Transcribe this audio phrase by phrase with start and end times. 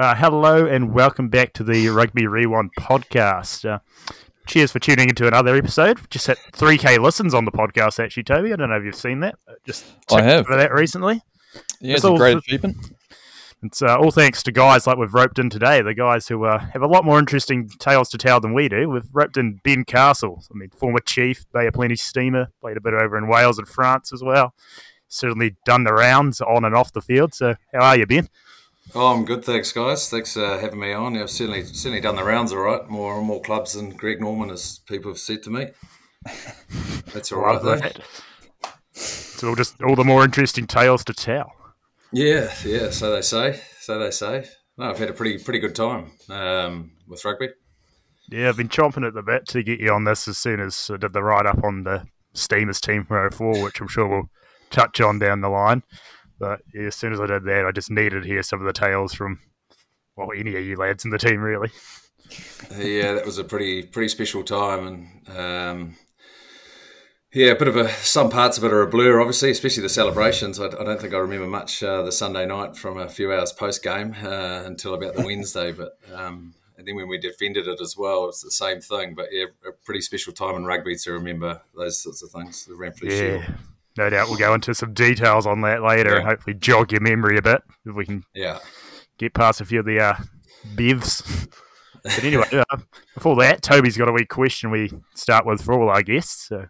[0.00, 3.68] Uh, hello and welcome back to the Rugby Rewind podcast.
[3.68, 3.80] Uh,
[4.46, 5.98] cheers for tuning into another episode.
[6.08, 8.50] Just hit 3K listens on the podcast, actually, Toby.
[8.50, 9.34] I don't know if you've seen that.
[9.66, 10.46] Just I have.
[10.46, 11.20] for that recently.
[11.82, 12.76] Yeah, It's it's, a great for- achievement.
[13.62, 16.58] It's uh, all thanks to guys like we've roped in today, the guys who uh,
[16.58, 18.88] have a lot more interesting tales to tell than we do.
[18.88, 22.80] We've roped in Ben Castle, I mean, former chief, Bay of Plenty steamer, played a
[22.80, 24.54] bit over in Wales and France as well.
[25.08, 27.34] Certainly done the rounds on and off the field.
[27.34, 28.30] So, how are you, Ben?
[28.94, 30.08] Oh, I'm good, thanks, guys.
[30.08, 31.16] Thanks for having me on.
[31.16, 32.88] I've certainly certainly done the rounds all right.
[32.88, 35.68] More and more clubs than Greg Norman, as people have said to me.
[37.12, 37.76] That's all right, Love though.
[37.76, 38.00] that.
[38.92, 41.52] It's all just all the more interesting tales to tell.
[42.12, 42.90] Yeah, yeah.
[42.90, 43.60] So they say.
[43.78, 44.46] So they say.
[44.76, 47.50] No, I've had a pretty pretty good time um, with rugby.
[48.28, 50.90] Yeah, I've been chomping at the bit to get you on this as soon as
[50.92, 54.30] I did the write up on the Steamers team from 04, which I'm sure we'll
[54.70, 55.82] touch on down the line.
[56.40, 58.72] But as soon as I did that, I just needed to hear some of the
[58.72, 59.38] tales from,
[60.16, 61.70] well, any of you lads in the team, really.
[62.78, 65.96] yeah, that was a pretty pretty special time, and um,
[67.34, 69.90] yeah, a bit of a some parts of it are a blur, obviously, especially the
[69.90, 70.58] celebrations.
[70.58, 73.52] I, I don't think I remember much uh, the Sunday night from a few hours
[73.52, 75.98] post game uh, until about the Wednesday, but.
[76.12, 79.14] Um, and then when we defended it as well, it's the same thing.
[79.14, 82.64] But yeah, a pretty special time in rugby to remember those sorts of things.
[82.64, 83.44] The Ranfurly Shield.
[84.00, 87.00] Yeah, no doubt we'll go into some details on that later and hopefully jog your
[87.00, 88.58] memory a bit if we can Yeah.
[89.18, 90.14] get past a few of the uh,
[90.74, 91.48] bevs.
[92.02, 92.76] But anyway, uh,
[93.14, 96.48] before that, Toby's got a wee question we start with for all our guests.
[96.48, 96.66] So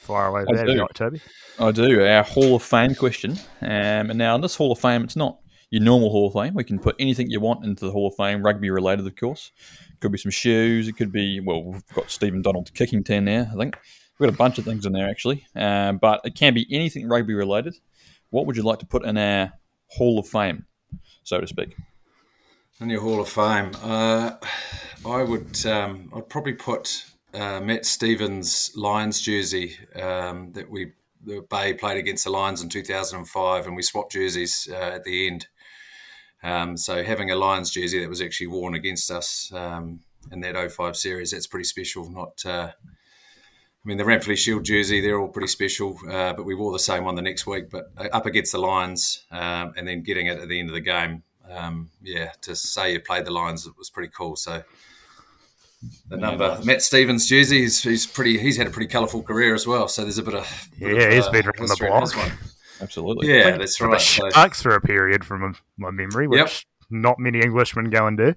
[0.00, 0.80] fire away with I that, you do.
[0.82, 1.20] like, Toby.
[1.58, 2.04] I do.
[2.04, 3.32] Our Hall of Fame question.
[3.62, 5.38] Um, and now, in this Hall of Fame, it's not
[5.70, 6.52] your normal Hall of Fame.
[6.54, 9.52] We can put anything you want into the Hall of Fame, rugby related, of course.
[10.00, 10.86] Could be some shoes.
[10.86, 13.78] It could be, well, we've got Stephen Donald kicking 10 now, I think.
[14.18, 15.46] We've got a bunch of things in there, actually.
[15.56, 17.74] Um, but it can be anything rugby related.
[18.30, 19.52] What would you like to put in our
[19.88, 20.66] Hall of Fame,
[21.24, 21.76] so to speak?
[22.80, 24.32] In your Hall of Fame, uh,
[25.06, 25.64] I would.
[25.66, 30.92] Um, I'd probably put uh, Matt Stevens Lions jersey um, that we
[31.24, 35.26] the Bay played against the Lions in 2005, and we swapped jerseys uh, at the
[35.26, 35.46] end.
[36.42, 40.00] Um, so having a Lions jersey that was actually worn against us um,
[40.30, 42.10] in that 05 series, that's pretty special.
[42.10, 42.44] Not.
[42.44, 42.72] Uh,
[43.84, 46.78] I mean, the Ranfurly Shield jersey, they're all pretty special, uh, but we wore the
[46.78, 47.68] same one the next week.
[47.70, 50.74] But uh, up against the Lions um, and then getting it at the end of
[50.74, 54.36] the game, um, yeah, to say you played the Lions it was pretty cool.
[54.36, 54.62] So
[56.08, 56.64] the Yeah, number nice.
[56.64, 58.38] Matt Stevens jersey, he's, he's pretty.
[58.38, 59.86] He's had a pretty colourful career as well.
[59.88, 62.00] So there's a bit of bit Yeah, of, he's uh, been around the history in
[62.00, 62.26] his block.
[62.28, 62.38] one.
[62.80, 63.28] Absolutely.
[63.28, 63.90] Yeah, that's right.
[63.92, 66.50] the So- Sharks for a period from my memory, which Yep.
[66.90, 68.34] not many Englishmen go and do.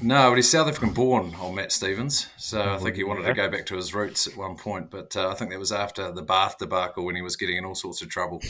[0.00, 2.28] No, but he's South African born, old Matt Stevens.
[2.36, 3.28] So I think he wanted yeah.
[3.28, 4.90] to go back to his roots at one point.
[4.90, 7.64] But uh, I think that was after the Bath debacle when he was getting in
[7.64, 8.40] all sorts of trouble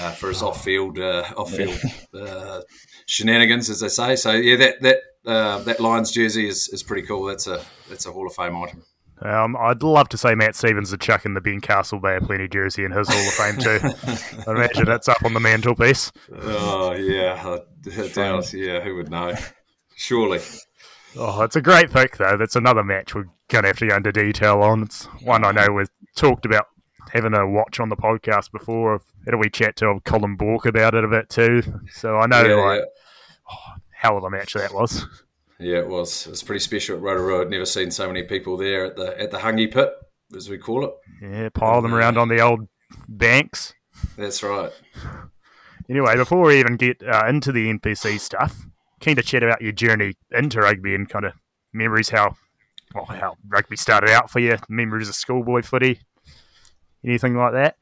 [0.00, 1.78] uh, for his off-field, uh, off-field
[2.14, 2.60] uh,
[3.06, 4.16] shenanigans, as they say.
[4.16, 4.96] So yeah, that that
[5.26, 7.24] uh, that Lions jersey is, is pretty cool.
[7.24, 8.84] That's a that's a Hall of Fame item.
[9.20, 12.24] Um, I'd love to say Matt Stevens the chuck in the Ben Castle Bay of
[12.24, 13.80] Plenty jersey in his Hall of Fame too.
[14.48, 16.10] I imagine it's up on the mantelpiece.
[16.40, 18.80] Oh yeah, I doubt, yeah.
[18.80, 19.34] Who would know?
[19.96, 20.40] Surely.
[21.16, 22.36] Oh, it's a great pick though.
[22.36, 24.82] That's another match we're gonna have to go into detail on.
[24.82, 26.66] It's one I know we've talked about
[27.10, 29.02] having a watch on the podcast before.
[29.24, 31.62] Had a wee chat to Colin Bork about it a bit too.
[31.92, 33.74] So I know yeah, like yeah.
[33.94, 35.06] hell of a match that was.
[35.58, 36.26] Yeah, it was.
[36.26, 37.42] It was pretty special at Rotorua.
[37.42, 39.90] I'd never seen so many people there at the at the Hangi Pit,
[40.34, 40.92] as we call it.
[41.20, 42.68] Yeah, pile them around on the old
[43.08, 43.74] banks.
[44.16, 44.72] That's right.
[45.88, 48.66] Anyway, before we even get uh, into the NPC stuff,
[49.02, 51.32] keen to chat about your journey into rugby and kind of
[51.72, 52.36] memories how
[52.94, 56.00] well, how rugby started out for you, memories of schoolboy footy,
[57.04, 57.76] anything like that.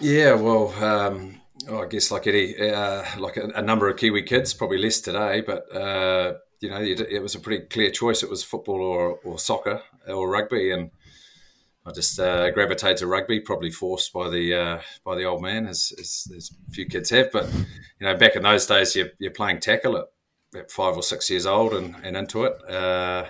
[0.00, 4.22] Yeah, well, um, oh, I guess like any, uh, like a, a number of Kiwi
[4.22, 8.22] kids, probably less today, but uh, you know, it, it was a pretty clear choice.
[8.22, 10.90] It was football or, or soccer or rugby, and
[11.84, 15.66] I just uh, gravitated to rugby, probably forced by the uh, by the old man,
[15.66, 17.32] as, as, as a few kids have.
[17.32, 20.04] But you know, back in those days, you're, you're playing tackle at,
[20.54, 22.70] at five or six years old and, and into it.
[22.70, 23.26] Uh,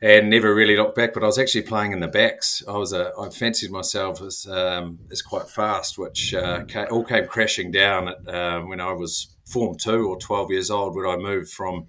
[0.00, 1.14] and never really looked back.
[1.14, 2.62] But I was actually playing in the backs.
[2.68, 7.26] I was a I fancied myself as um, as quite fast, which uh, all came
[7.26, 10.96] crashing down at, uh, when I was form two or twelve years old.
[10.96, 11.86] When I moved from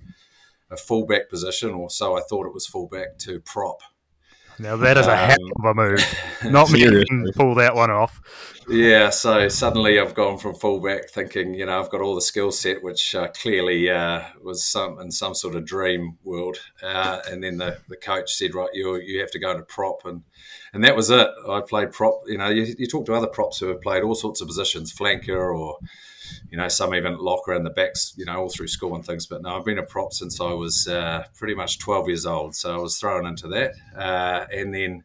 [0.69, 3.81] a fullback position, or so I thought it was fullback, to prop.
[4.59, 6.15] Now that is a Um, heck of a move.
[6.45, 7.31] Not me Seriously.
[7.35, 8.21] pull that one off.
[8.69, 12.51] Yeah, so suddenly I've gone from fullback, thinking you know I've got all the skill
[12.51, 16.57] set, which uh, clearly uh, was some in some sort of dream world.
[16.81, 20.05] Uh, and then the, the coach said, right, you you have to go to prop,
[20.05, 20.23] and
[20.73, 21.27] and that was it.
[21.49, 22.21] I played prop.
[22.25, 24.93] You know, you, you talk to other props who have played all sorts of positions,
[24.93, 25.77] flanker or
[26.49, 29.25] you know, some even locker in the backs, you know, all through school and things.
[29.25, 32.55] But no, I've been a prop since I was uh, pretty much 12 years old.
[32.55, 33.73] So I was thrown into that.
[33.95, 35.03] Uh, and then,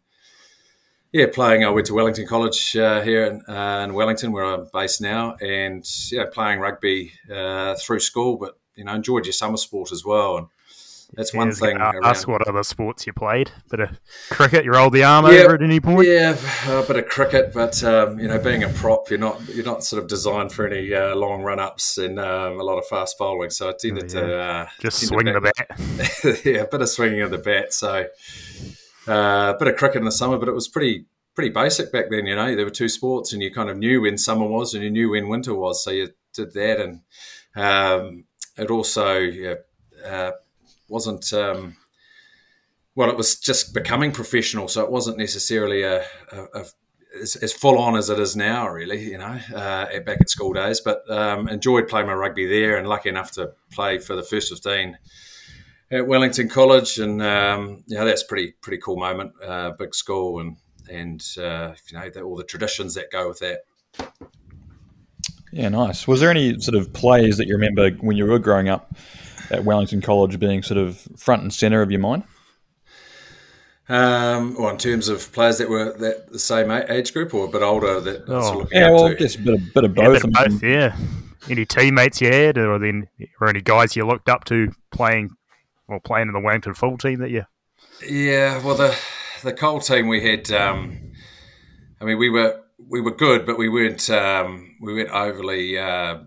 [1.12, 4.68] yeah, playing, I went to Wellington College uh, here in, uh, in, Wellington, where I'm
[4.72, 9.56] based now, and, yeah, playing rugby uh, through school, but, you know, enjoyed your summer
[9.56, 10.36] sport as well.
[10.36, 10.48] And,
[11.14, 11.78] that's one thing.
[11.80, 13.50] Ask what other sports you played.
[13.70, 14.00] Bit of
[14.30, 14.64] cricket.
[14.64, 16.06] You rolled the arm yeah, over at any point.
[16.06, 19.64] Yeah, a bit of cricket, but um, you know, being a prop, you're not you're
[19.64, 22.86] not sort of designed for any uh, long run ups and um, a lot of
[22.86, 23.50] fast bowling.
[23.50, 24.26] So I tended oh, yeah.
[24.26, 26.40] to uh, just swing the bat.
[26.44, 27.72] yeah, a bit of swinging of the bat.
[27.72, 28.06] So
[29.08, 32.10] uh, a bit of cricket in the summer, but it was pretty pretty basic back
[32.10, 32.26] then.
[32.26, 34.84] You know, there were two sports, and you kind of knew when summer was and
[34.84, 35.82] you knew when winter was.
[35.82, 37.00] So you did that, and
[37.56, 38.24] um,
[38.58, 39.54] it also yeah,
[40.04, 40.32] uh,
[40.88, 41.76] wasn't um,
[42.94, 43.10] well.
[43.10, 46.00] It was just becoming professional, so it wasn't necessarily a,
[46.32, 46.64] a, a
[47.20, 48.68] as, as, full on as it is now.
[48.68, 50.80] Really, you know, uh, back at school days.
[50.80, 54.48] But um, enjoyed playing my rugby there, and lucky enough to play for the first
[54.48, 54.98] fifteen
[55.90, 59.32] at Wellington College, and um, yeah, that's pretty pretty cool moment.
[59.42, 60.56] Uh, big school, and
[60.90, 63.60] and uh, you know the, all the traditions that go with that.
[65.52, 66.06] Yeah, nice.
[66.06, 68.94] Was there any sort of plays that you remember when you were growing up
[69.50, 72.24] at Wellington College being sort of front and centre of your mind?
[73.88, 77.48] Um, well, in terms of players that were that the same age group or a
[77.48, 78.66] bit older, that oh.
[78.70, 80.04] yeah, well, I guess a bit of, bit of both.
[80.04, 80.96] Yeah, bit of both, yeah.
[81.48, 83.08] Any teammates you had, or then,
[83.40, 85.30] or any guys you looked up to playing,
[85.86, 87.44] or playing in the Wellington full team that you?
[88.06, 88.94] Yeah, well, the
[89.42, 90.50] the Cole team we had.
[90.50, 91.12] Um,
[92.00, 96.18] I mean, we were we were good, but we weren't um, we weren't overly uh,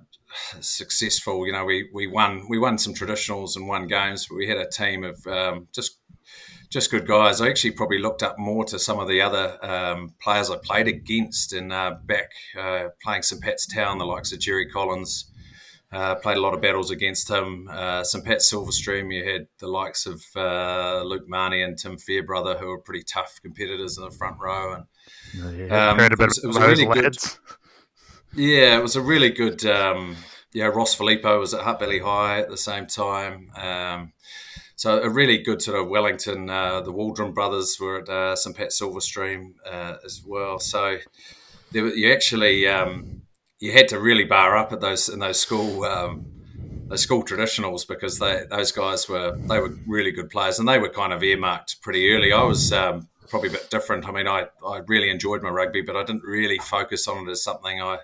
[0.59, 1.45] successful.
[1.45, 4.57] You know, we we won we won some traditionals and won games, but we had
[4.57, 5.99] a team of um, just
[6.69, 7.41] just good guys.
[7.41, 10.87] I actually probably looked up more to some of the other um, players I played
[10.87, 15.25] against and uh, back uh, playing St Pat's Town, the likes of Jerry Collins.
[15.91, 17.67] Uh, played a lot of battles against him.
[17.69, 22.57] Uh, St Pat Silverstream, you had the likes of uh, Luke Marnie and Tim Fairbrother,
[22.57, 24.75] who were pretty tough competitors in the front row.
[24.75, 27.37] And yeah, um, it was, it was really lads.
[27.45, 27.57] good.
[28.33, 29.65] Yeah, it was a really good.
[29.65, 30.15] Um,
[30.53, 33.51] yeah, Ross Filippo was at Hutt Valley High at the same time.
[33.55, 34.13] Um,
[34.75, 36.49] so a really good sort of Wellington.
[36.49, 40.59] Uh, the Waldron brothers were at uh, St Pat Silverstream uh, as well.
[40.59, 40.97] So
[41.71, 43.21] there, you actually um,
[43.59, 46.25] you had to really bar up at those in those school um,
[46.87, 50.79] those school traditionals because they those guys were they were really good players and they
[50.79, 52.33] were kind of earmarked pretty early.
[52.33, 54.07] I was um, probably a bit different.
[54.07, 57.31] I mean, I, I really enjoyed my rugby, but I didn't really focus on it
[57.31, 57.99] as something I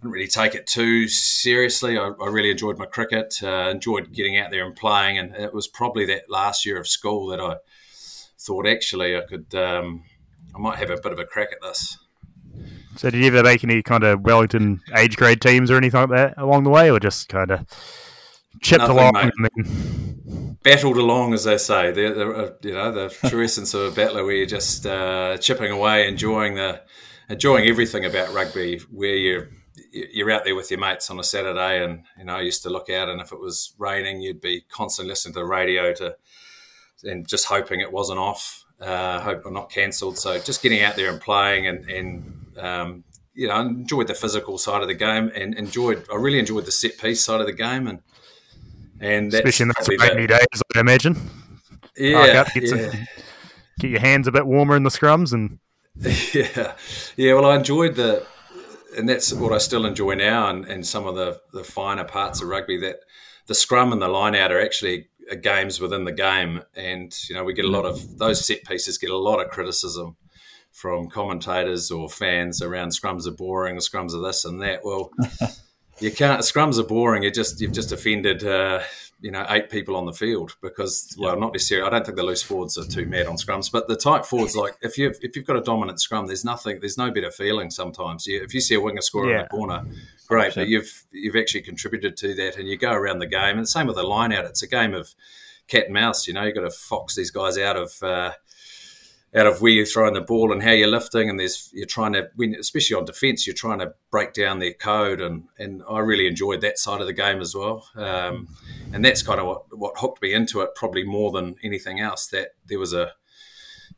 [0.00, 1.98] didn't really take it too seriously.
[1.98, 5.52] I, I really enjoyed my cricket, uh, enjoyed getting out there and playing, and it
[5.52, 7.56] was probably that last year of school that I
[8.38, 10.04] thought actually I could, um,
[10.54, 11.98] I might have a bit of a crack at this.
[12.96, 16.10] So, did you ever make any kind of Wellington age grade teams or anything like
[16.10, 17.66] that along the way, or just kind of
[18.62, 21.90] chipped Nothing, along and then battled along, as they say?
[21.90, 25.38] They're, they're uh, you know the true essence of a battler, where you're just uh,
[25.38, 26.82] chipping away, enjoying the
[27.28, 29.48] enjoying everything about rugby, where you're
[29.90, 32.70] you're out there with your mates on a Saturday, and you know I used to
[32.70, 36.16] look out, and if it was raining, you'd be constantly listening to the radio to,
[37.04, 40.18] and just hoping it wasn't off, uh, hope or not cancelled.
[40.18, 43.04] So just getting out there and playing, and and um,
[43.34, 46.72] you know enjoyed the physical side of the game, and enjoyed I really enjoyed the
[46.72, 48.00] set piece side of the game, and
[49.00, 51.16] and especially in the rainy days, I imagine.
[51.96, 52.90] Yeah, up, get, yeah.
[52.90, 53.06] Some,
[53.80, 55.58] get your hands a bit warmer in the scrums, and
[56.34, 56.74] yeah,
[57.16, 57.34] yeah.
[57.34, 58.24] Well, I enjoyed the
[58.98, 62.42] and that's what I still enjoy now, and, and some of the, the finer parts
[62.42, 62.96] of rugby that
[63.46, 65.08] the scrum and the line out are actually
[65.42, 68.98] games within the game, and you know we get a lot of those set pieces
[68.98, 70.16] get a lot of criticism
[70.72, 74.84] from commentators or fans around scrums are boring, scrums are this and that.
[74.84, 75.10] Well,
[76.00, 77.22] you can't scrums are boring.
[77.22, 78.44] You just you've just offended.
[78.44, 78.80] Uh,
[79.20, 82.22] you know eight people on the field because well not necessarily I don't think the
[82.22, 85.34] loose forwards are too mad on scrums but the tight forwards like if you if
[85.34, 88.26] you've got a dominant scrum there's nothing there's no better feeling sometimes.
[88.26, 89.36] You, if you see a winger score yeah.
[89.36, 89.84] in the corner
[90.28, 93.56] great but you've you've actually contributed to that and you go around the game.
[93.56, 95.14] And the same with the line out it's a game of
[95.66, 98.32] cat and mouse you know you've got to fox these guys out of uh,
[99.38, 102.12] out of where you're throwing the ball and how you're lifting, and there's you're trying
[102.14, 106.00] to win, especially on defence, you're trying to break down their code, and and I
[106.00, 108.48] really enjoyed that side of the game as well, um,
[108.92, 112.26] and that's kind of what what hooked me into it probably more than anything else.
[112.26, 113.12] That there was a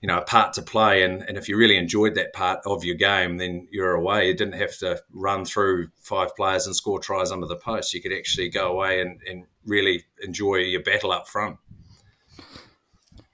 [0.03, 2.85] you know a part to play, and and if you really enjoyed that part of
[2.85, 4.29] your game, then you're away.
[4.29, 7.95] You didn't have to run through five players and score tries under the post.
[7.95, 11.57] You could actually go away and, and really enjoy your battle up front.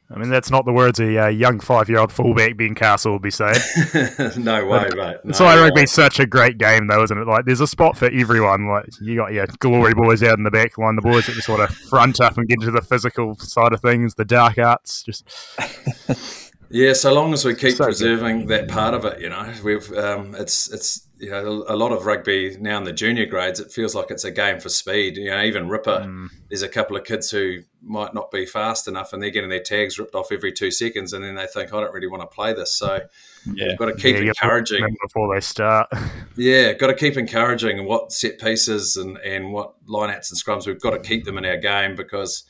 [0.09, 3.31] I mean, that's not the words a uh, young five-year-old fullback Ben Castle would be
[3.33, 3.59] saying.
[4.39, 5.17] no way, mate.
[5.25, 7.27] That's why rugby's such a great game, though, isn't it?
[7.27, 8.69] Like, there's a spot for everyone.
[8.69, 11.49] Like, you got your glory boys out in the back line, the boys that just
[11.49, 15.03] want to front up and get into the physical side of things, the dark arts.
[15.03, 15.29] Just
[16.71, 18.49] yeah, so long as we keep so preserving good.
[18.49, 22.05] that part of it, you know, we've um, it's it's you know, a lot of
[22.05, 25.17] rugby now in the junior grades, it feels like it's a game for speed.
[25.17, 26.29] You know, even Ripper, mm.
[26.49, 29.63] there's a couple of kids who might not be fast enough and they're getting their
[29.63, 32.27] tags ripped off every two seconds and then they think, I don't really want to
[32.27, 32.73] play this.
[32.73, 33.01] So
[33.47, 33.69] yeah.
[33.69, 34.97] you've got to keep yeah, encouraging.
[35.03, 35.89] Before they start.
[36.37, 40.81] yeah, got to keep encouraging what set pieces and, and what lineouts and scrums, we've
[40.81, 42.45] got to keep them in our game because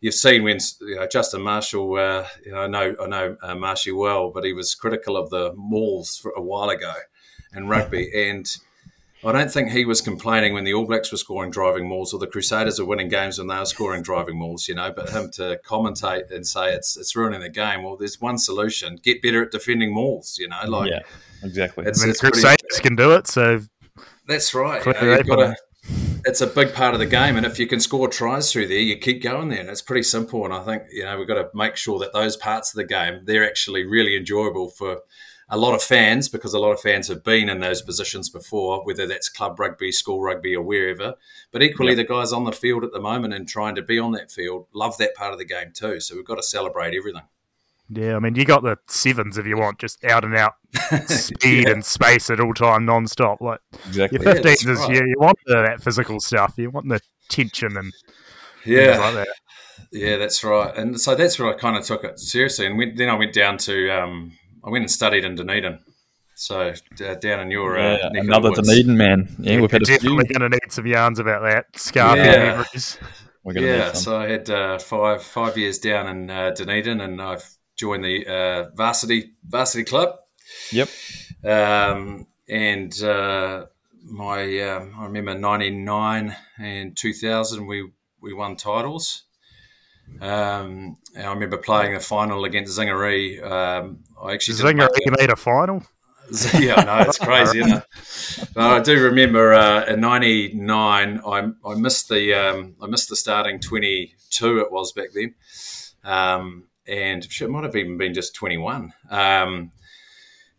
[0.00, 3.54] you've seen when you know, Justin Marshall, uh, you know, I know, I know uh,
[3.56, 6.92] Marshy well, but he was critical of the mauls for a while ago
[7.52, 8.10] and rugby.
[8.14, 8.56] and
[9.24, 12.20] I don't think he was complaining when the All Blacks were scoring driving mauls or
[12.20, 14.92] the Crusaders are winning games when they are scoring driving mauls, you know.
[14.94, 17.82] But him to commentate and say it's it's ruining the game.
[17.82, 20.36] Well, there's one solution: get better at defending mauls.
[20.38, 21.00] You know, like yeah,
[21.42, 21.86] exactly.
[21.86, 23.62] It's, I mean, it's Crusaders pretty, can do it, so
[24.28, 24.84] that's right.
[24.84, 25.56] You know, gotta,
[26.24, 28.78] it's a big part of the game, and if you can score tries through there,
[28.78, 30.44] you keep going there, and it's pretty simple.
[30.44, 32.84] And I think you know we've got to make sure that those parts of the
[32.84, 35.00] game they're actually really enjoyable for
[35.48, 38.84] a lot of fans, because a lot of fans have been in those positions before,
[38.84, 41.14] whether that's club rugby, school rugby, or wherever.
[41.52, 42.08] But equally, yep.
[42.08, 44.66] the guys on the field at the moment and trying to be on that field
[44.74, 46.00] love that part of the game too.
[46.00, 47.22] So we've got to celebrate everything.
[47.88, 50.54] Yeah, I mean, you got the sevens if you want, just out and out
[51.06, 51.74] speed yeah.
[51.74, 53.40] and space at all time, non-stop.
[53.40, 54.18] Like exactly.
[54.20, 54.90] your fifteens yeah, is right.
[54.90, 57.92] you, you want the, that physical stuff, you want the tension and
[58.64, 59.28] yeah, like that.
[59.92, 60.76] Yeah, that's right.
[60.76, 62.66] And so that's where I kind of took it seriously.
[62.66, 64.32] And went, then I went down to um,
[64.66, 65.78] I went and studied in Dunedin.
[66.34, 69.34] So uh, down in your uh, yeah, another Dunedin man.
[69.38, 72.36] Yeah, yeah we've had definitely going to need some yarns about that scarf yeah.
[72.36, 72.98] memories.
[73.54, 78.04] yeah, so I had uh, five five years down in uh, Dunedin, and I've joined
[78.04, 80.16] the uh, varsity varsity club.
[80.72, 80.88] Yep.
[81.44, 83.66] Um, and uh,
[84.02, 87.88] my um, I remember ninety nine and two thousand we
[88.20, 89.22] we won titles.
[90.20, 93.42] Um, I remember playing the final against Zingari.
[93.42, 95.82] Um, I actually Zingari made a final.
[96.58, 98.48] yeah, no, it's crazy, isn't it?
[98.54, 103.16] But I do remember uh, in '99, I, I missed the um, I missed the
[103.16, 104.58] starting 22.
[104.60, 105.34] It was back then,
[106.04, 109.70] um, and it might have even been just 21, um,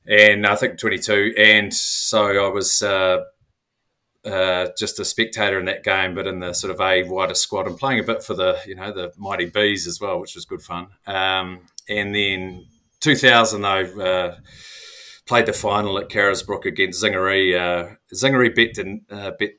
[0.05, 1.33] and I think 22.
[1.37, 3.23] And so I was uh,
[4.23, 7.67] uh, just a spectator in that game, but in the sort of a wider squad
[7.67, 10.45] and playing a bit for the you know the mighty bees as well, which was
[10.45, 10.87] good fun.
[11.05, 12.65] Um, and then
[13.01, 14.35] 2000 though uh,
[15.25, 17.55] played the final at Carisbrook against Zingari.
[17.55, 18.77] Uh, Zingari bet,
[19.11, 19.51] uh, bet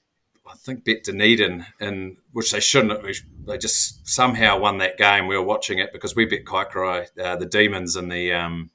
[0.46, 3.04] I think bet Dunedin, in which they shouldn't.
[3.46, 5.26] They just somehow won that game.
[5.26, 8.70] We were watching it because we bet Kaikorai, uh, the Demons, in the um,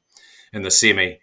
[0.53, 1.19] in the semi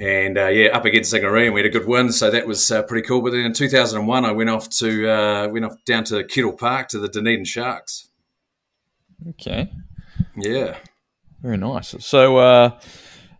[0.00, 2.70] and uh, yeah, up against Zingari, and we had a good win, so that was
[2.70, 3.22] uh, pretty cool.
[3.22, 6.88] But then in 2001, I went off to uh, went off down to Kettle Park
[6.88, 8.08] to the Dunedin Sharks.
[9.30, 9.70] Okay.
[10.36, 10.76] Yeah.
[11.44, 11.94] Very nice.
[11.98, 12.70] So, uh,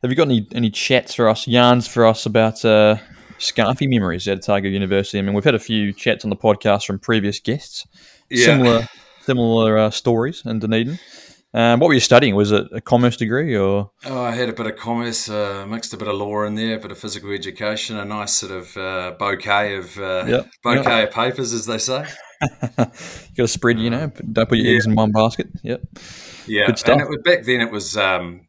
[0.03, 2.99] have you got any any chats for us, yarns for us about uh,
[3.39, 5.19] Scarfy memories at Otago University?
[5.19, 7.87] I mean, we've had a few chats on the podcast from previous guests,
[8.29, 8.45] yeah.
[8.45, 8.89] similar
[9.23, 10.99] similar uh, stories in Dunedin.
[11.55, 12.35] Um, what were you studying?
[12.35, 13.91] Was it a commerce degree or?
[14.05, 16.77] Oh, I had a bit of commerce, uh, mixed a bit of law in there,
[16.77, 20.51] a bit of physical education, a nice sort of uh, bouquet of uh, yep.
[20.63, 21.09] bouquet yep.
[21.09, 22.05] of papers, as they say.
[22.43, 22.95] you got
[23.37, 24.75] to spread, you know, don't put your yeah.
[24.75, 25.49] eggs in one basket.
[25.63, 25.81] Yep.
[26.47, 27.01] Yeah, good stuff.
[27.01, 28.49] And was, back then it was um,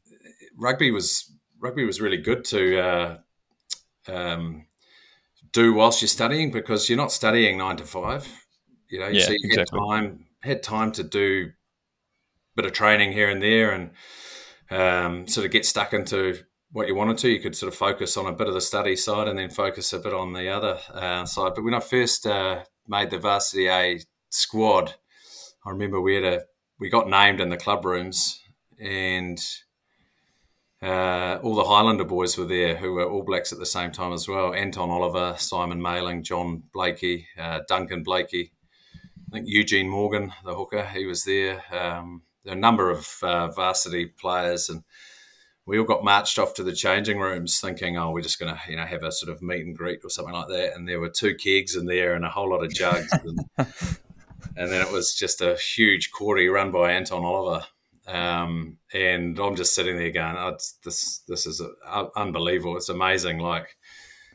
[0.58, 3.18] rugby was rugby was really good to uh,
[4.08, 4.66] um,
[5.52, 8.28] do whilst you're studying because you're not studying nine to five.
[8.90, 9.80] You know, yeah, so you exactly.
[9.80, 13.92] had time had time to do a bit of training here and there and
[14.70, 16.40] um, sort of get stuck into
[16.72, 17.30] what you wanted to.
[17.30, 19.94] You could sort of focus on a bit of the study side and then focus
[19.94, 21.54] a bit on the other uh, side.
[21.56, 24.00] But when I first uh, made the Varsity A
[24.30, 24.96] squad,
[25.66, 26.42] I remember we had a
[26.79, 28.41] we got named in the club rooms
[28.79, 29.39] and
[30.82, 34.13] uh, all the Highlander boys were there who were All Blacks at the same time
[34.13, 34.53] as well.
[34.53, 38.51] Anton Oliver, Simon Maling, John Blaikie, uh, Duncan Blaikie.
[39.27, 41.63] I think Eugene Morgan, the hooker, he was there.
[41.72, 44.84] Um, a number of uh, varsity players, and
[45.65, 48.62] we all got marched off to the changing rooms, thinking, "Oh, we're just going to,
[48.70, 51.00] you know, have a sort of meet and greet or something like that." And there
[51.00, 53.39] were two kegs in there and a whole lot of jugs, and,
[54.56, 57.66] and then it was just a huge cordy run by Anton Oliver.
[58.08, 62.78] Um, and I'm just sitting there going, oh, "This, this is uh, unbelievable!
[62.78, 63.78] It's amazing!" Like,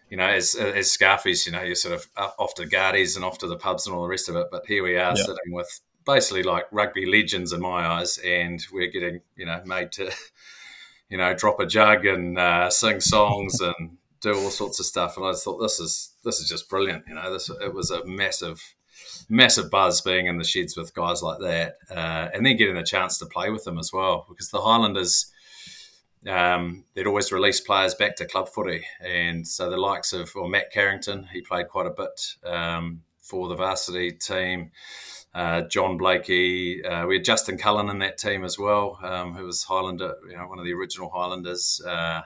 [0.09, 3.39] you know, as as Scarfies, you know, you're sort of off to Guardies and off
[3.39, 4.49] to the pubs and all the rest of it.
[4.51, 8.91] But here we are, sitting with basically like rugby legends in my eyes, and we're
[8.91, 10.11] getting you know made to
[11.09, 15.17] you know drop a jug and uh, sing songs and do all sorts of stuff.
[15.17, 17.05] And I just thought this is this is just brilliant.
[17.09, 18.75] You know, this it was a massive
[19.29, 22.83] massive buzz being in the sheds with guys like that, uh, and then getting the
[22.83, 25.33] chance to play with them as well because the Highlanders
[26.27, 28.85] um, they'd always release players back to club footy.
[29.01, 33.49] And so the likes of well, Matt Carrington, he played quite a bit um, for
[33.49, 34.71] the varsity team.
[35.33, 39.45] Uh, John Blaikie, uh, we had Justin Cullen in that team as well, um, who
[39.45, 41.81] was Highlander, you know, one of the original Highlanders.
[41.87, 42.23] Uh,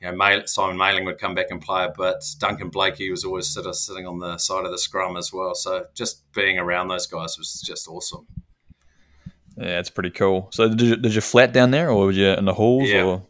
[0.00, 2.24] you know, Simon Maling would come back and play a bit.
[2.38, 5.54] Duncan Blaikie was always sort of sitting on the side of the scrum as well.
[5.54, 8.26] So just being around those guys was just awesome.
[9.56, 10.48] Yeah, it's pretty cool.
[10.52, 12.88] So did you, did you flat down there, or were you in the halls?
[12.88, 13.04] Yeah.
[13.04, 13.22] Or?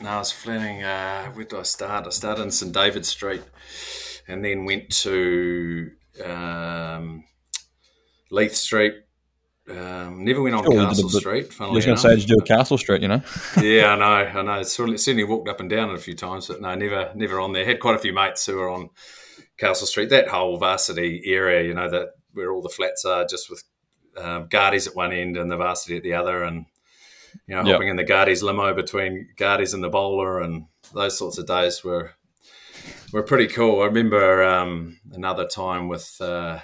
[0.00, 0.82] No, I was flatting.
[0.82, 2.06] Uh, where did I start?
[2.06, 3.42] I started in St David Street,
[4.26, 5.90] and then went to
[6.24, 7.24] um,
[8.30, 8.94] Leith Street.
[9.70, 11.54] Um, never went on sure, Castle Street.
[11.60, 13.02] I was going to say, did you do a Castle Street?
[13.02, 13.22] You know?
[13.60, 13.96] yeah, I
[14.32, 14.40] know.
[14.40, 14.62] I know.
[14.62, 17.64] Certainly walked up and down it a few times, but no, never, never on there.
[17.64, 18.90] Had quite a few mates who were on
[19.58, 20.08] Castle Street.
[20.10, 23.62] That whole varsity area, you know, that where all the flats are, just with
[24.16, 26.66] uh, Guardies at one end and the varsity at the other, and
[27.46, 27.74] you know, yep.
[27.74, 31.84] hopping in the Guardies limo between Guardies and the bowler, and those sorts of days
[31.84, 32.12] were
[33.12, 33.82] were pretty cool.
[33.82, 36.60] I remember um, another time with uh,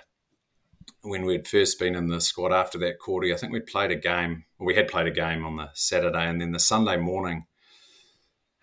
[1.05, 3.33] when we'd first been in the squad after that quarter.
[3.33, 4.45] I think we'd played a game.
[4.59, 7.47] we had played a game on the Saturday, and then the Sunday morning.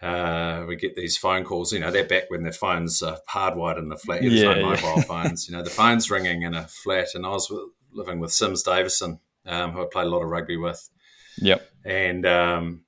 [0.02, 1.72] Uh, we get these phone calls.
[1.72, 4.22] You know, they're back when their phones are hardwired in the flat.
[4.22, 5.02] There's yeah, no mobile yeah.
[5.08, 5.48] phones.
[5.48, 7.54] You know, the phone's ringing in a flat, and I was
[7.92, 10.90] living with Simms Davison, um, who I played a lot of rugby with.
[11.38, 11.70] Yep.
[11.86, 12.82] And um,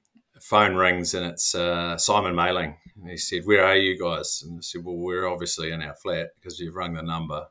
[0.43, 2.75] phone rings and it's uh, Simon Maling.
[2.95, 5.95] And he said, "Where are you guys?" And I said, "Well, we're obviously in our
[5.95, 7.47] flat because you've rung the number."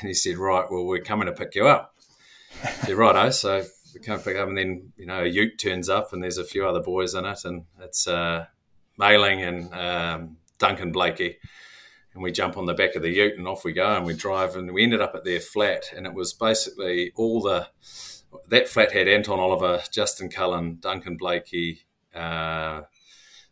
[0.00, 1.94] And he said, "Right, well, we're coming to pick you up."
[2.64, 5.88] I said, "Righto." So we come pick up, and then you know a Ute turns
[5.88, 8.46] up, and there's a few other boys in it, and it's uh,
[8.98, 11.36] Maling and um, Duncan Blaikie
[12.18, 14.12] and we jump on the back of the ute and off we go and we
[14.12, 17.68] drive and we ended up at their flat and it was basically all the
[18.48, 21.80] that flat had Anton Oliver, Justin Cullen, Duncan Blaikie,
[22.14, 22.82] uh,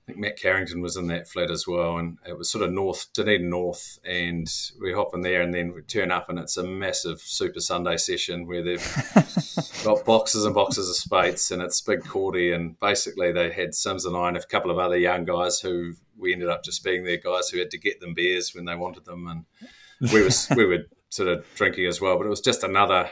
[0.06, 3.08] think Matt Carrington was in that flat as well, and it was sort of north,
[3.12, 4.48] Dunedin North, and
[4.80, 7.96] we hop in there, and then we turn up, and it's a massive Super Sunday
[7.96, 8.96] session where they've
[9.84, 14.04] got boxes and boxes of spates, and it's big cordy, and basically they had Simms
[14.04, 17.04] and I and a couple of other young guys who we ended up just being
[17.04, 20.46] their guys who had to get them beers when they wanted them, and we was
[20.56, 23.10] we were sort of drinking as well, but it was just another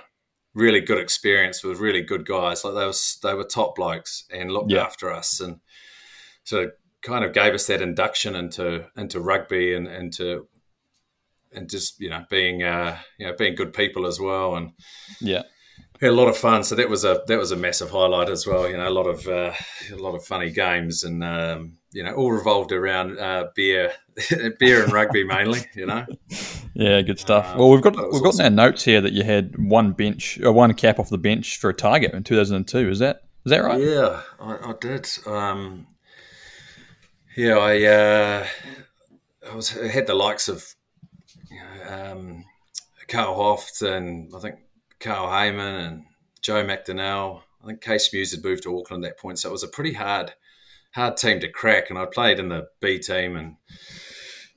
[0.55, 2.65] really good experience with really good guys.
[2.65, 4.85] Like they was they were top blokes and looked yeah.
[4.85, 5.59] after us and
[6.53, 6.71] of
[7.05, 10.49] kind of gave us that induction into into rugby and into
[11.53, 14.73] and just you know being uh, you know being good people as well and
[15.21, 15.43] yeah.
[16.01, 16.65] had a lot of fun.
[16.65, 19.07] So that was a that was a massive highlight as well you know a lot
[19.07, 19.53] of uh,
[19.93, 23.93] a lot of funny games and um, you know all revolved around uh, beer
[24.59, 26.07] beer and rugby mainly you know.
[26.75, 27.53] Yeah good stuff.
[27.53, 28.45] Um, well we've got we've got awesome.
[28.47, 31.71] our notes here that you had one bench or one cap off the bench for
[31.71, 33.81] Otago in 2002 is that is that right?
[33.81, 35.07] Yeah I, I did.
[35.27, 35.87] Um,
[37.37, 38.47] yeah, I uh,
[39.51, 40.65] I was I had the likes of
[41.51, 42.45] you know, um,
[43.09, 44.57] Carl Hoeft and I think
[45.01, 46.05] Carl Hayman and
[46.43, 47.43] Joe McDonnell.
[47.63, 49.69] I think Kees Meeuws had moved to Auckland at that point, so it was a
[49.69, 50.35] pretty hard
[50.93, 51.91] hard team to crack.
[51.91, 53.57] And I played in the B team and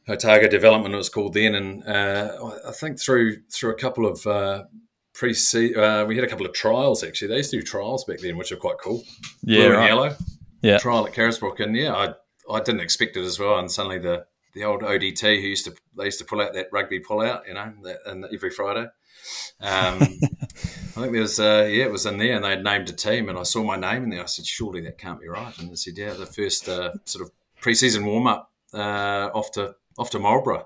[0.07, 4.25] Otago Development it was called then, and uh, I think through through a couple of
[4.25, 4.63] uh,
[5.13, 7.29] pre uh, we had a couple of trials actually.
[7.29, 9.03] They used to do trials back then, which are quite cool.
[9.41, 9.79] Yeah, Blue right.
[9.79, 10.15] and yellow.
[10.61, 12.13] Yeah, trial at Carisbrook, and yeah, I
[12.49, 13.57] I didn't expect it as well.
[13.57, 16.67] And suddenly the the old ODT who used to they used to pull out that
[16.71, 18.87] rugby pull out, you know, that, and every Friday.
[19.61, 19.97] Um,
[20.97, 22.93] I think there was uh, yeah, it was in there, and they had named a
[22.93, 24.23] team, and I saw my name in there.
[24.23, 25.57] I said, surely that can't be right.
[25.59, 27.31] And they said, yeah, the first uh, sort of
[27.61, 30.65] preseason warm up uh, off to off to Marlborough.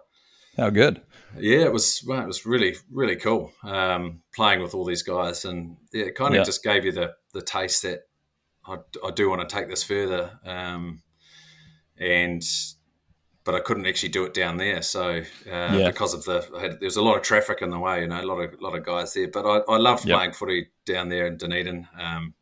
[0.57, 1.01] How good.
[1.37, 2.03] Yeah, it was.
[2.05, 6.15] Well, it was really, really cool um, playing with all these guys, and yeah, it
[6.15, 6.43] kind of yeah.
[6.43, 8.01] just gave you the the taste that
[8.65, 10.39] I, I do want to take this further.
[10.45, 11.01] Um,
[11.97, 12.43] and
[13.43, 14.81] but I couldn't actually do it down there.
[14.81, 15.87] So uh, yeah.
[15.87, 18.21] because of the had, there was a lot of traffic in the way, you know,
[18.21, 19.27] a lot of a lot of guys there.
[19.27, 20.17] But I, I loved yep.
[20.17, 21.87] playing footy down there in Dunedin.
[21.99, 22.33] Um,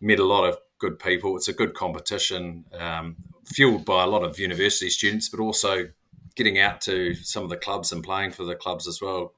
[0.00, 1.36] met a lot of good people.
[1.36, 5.88] It's a good competition, um, fueled by a lot of university students, but also
[6.36, 9.34] getting out to some of the clubs and playing for the clubs as well.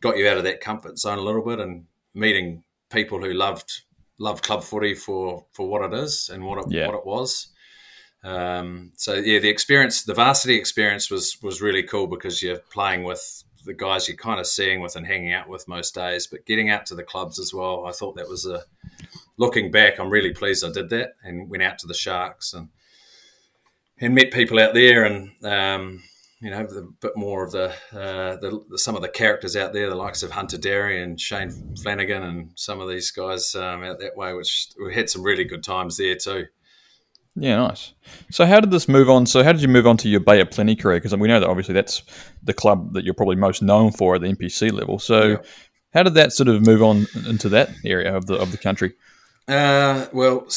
[0.00, 1.84] Got you out of that comfort zone a little bit and
[2.14, 3.82] meeting people who loved
[4.18, 6.86] loved club footy for for what it is and what it, yeah.
[6.86, 7.48] what it was.
[8.26, 13.04] Um, so yeah, the experience, the varsity experience was was really cool because you're playing
[13.04, 16.46] with the guys you're kind of seeing with and hanging out with most days, but
[16.46, 17.86] getting out to the clubs as well.
[17.86, 18.64] I thought that was a
[19.36, 22.68] looking back, I'm really pleased I did that and went out to the Sharks and
[23.98, 26.02] and met people out there and um,
[26.40, 29.88] you know a bit more of the, uh, the, some of the characters out there,
[29.88, 33.98] the likes of Hunter Derry and Shane Flanagan and some of these guys um, out
[34.00, 36.46] that way, which we had some really good times there too.
[37.36, 37.92] Yeah, nice.
[38.30, 39.26] So, how did this move on?
[39.26, 40.98] So, how did you move on to your Bay of Plenty career?
[40.98, 42.02] Because we know that obviously that's
[42.42, 44.98] the club that you're probably most known for at the NPC level.
[44.98, 45.36] So, yeah.
[45.92, 48.94] how did that sort of move on into that area of the of the country?
[49.48, 50.48] Uh, well,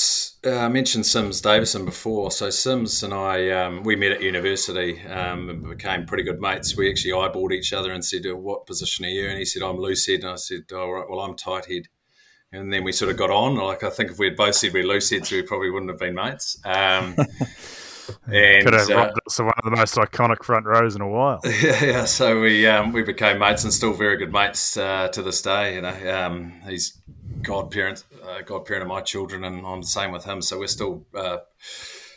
[0.46, 2.32] uh, I mentioned Simms Davison before.
[2.32, 6.76] So Simms and I, um, we met at university um, and became pretty good mates.
[6.76, 9.78] We actually eyeballed each other and said, "What position are you?" And he said, "I'm
[9.78, 11.88] loose head," and I said, "All right, well, I'm tight head."
[12.52, 13.56] And then we sort of got on.
[13.56, 16.00] Like I think if we had both said we're loose heads, we probably wouldn't have
[16.00, 16.60] been mates.
[16.66, 17.16] Um,
[18.32, 21.42] and could have uh, us one of the most iconic front rows in a while.
[21.62, 22.06] Yeah, yeah.
[22.06, 25.76] So we um, we became mates and still very good mates uh, to this day.
[25.76, 27.00] You know, um, he's
[27.42, 30.42] godparent, uh, godparent of my children, and I'm the same with him.
[30.42, 31.38] So we're still uh,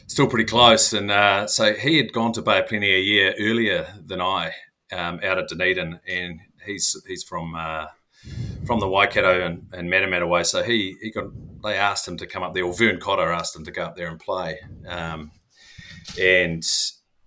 [0.07, 0.92] still pretty close.
[0.92, 4.53] And uh, so he had gone to Bay of Plenty a year earlier than I,
[4.92, 7.87] um, out of Dunedin, and he's he's from uh,
[8.67, 10.45] from the Waikato and, and Matamata way.
[10.45, 11.27] So he he got
[11.63, 13.97] they asked him to come up there, or Vern Cotter asked him to go up
[13.97, 15.31] there and play, um,
[16.21, 16.65] and.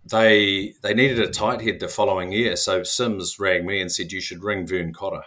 [0.08, 4.12] They they needed a tight head the following year, so Simms rang me and said
[4.12, 5.23] you should ring Vern Cotter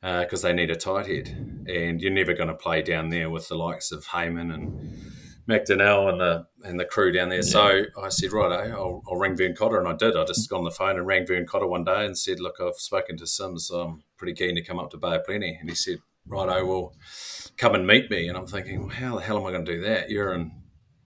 [0.00, 1.28] because uh, they need a tight head,
[1.68, 5.12] and you're never going to play down there with the likes of Hayman and
[5.48, 7.38] McDonnell and the and the crew down there.
[7.38, 7.44] Yeah.
[7.44, 10.16] So I said, right, I'll, I'll, ring Vern Cotter, and I did.
[10.16, 12.56] I just got on the phone and rang Vern Cotter one day and said, look,
[12.60, 13.68] I've spoken to Simms.
[13.68, 16.48] So I'm pretty keen to come up to Bay of Plenty, and he said, right,
[16.48, 16.94] I will
[17.56, 18.28] come and meet me.
[18.28, 20.10] And I'm thinking, well, how the hell am I going to do that?
[20.10, 20.52] You're in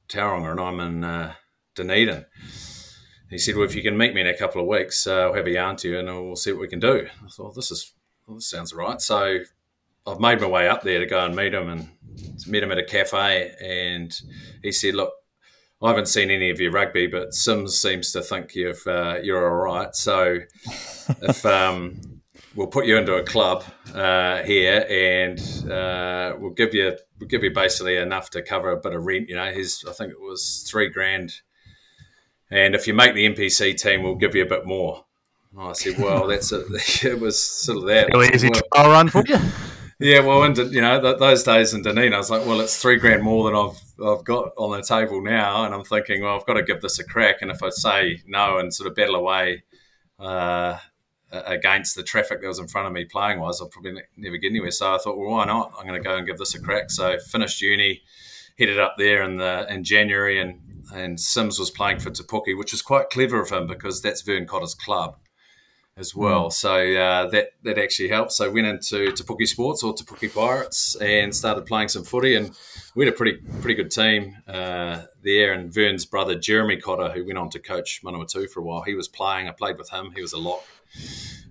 [0.09, 1.35] Tauranga and I'm in uh,
[1.75, 2.27] Dunedin.
[3.31, 5.35] He said, well, if you can meet me in a couple of weeks, uh, I'll
[5.35, 7.09] have a yarn to you and we'll see what we can do.
[7.25, 7.93] I thought, this is
[8.27, 9.01] well, this sounds right.
[9.01, 9.41] So
[10.07, 11.89] I've made my way up there to go and meet him and
[12.47, 13.55] met him at a cafe.
[13.61, 14.19] And
[14.63, 15.13] he said, Look,
[15.83, 19.51] I haven't seen any of your rugby, but Simms seems to think you've, uh, you're
[19.51, 19.95] all right.
[19.95, 20.39] So
[21.23, 22.01] if um,
[22.55, 23.65] we'll put you into a club
[23.95, 28.77] uh, here and uh, we'll give you we'll give you basically enough to cover a
[28.77, 29.29] bit of rent.
[29.29, 31.33] You know, his I think it was three grand.
[32.51, 35.05] And if you make the NPC team, we'll give you a bit more.
[35.57, 36.65] I said, well, that's a,
[37.03, 38.09] it was sort of that.
[38.13, 39.39] Really easy trial run for you.
[40.01, 42.81] Yeah, well, in, you know, th- those days in Dunedin, I was like, well, it's
[42.81, 46.37] three grand more than I've I've got on the table now, and I'm thinking, well,
[46.37, 47.37] I've got to give this a crack.
[47.43, 49.63] And if I say no and sort of battle away
[50.19, 50.79] uh,
[51.31, 54.51] against the traffic that was in front of me playing wise, I'll probably never get
[54.51, 54.73] anywhere.
[54.73, 55.73] So I thought, well, why not?
[55.79, 56.91] I'm going to go and give this a crack.
[56.91, 58.03] So finished uni,
[58.59, 60.61] headed up there in the in January, and
[60.93, 64.23] and Simms was playing for Te Puke, which was quite clever of him because that's
[64.23, 65.19] Vern Cotter's club
[65.97, 66.47] as well.
[66.47, 66.53] Mm.
[66.53, 68.33] So uh, that that actually helped.
[68.33, 72.05] So I went into Te Puke Sports or Te Puke Pirates and started playing some
[72.05, 72.57] footy, and
[72.95, 75.53] we had a pretty pretty good team uh, there.
[75.53, 78.95] And Vern's brother Jeremy Cotter, who went on to coach Manawatu for a while, he
[78.95, 79.49] was playing.
[79.49, 80.13] I played with him.
[80.15, 80.65] He was a lock.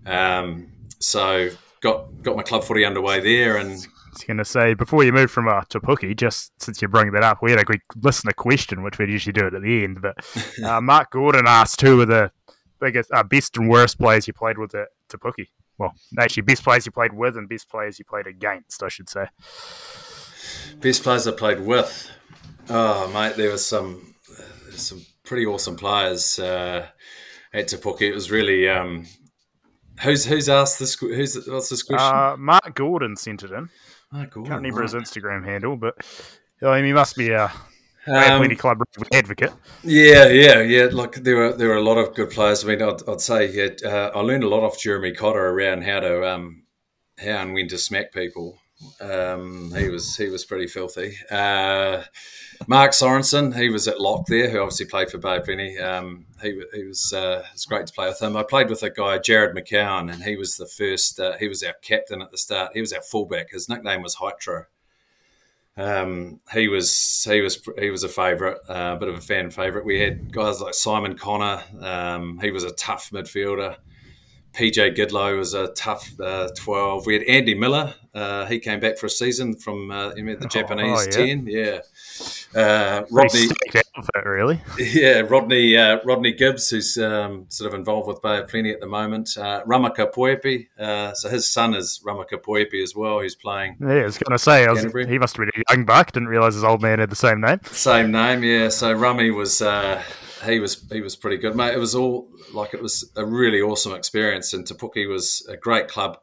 [0.06, 1.50] Um, so
[1.82, 3.86] got got my club footy underway there, and.
[4.14, 6.88] I was going to say, before you move from uh, Te Puke, just since you
[6.88, 9.64] bring that up, we had a quick listener question, which we'd usually do it at
[9.64, 10.04] the end.
[10.04, 10.18] But
[10.64, 12.32] uh, Mark Gordon asked who were the
[12.84, 15.48] biggest, uh, best and worst players you played with at Te Puke?
[15.78, 19.10] Well, actually, best players you played with and best players you played against, I should
[19.10, 19.28] say.
[20.80, 22.12] Best players I played with.
[22.70, 24.16] Oh, mate, there was some
[24.72, 26.88] some pretty awesome players uh,
[27.54, 28.02] at Te Puke.
[28.02, 28.70] It was really.
[28.70, 29.06] Um,
[30.02, 30.96] who's who's asked this?
[30.96, 32.16] Who's what's this question?
[32.16, 33.70] Uh, Mark Gordon sent it in.
[34.12, 34.52] Mark Gordon.
[34.52, 34.92] Can't remember right.
[34.92, 35.96] his Instagram handle, but
[36.62, 37.52] I mean, he must be a
[38.08, 38.82] um, Club
[39.14, 39.54] advocate.
[39.84, 40.86] Yeah, yeah, yeah.
[40.92, 42.64] Like there were there were a lot of good players.
[42.64, 45.84] I mean, I'd, I'd say yeah, uh, I learned a lot off Jeremy Cotter around
[45.84, 46.64] how to um,
[47.20, 48.60] how and when to smack people.
[49.00, 51.16] Um, he was he was pretty filthy.
[51.32, 52.04] Uh,
[52.68, 55.78] Mark Sorensen, he was at lock there, who obviously played for Bay Penny.
[55.78, 58.36] Um, he, he was uh, it was great to play with him.
[58.36, 61.20] I played with a guy, Jared McCowan, and he was the first.
[61.20, 62.72] Uh, he was our captain at the start.
[62.74, 63.52] He was our fullback.
[63.52, 64.66] His nickname was Hydro.
[65.76, 69.50] Um, he was he was he was a favourite, a uh, bit of a fan
[69.50, 69.86] favourite.
[69.86, 71.64] We had guys like Simon Connor.
[71.82, 73.78] Um, he was a tough midfielder.
[74.54, 77.08] PJ Gidlow was a tough uh, twelve.
[77.08, 80.48] We had Andy Miller, Uh, he came back for a season from uh, the Oh,
[80.48, 81.10] Japanese oh, yeah.
[81.26, 81.48] ten.
[81.48, 81.80] Yeah,
[82.56, 83.48] uh, Rodney.
[83.98, 84.62] outfit, really.
[84.94, 88.80] Yeah, Rodney uh, Rodney Gibbs, who's um, sort of involved with Bay of Plenty at
[88.80, 89.36] the moment.
[89.38, 93.20] Uh, Rameka Poihipi, uh, so his son is Rameka Poihipi as well.
[93.20, 95.74] Who's playing Yeah, I was going to say, I was, he must have been a
[95.74, 96.12] young buck.
[96.12, 97.60] Didn't realise his old man had the same name.
[97.66, 98.70] Same name, yeah.
[98.70, 100.04] So Rummy was uh,
[100.46, 101.74] he was he was pretty good, mate.
[101.74, 105.58] It was all like it was a really awesome experience, and Te Puke was a
[105.58, 106.20] great club.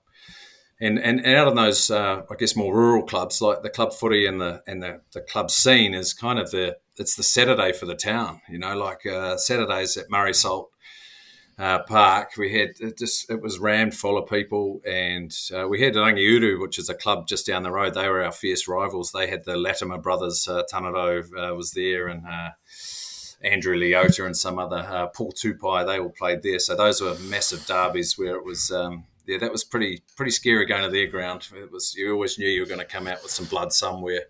[0.81, 4.25] And, and, out of those, uh, I guess, more rural clubs like the club footy
[4.25, 7.87] and the and the, the club scene is kind of the it's the Saturday for
[7.87, 8.40] the town.
[8.49, 10.71] You know, like uh, Saturdays at Murray Salt
[11.59, 15.83] uh, Park, we had it just it was rammed full of people, and uh, we
[15.83, 17.93] had Rangiuru, which is a club just down the road.
[17.93, 19.12] They were our fierce rivals.
[19.12, 22.51] They had the Latimer brothers, uh, uh, was there, and uh,
[23.43, 25.87] Andrew Leota and some other Paul Tupai.
[25.87, 28.71] They all played there, so those were massive derbies where it was.
[28.71, 31.47] Um, yeah, that was pretty pretty scary going to their ground.
[31.55, 34.23] It was you always knew you were going to come out with some blood somewhere.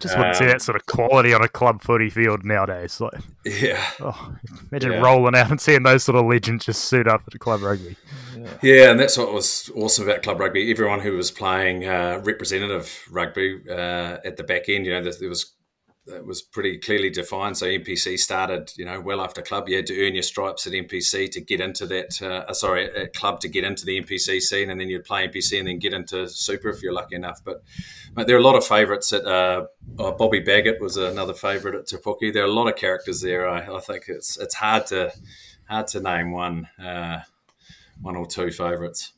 [0.00, 3.00] Just wouldn't see Um, that sort of quality on a club footy field nowadays.
[3.00, 3.12] Like,
[3.44, 4.34] Yeah, oh,
[4.72, 5.00] imagine Yeah.
[5.00, 7.96] rolling out and seeing those sort of legends just suit up at a club rugby.
[8.62, 10.70] Yeah, and that's what was awesome about club rugby.
[10.72, 15.12] Everyone who was playing uh, representative rugby uh, at the back end, you know, there,
[15.20, 15.52] there was
[16.06, 17.56] it was pretty clearly defined.
[17.56, 19.68] So NPC started, you know, well after club.
[19.68, 22.20] You had to earn your stripes at NPC to get into that.
[22.22, 25.26] Uh, uh, sorry, at club to get into the NPC scene, and then you'd play
[25.26, 27.40] NPC and then get into Super if you're lucky enough.
[27.44, 27.62] But,
[28.14, 29.12] but there are a lot of favourites.
[29.12, 29.66] At uh,
[29.98, 32.32] oh, Bobby Baggett was another favourite at Te Puke.
[32.32, 33.48] There are a lot of characters there.
[33.48, 35.12] I, I think it's it's hard to
[35.68, 36.68] hard to name one.
[36.82, 37.20] Uh,
[38.00, 39.12] one or two favourites.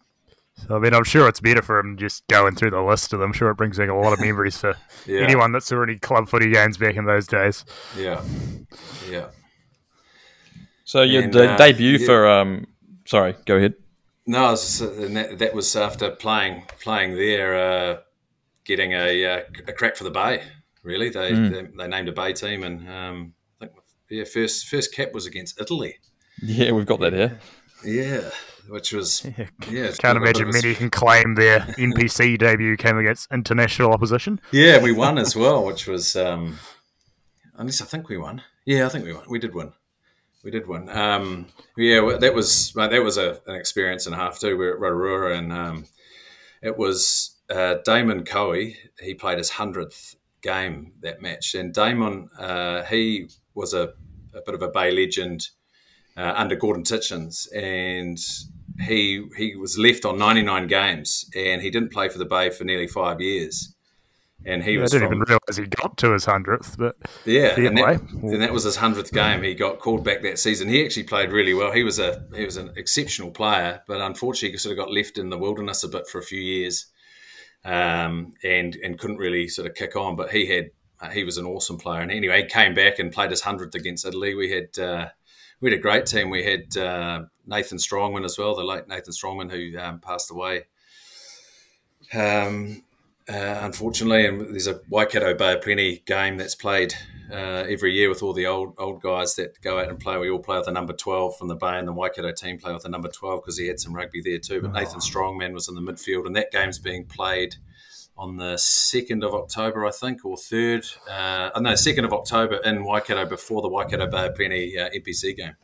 [0.67, 3.21] So, I mean, I'm sure it's better for him just going through the list of
[3.21, 3.29] them.
[3.31, 4.75] I'm sure it brings back a lot of memories for
[5.07, 7.65] Yeah, anyone that's already club footy games back in those days.
[7.97, 8.23] yeah,
[9.09, 9.27] yeah.
[10.85, 12.07] So your And, de- uh, debut yeah.
[12.07, 12.67] for um,
[13.07, 13.75] sorry, go ahead.
[14.27, 17.99] No, was, that, that was after playing playing there, uh,
[18.65, 20.43] getting a, uh, a crack for the Bay.
[20.83, 21.51] Really, they, Mm.
[21.51, 23.73] they they named a Bay team, and um, I think
[24.11, 25.97] yeah, first first cap was against Italy.
[26.43, 27.39] Yeah, we've got that here.
[27.85, 28.31] Yeah,
[28.69, 29.91] which was Yeah, yeah.
[29.99, 34.41] Can't imagine many can claim their NPC debut came against international opposition.
[34.53, 36.17] Yeah, we won as well, which was.
[36.17, 36.59] Um,
[37.57, 38.43] unless I think we won.
[38.65, 39.25] Yeah, I think we won.
[39.29, 39.73] We did win.
[40.45, 40.89] We did win.
[40.89, 44.57] Um, yeah, that was that was a, an experience and a half too.
[44.57, 45.85] We were at Rotorua, and um,
[46.63, 48.55] it was uh, Damon Coe.
[49.01, 53.95] He played his hundredth game that match, and Damon uh, he was a,
[54.33, 55.49] a bit of a Bay legend
[56.17, 58.19] uh, under Gordon Tietjens, and
[58.81, 62.51] he he was left on ninety nine games, and he didn't play for the Bay
[62.51, 63.75] for nearly five years.
[64.47, 67.59] And he I was didn't from, even realise he got to his hundredth, but yeah,
[67.59, 69.43] and that, and that was his hundredth game.
[69.43, 70.69] He got called back that season.
[70.69, 71.73] He actually played really well.
[71.73, 75.19] He was a he was an exceptional player, but unfortunately, he sort of got left
[75.19, 76.87] in the wilderness a bit for a few years,
[77.65, 80.15] um, and and couldn't really sort of kick on.
[80.15, 82.01] But he had uh, he was an awesome player.
[82.01, 84.35] And anyway, he came back and played his hundredth against Italy.
[84.35, 85.09] We had uh,
[85.61, 86.31] we had a great team.
[86.31, 90.67] We had uh, Nathan Strongman as well, the late Nathan Strongman who um, passed away.
[92.15, 92.83] Um,
[93.29, 96.95] uh, unfortunately, and there's a Waikato Bay of Plenty game that's played
[97.31, 100.17] uh, every year with all the old old guys that go out and play.
[100.17, 102.73] We all play with the number 12 from the Bay, and the Waikato team play
[102.73, 104.63] with the number 12 because he had some rugby there too.
[104.63, 107.57] But Nathan Strongman was in the midfield, and that game's being played
[108.19, 110.97] on the 2nd of October, I think, or 3rd.
[111.09, 114.91] Uh, oh, no, 2nd of October in Waikato before the Waikato Bay of Plenty uh,
[114.91, 115.55] NPC game.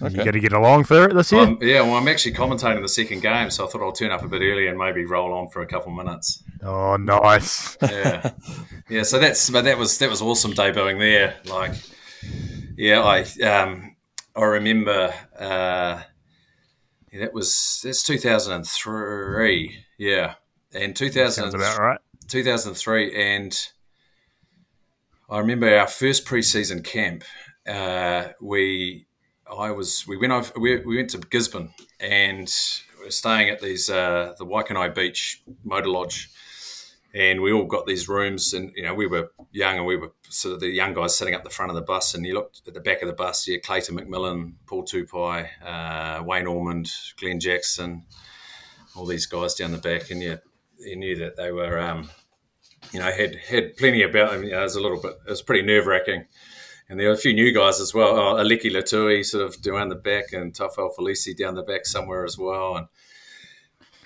[0.00, 0.24] you Okay.
[0.24, 1.42] got to get along for it this year.
[1.42, 4.22] Um, yeah, well, I'm actually commentating the second game, so I thought I'll turn up
[4.22, 6.42] a bit early and maybe roll on for a couple of minutes.
[6.62, 7.76] oh, nice.
[7.82, 8.30] yeah,
[8.88, 9.02] yeah.
[9.02, 11.34] So that's but that was that was awesome debuting there.
[11.46, 11.72] Like,
[12.76, 13.96] yeah, I um,
[14.36, 16.00] I remember uh,
[17.12, 19.76] yeah, that was that's two thousand and three.
[19.98, 20.34] Yeah,
[20.74, 21.98] and two thousand about right.
[22.28, 23.68] 2003 and
[25.28, 27.24] I remember our first preseason camp
[27.66, 29.06] uh, we
[29.50, 32.52] I was we went over we, we went to Gisborne and
[32.98, 36.30] we were staying at these uh, the Waikanae Beach Motor Lodge
[37.14, 40.12] and we all got these rooms and you know we were young and we were
[40.28, 42.62] sort of the young guys sitting up the front of the bus and you looked
[42.66, 46.90] at the back of the bus you had Clayton McMillan Paul Tupai uh, Wayne Ormond
[47.18, 48.04] Glenn Jackson
[48.96, 50.38] all these guys down the back and you,
[50.84, 52.10] you knew that they were um,
[52.92, 54.44] you know, had had plenty about them.
[54.44, 56.26] You know, it was a little bit, it was pretty nerve wracking.
[56.88, 58.16] And there were a few new guys as well.
[58.16, 62.24] Oh, Aleki Lutui sort of down the back and Tafel Felici down the back somewhere
[62.24, 62.76] as well.
[62.76, 62.86] And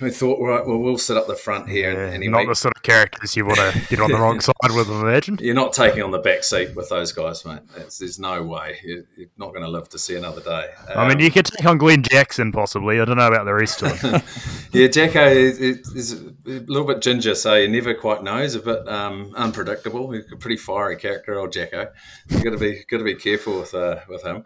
[0.00, 1.90] we thought, right, well, we'll sit up the front here.
[1.90, 2.44] Yeah, anyway.
[2.44, 5.00] Not the sort of characters you want to get on the wrong side with, I
[5.00, 5.38] imagine.
[5.40, 7.60] You're not taking on the back seat with those guys, mate.
[7.76, 8.76] It's, there's no way.
[8.84, 10.68] You're, you're not going to live to see another day.
[10.94, 13.00] I mean, Um, you could take on Glenn Jackson possibly.
[13.00, 14.22] I don't know about the rest of them.
[14.72, 18.42] yeah, Jacko is, is a little bit ginger, so you never quite know.
[18.42, 20.10] He's a bit um, unpredictable.
[20.10, 21.90] He's a pretty fiery character, old Jacko.
[22.28, 24.44] You've got to be got to be careful with uh, with him.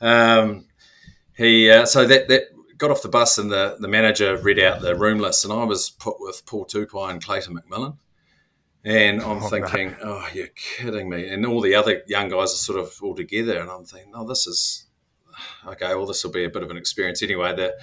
[0.00, 0.64] Um,
[1.36, 4.80] he uh, so that that got off the bus and the, the manager read out
[4.80, 7.98] the room list, and I was put with Paul Tupai and Clayton McMillan.
[8.84, 11.28] And I'm Oh, thinking, oh, you're kidding me.
[11.28, 13.58] And all the other young guys are sort of all together.
[13.60, 14.86] And I'm thinking, oh, this is
[15.66, 15.94] okay.
[15.94, 17.54] Well, this will be a bit of an experience anyway.
[17.54, 17.74] The,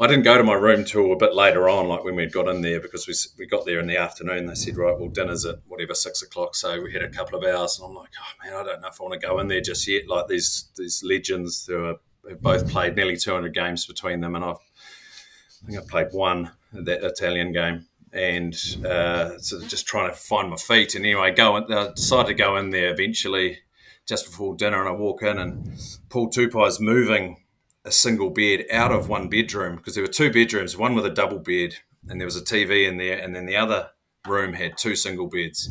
[0.00, 2.48] I didn't go to my room till a bit later on, like when we'd got
[2.48, 4.46] in there, because we, we got there in the afternoon.
[4.46, 6.54] They said, right, well, dinner's at whatever, six o'clock.
[6.54, 7.78] So we had a couple of hours.
[7.78, 9.60] And I'm like, oh, man, I don't know if I want to go in there
[9.60, 10.08] just yet.
[10.08, 11.96] Like these, these legends who are,
[12.28, 14.34] have both played nearly 200 games between them.
[14.34, 17.86] And I've, I think I played one, that Italian game
[18.16, 20.94] and uh, so just trying to find my feet.
[20.94, 21.56] And anyway, go.
[21.56, 23.58] In, I decided to go in there eventually,
[24.06, 27.42] just before dinner, and I walk in, and Paul Tupai's moving
[27.84, 31.10] a single bed out of one bedroom because there were two bedrooms, one with a
[31.10, 31.76] double bed,
[32.08, 33.90] and there was a TV in there, and then the other
[34.26, 35.70] room had two single beds,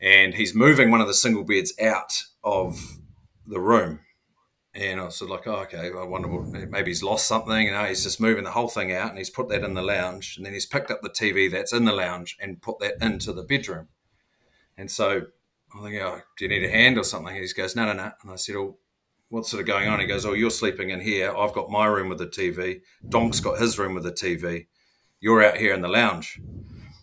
[0.00, 2.98] and he's moving one of the single beds out of
[3.46, 4.00] the room.
[4.72, 7.66] And I was sort of like, oh, okay, I wonder, what, maybe he's lost something.
[7.66, 9.82] You know, he's just moving the whole thing out and he's put that in the
[9.82, 10.36] lounge.
[10.36, 13.32] And then he's picked up the TV that's in the lounge and put that into
[13.32, 13.88] the bedroom.
[14.76, 15.22] And so
[15.74, 17.34] I think, oh, do you need a hand or something?
[17.36, 18.12] And he goes, no, no, no.
[18.22, 18.78] And I said, oh,
[19.28, 19.98] what's sort of going on?
[19.98, 21.36] He goes, oh, you're sleeping in here.
[21.36, 22.82] I've got my room with the TV.
[23.08, 24.66] Donk's got his room with the TV.
[25.18, 26.40] You're out here in the lounge.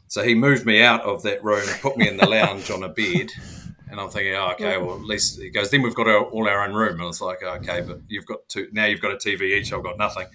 [0.08, 2.82] So he moved me out of that room, and put me in the lounge on
[2.82, 3.32] a bed.
[3.90, 6.48] And I'm thinking, oh, okay, well, at least he goes, then we've got our, all
[6.48, 6.94] our own room.
[6.94, 9.72] And I was like, okay, but you've got two, now you've got a TV each.
[9.72, 10.28] I've got nothing.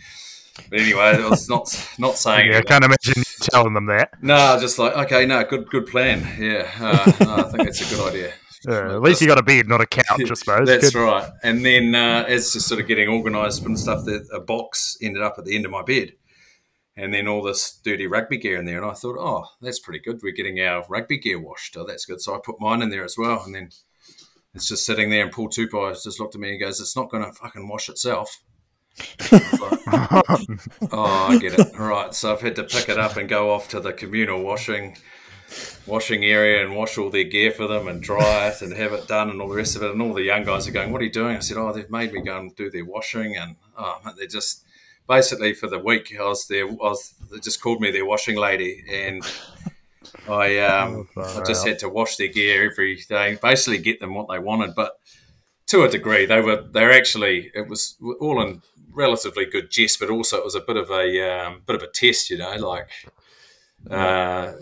[0.71, 4.11] But anyway, I was not not saying yeah, I can't imagine you telling them that.
[4.23, 6.27] No, just like, okay, no, good good plan.
[6.39, 8.33] Yeah, uh, no, I think it's a good idea.
[8.69, 10.69] Uh, at least you got a bed, not a couch, I suppose.
[10.69, 11.05] That's Good.
[11.05, 11.29] right.
[11.43, 15.21] And then uh, as just sort of getting organised and stuff, the, a box ended
[15.21, 16.13] up at the end of my bed.
[16.97, 18.77] And then all this dirty rugby gear in there.
[18.77, 20.21] And I thought, oh, that's pretty good.
[20.23, 21.77] We're getting our rugby gear washed.
[21.77, 22.21] Oh, that's good.
[22.21, 23.43] So I put mine in there as well.
[23.45, 23.71] And then
[24.55, 25.23] it's just sitting there.
[25.23, 27.89] And Paul Tupai just looked at me and goes, it's not going to fucking wash
[27.89, 28.43] itself.
[29.21, 30.61] I like,
[30.93, 31.69] oh, I get it.
[31.79, 32.13] All right.
[32.15, 34.97] So I've had to pick it up and go off to the communal washing
[35.87, 39.07] washing area and wash all their gear for them and dry it and have it
[39.07, 39.91] done and all the rest of it.
[39.91, 41.91] And all the young guys are going, "What are you doing?" I said, "Oh, they've
[41.91, 44.65] made me go and do their washing." And oh, mate, they just
[45.17, 46.67] basically for the week I was there.
[46.67, 49.23] I was they just called me their washing lady, and
[50.29, 51.71] I um, Oh, I just wow.
[51.71, 54.99] had to wash their gear every day, basically get them what they wanted, but.
[55.69, 58.61] To a degree, they were they're actually it was all in
[58.93, 61.87] relatively good jest, but also it was a bit of a um, bit of a
[61.87, 62.55] test, you know.
[62.57, 62.91] Like
[63.91, 64.53] uh,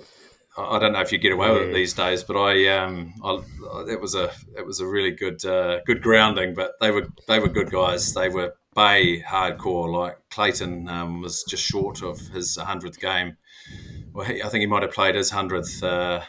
[0.59, 3.41] I don't know if you get away with it these days, but I, um, I,
[3.89, 6.55] it was a, it was a really good, uh, good grounding.
[6.55, 8.13] But they were, they were good guys.
[8.15, 9.93] They were Bay hardcore.
[9.93, 13.37] Like Clayton um, was just short of his hundredth game.
[14.13, 15.83] Well, he, I think he might have played his hundredth.
[15.83, 16.23] Uh,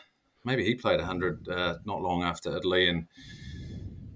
[0.43, 3.07] maybe he played hundred uh, not long after Italy, and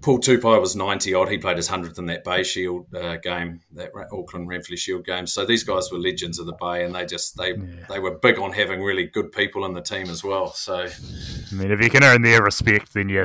[0.00, 1.30] Paul Tupai was ninety odd.
[1.30, 5.26] He played his hundredth in that Bay Shield uh, game, that Auckland Ranfurly Shield game.
[5.26, 7.54] So these guys were legends of the Bay, and they just they
[7.88, 10.52] they were big on having really good people in the team as well.
[10.52, 13.24] So I mean, if you can earn their respect, then you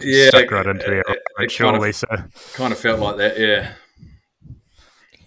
[0.00, 1.92] yeah, stuck right into their it, it, it surely.
[1.92, 2.06] kind, So
[2.54, 3.38] kind of felt like that.
[3.38, 3.72] Yeah,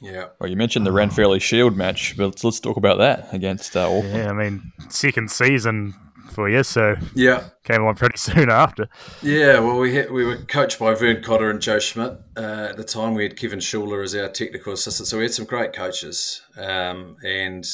[0.06, 0.28] yeah.
[0.40, 3.86] Well, you mentioned the Ranfurly Shield match, but let's, let's talk about that against uh,
[3.86, 4.14] Auckland.
[4.16, 5.94] yeah, I mean, second season
[6.32, 8.88] for you, so Yeah, came on pretty soon after.
[9.24, 12.14] Yeah, well, we had, we were coached by Vern Cotter and Joe Schmidt.
[12.38, 15.34] Uh, at the time, we had Kevin Schuler as our technical assistant, so we had
[15.34, 16.42] some great coaches.
[16.58, 17.66] Um, and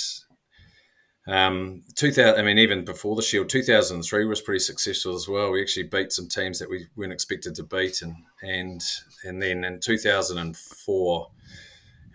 [1.27, 5.51] um, 2000, I mean, even before the Shield, 2003 was pretty successful as well.
[5.51, 8.81] We actually beat some teams that we weren't expected to beat, and and
[9.23, 11.31] and then in 2004,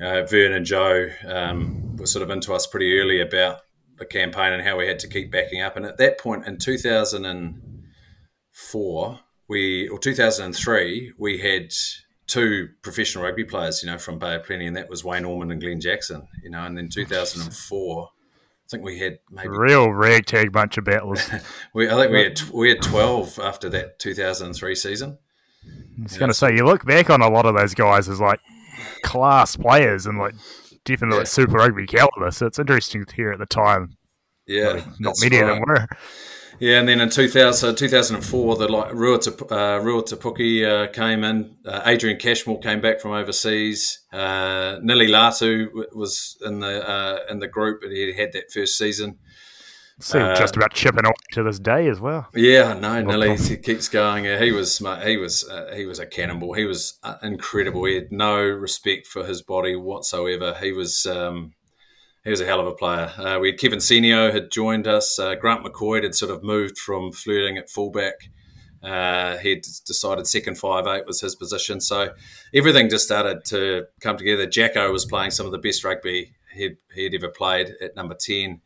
[0.01, 3.61] uh, Vern and Joe um, were sort of into us pretty early about
[3.99, 5.77] the campaign and how we had to keep backing up.
[5.77, 11.73] And at that point in 2004, we or 2003, we had
[12.27, 15.53] two professional rugby players, you know, from Bay of Plenty, and that was Wayne Ormond
[15.53, 16.65] and Glenn Jackson, you know.
[16.65, 18.09] And then 2004, I
[18.69, 21.27] think we had maybe Real ragtag bunch of battlers.
[21.31, 21.41] I
[21.75, 25.17] we, I think we had we had 12 after that 2003 season.
[25.65, 28.21] I was going to say, you look back on a lot of those guys as
[28.21, 28.39] like
[29.03, 30.35] class players and like
[30.85, 31.25] definitely Yeah.
[31.25, 32.31] super rugby caliber.
[32.31, 33.97] So it's interesting to hear at the time.
[34.47, 35.87] Yeah, not that's many of them were.
[36.59, 39.19] Yeah, and then in 2000, so 2004, the like Rua,
[39.51, 41.57] uh, Rua Tipoki uh, came in.
[41.67, 44.01] Uh, Adrian Cashmore came back from overseas.
[44.11, 48.79] Uh, Nili Latu was in the uh, in the group, and he had that first
[48.79, 49.19] season.
[49.99, 52.29] So uh, just about chipping away to this day as well.
[52.35, 54.25] Yeah, no, Nili he keeps going.
[54.25, 56.53] he was he was uh, he was a cannonball.
[56.53, 57.85] He was uh, incredible.
[57.87, 60.55] He had no respect for his body whatsoever.
[60.61, 61.07] He was.
[61.07, 61.53] Um,
[62.25, 63.13] he was a hell of a player.
[63.17, 65.17] Uh, we had Kevin Senio had joined us.
[65.17, 68.15] Uh, Grant McCoy had sort of moved from flirting at fullback.
[68.83, 71.81] Uh, he'd decided second five eight was his position.
[71.81, 72.11] So
[72.53, 74.45] everything just started to come together.
[74.45, 78.61] Jacko was playing some of the best rugby he'd, he'd ever played at number 10.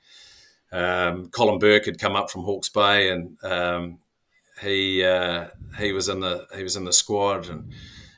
[0.73, 3.99] Um, Colin Bourke had come up from Hawke's Bay and um,
[4.61, 5.49] he uh,
[5.79, 7.73] he was in the he was in the squad and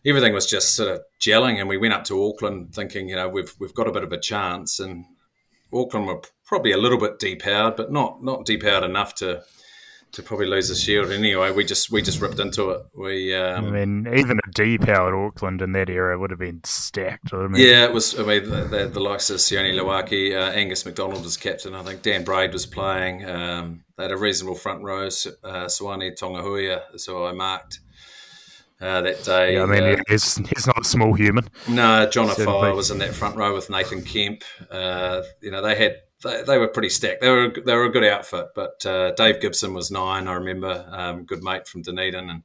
[0.05, 3.29] everything was just sort of gelling and we went up to Auckland thinking you know
[3.29, 5.05] we've we've got a bit of a chance and
[5.73, 9.43] Auckland were probably a little bit depowered, but not not depowered enough to
[10.13, 11.51] to probably lose the shield anyway.
[11.53, 12.83] We just we just ripped into it.
[12.95, 17.33] We um, I mean, even a depowered Auckland in that era would have been stacked.
[17.33, 17.63] I mean.
[17.63, 18.19] Yeah, it was.
[18.19, 21.75] I mean, the, the, the likes of Sione Lauaki, uh, Angus McDonald was captain.
[21.75, 23.29] I think Dan Braid was playing.
[23.29, 25.09] Um, they had a reasonable front row.
[25.43, 27.81] Uh, Soane Tonga'uiha, so I marked
[28.81, 29.55] uh, that day.
[29.55, 31.49] Yeah, I mean, uh, he's, he's not a small human.
[31.69, 34.43] No, John Afoa was in that front row with Nathan Kemp.
[34.71, 37.20] Uh, you know, they had they, they, were pretty stacked.
[37.20, 40.29] They were they were a good outfit, but uh, Dave Gibson was nine.
[40.29, 42.43] I remember, um, good mate from Dunedin, and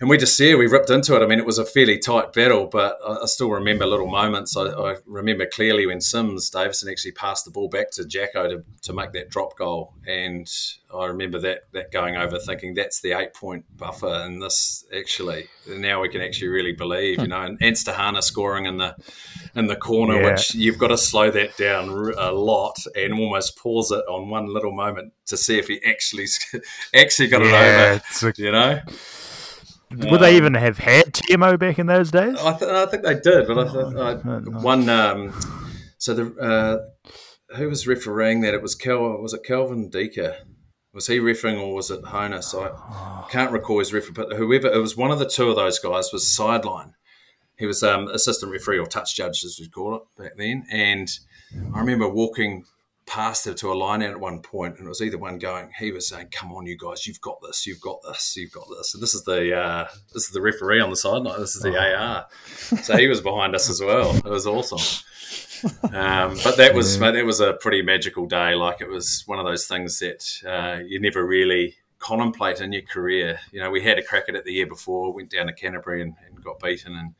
[0.00, 1.22] and we just yeah we ripped into it.
[1.22, 4.56] I mean, it was a fairly tight battle, but I, I still remember little moments.
[4.56, 8.64] I, I, remember clearly when Simms Davison actually passed the ball back to Jacko to,
[8.82, 10.48] to make that drop goal, and
[10.94, 15.48] I remember that that going over, thinking that's the eight point buffer, and this actually
[15.66, 17.30] now we can actually really believe, you hmm.
[17.30, 18.94] know, and Anstahana scoring in the
[19.56, 20.30] in the corner, yeah.
[20.30, 24.46] which you've got to slow that down a lot and almost pause it on one
[24.46, 26.26] little moment to see if he actually
[26.94, 28.80] actually got yeah, it over, a- you know.
[29.90, 32.38] Would um, they even have had TMO back in those days?
[32.38, 34.88] I, th- I think they did, but I, th- I one.
[34.88, 35.34] Um,
[35.96, 38.54] so the uh, who was refereeing that?
[38.54, 38.98] It was Kel.
[39.18, 40.36] Was it Kelvin Deaker?
[40.92, 42.54] Was he refereeing or was it Honiss?
[42.54, 45.78] I can't recall his referee, but whoever it was, one of the two of those
[45.78, 46.94] guys was sideline.
[47.56, 50.64] He was um, assistant referee or touch judge, as we call it back then.
[50.70, 51.10] And
[51.74, 52.64] I remember walking
[53.08, 55.70] passed it to a line out at one point, and it was either one going.
[55.78, 58.68] He was saying, "Come on, you guys, you've got this, you've got this, you've got
[58.76, 61.40] this." And this is the uh, this is the referee on the sideline.
[61.40, 61.96] This is the oh.
[61.96, 62.26] AR.
[62.82, 64.14] So he was behind us as well.
[64.14, 64.78] It was awesome.
[65.92, 67.10] Um, but that was yeah.
[67.10, 68.54] that was a pretty magical day.
[68.54, 72.82] Like it was one of those things that uh, you never really contemplate in your
[72.82, 73.40] career.
[73.50, 76.02] You know, we had a crack at it the year before, went down to Canterbury
[76.02, 77.14] and, and got beaten, and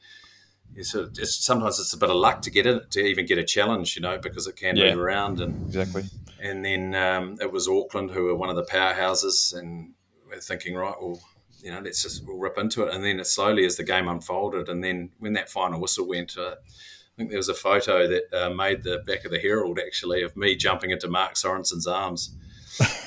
[0.95, 3.45] of, it's, sometimes it's a bit of luck to get it to even get a
[3.45, 4.91] challenge, you know, because it can yeah.
[4.91, 6.05] move around and exactly.
[6.41, 9.95] And then um, it was Auckland who were one of the powerhouses, and
[10.29, 11.21] we're thinking, right, well,
[11.61, 12.95] you know, let's just we'll rip into it.
[12.95, 16.37] And then it slowly as the game unfolded, and then when that final whistle went,
[16.39, 19.81] uh, I think there was a photo that uh, made the back of the Herald
[19.85, 22.37] actually of me jumping into Mark Sorensen's arms.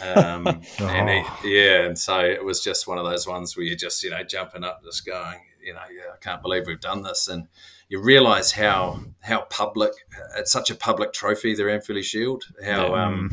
[0.04, 0.62] Um, oh.
[0.80, 4.04] and he, yeah, and so it was just one of those ones where you're just
[4.04, 7.28] you know jumping up, just going, you know, I can't believe we've done this.
[7.28, 7.48] And
[7.90, 9.92] you realise how how public
[10.38, 12.46] it's such a public trophy, the Ranfurly Shield.
[12.64, 13.32] How um,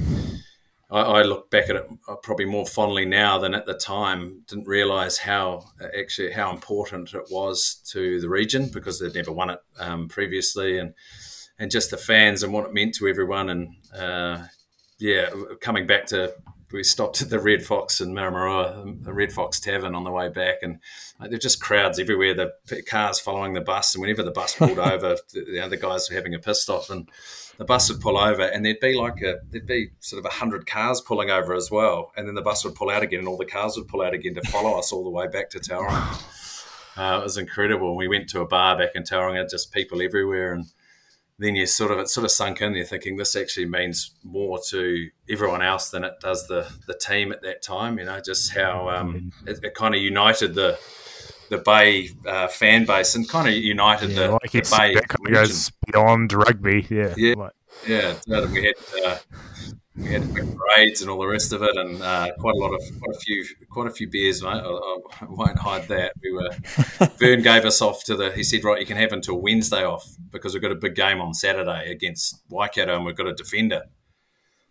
[0.91, 4.43] I, I, look back at it uh, probably more fondly now than at the time.
[4.49, 5.65] Didn't realise how
[5.97, 10.79] actually how important it was to the region because they'd never won it um, previously,
[10.79, 10.95] and
[11.59, 13.51] and just the fans and what it meant to everyone.
[13.51, 14.45] And uh,
[14.99, 16.35] yeah, coming back to
[16.73, 20.29] we stopped at the Red Fox in Maramarua, the Red Fox Tavern on the way
[20.29, 20.81] back, and
[21.19, 22.35] like, there were just crowds everywhere.
[22.35, 26.09] The cars following the bus, and whenever the bus pulled over, the, the other guys
[26.09, 27.09] were having a piss stop, and
[27.57, 30.35] the bus would pull over, and there'd be like a there'd be sort of a
[30.35, 33.29] hundred cars pulling over as well, and then the bus would pull out again, and
[33.29, 35.59] all the cars would pull out again to follow us all the way back to
[35.59, 36.35] Tauranga.
[36.99, 37.95] Uh, it was incredible.
[37.95, 40.65] We went to a bar back in Tauranga, just people everywhere, and
[41.39, 42.75] then you sort of it sort of sunk in.
[42.75, 47.33] You're thinking this actually means more to everyone else than it does the the team
[47.33, 47.99] at that time.
[47.99, 50.79] You know, just how um, it, it kind of united the
[51.51, 54.95] the Bay uh, fan base and kind of united yeah, the, like the Bay.
[54.95, 56.87] That kind of goes beyond rugby.
[56.91, 57.51] Yeah, yeah,
[57.87, 58.15] yeah.
[58.27, 58.75] We had
[59.05, 59.19] uh,
[59.99, 62.81] we had parades and all the rest of it, and uh, quite a lot of
[63.01, 64.63] quite a few quite a few beers, mate.
[64.63, 66.13] I, I won't hide that.
[66.23, 66.51] We were
[67.19, 68.31] Vern gave us off to the.
[68.33, 71.21] He said, right, you can have until Wednesday off because we've got a big game
[71.21, 73.83] on Saturday against Waikato, and we've got a defender.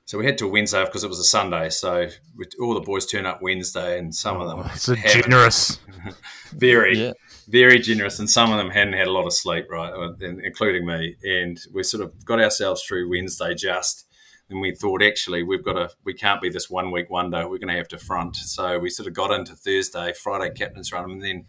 [0.05, 1.69] So we had to Wednesday off because it was a Sunday.
[1.69, 2.07] So
[2.37, 4.61] we, all the boys turn up Wednesday, and some of them.
[4.63, 5.79] Oh, it's generous.
[6.53, 7.13] very, yeah.
[7.49, 11.17] very generous, and some of them hadn't had a lot of sleep, right, including me.
[11.23, 14.06] And we sort of got ourselves through Wednesday just
[14.49, 17.49] And we thought, actually, we've got to, we can't be this one week wonder.
[17.49, 18.37] We're going to have to front.
[18.37, 21.45] So we sort of got into Thursday, Friday captain's run, and then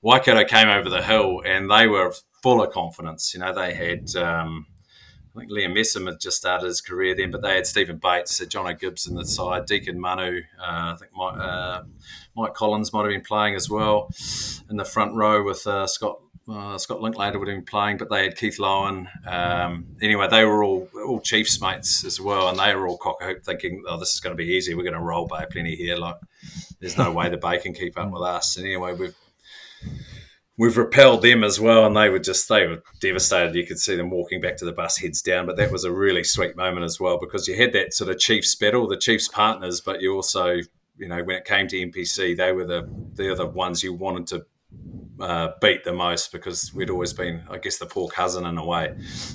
[0.00, 2.12] Waikato came over the hill, and they were
[2.42, 3.32] full of confidence.
[3.32, 4.14] You know, they had.
[4.16, 4.66] Um,
[5.34, 8.38] I think Liam Messam had just started his career then, but they had Stephen Bates,
[8.40, 11.82] Jono Gibbs in the side, Deacon Manu, uh, I think Mike, uh,
[12.36, 14.10] Mike, Collins might have been playing as well
[14.68, 18.10] in the front row with uh, Scott uh, Scott Linklater would have been playing, but
[18.10, 19.06] they had Keith Lowen.
[19.26, 23.22] Um, anyway, they were all all Chiefs mates as well, and they were all cock
[23.22, 24.74] hoop thinking, "Oh, this is going to be easy.
[24.74, 25.96] We're going to roll Bay plenty here.
[25.96, 26.16] Like,
[26.80, 29.14] there's no way the Bay can keep up with us." And anyway, we've
[30.58, 33.54] we've repelled them as well, and they were just they were devastated.
[33.54, 35.46] You could see them walking back to the bus, heads down.
[35.46, 38.18] But that was a really sweet moment as well because you had that sort of
[38.18, 40.56] Chiefs battle, the Chiefs partners, but you also
[40.98, 44.26] you know when it came to NPC, they were the they're the ones you wanted
[44.28, 44.44] to
[45.22, 48.66] uh, beat the most because we'd always been, I guess, the poor cousin in a
[48.66, 48.92] way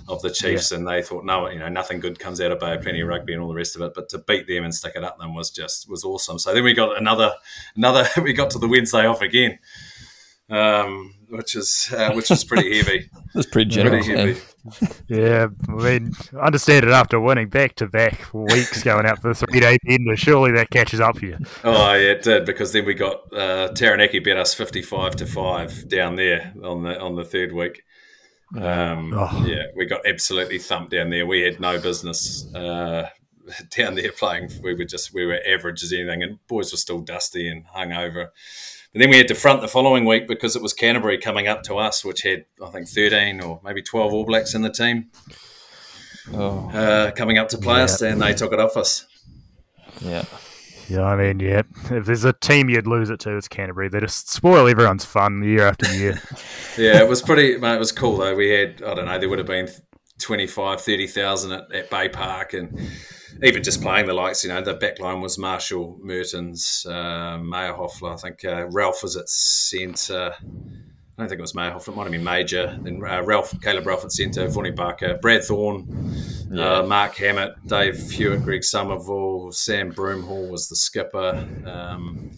[0.09, 0.77] of the Chiefs, yeah.
[0.77, 3.07] and they thought, no, you know, nothing good comes out of Bay, of plenty of
[3.07, 3.93] rugby and all the rest of it.
[3.95, 6.39] But to beat them and stick it up them was just was awesome.
[6.39, 7.33] So then we got another,
[7.75, 8.05] another.
[8.21, 9.59] We got to the Wednesday off again,
[10.49, 13.09] um, which is uh, which was pretty heavy.
[13.33, 14.05] That's pretty generous.
[14.05, 14.41] Pretty heavy.
[15.07, 19.29] Yeah, I mean, I understand it after winning back to back weeks going out for
[19.29, 20.15] the three day ender.
[20.17, 21.37] Surely that catches up for you.
[21.63, 25.25] Oh yeah, it did because then we got uh, Taranaki bet us fifty five to
[25.25, 27.83] five down there on the on the third week.
[28.55, 29.45] Um, oh.
[29.45, 31.25] Yeah, we got absolutely thumped down there.
[31.25, 33.09] We had no business uh,
[33.75, 34.51] down there playing.
[34.61, 38.29] We were just we were average as anything, and boys were still dusty and hungover.
[38.93, 41.63] But then we had to front the following week because it was Canterbury coming up
[41.63, 45.11] to us, which had I think thirteen or maybe twelve All Blacks in the team.
[46.33, 46.69] Oh.
[46.71, 47.83] Uh, coming up to play yeah.
[47.83, 49.05] us, and they took it off us.
[50.01, 50.25] Yeah.
[50.89, 51.63] Yeah, I mean, yeah.
[51.91, 53.89] If there's a team you'd lose it to, it's Canterbury.
[53.89, 56.21] They just spoil everyone's fun year after year.
[56.77, 57.57] yeah, it was pretty.
[57.57, 58.35] Mate, it was cool though.
[58.35, 59.69] We had, I don't know, there would have been
[60.19, 62.79] 25, 30,000 at, at Bay Park, and
[63.43, 68.13] even just playing the likes, you know, the back line was Marshall, Mehrtens, uh, Mayerhofler.
[68.13, 70.33] I think uh, Ralph was at centre.
[70.39, 71.89] I don't think it was Mayerhofler.
[71.89, 72.77] It might have been Major.
[72.81, 75.88] Then uh, Ralph, Caleb Ralph at centre, Vonnie Barker, Brad Thorn,
[76.51, 76.79] yeah.
[76.79, 81.47] uh, Mark Hammett, Dave Hewett, Greg Somerville, Sam Broomhall was the skipper.
[81.65, 82.31] Um,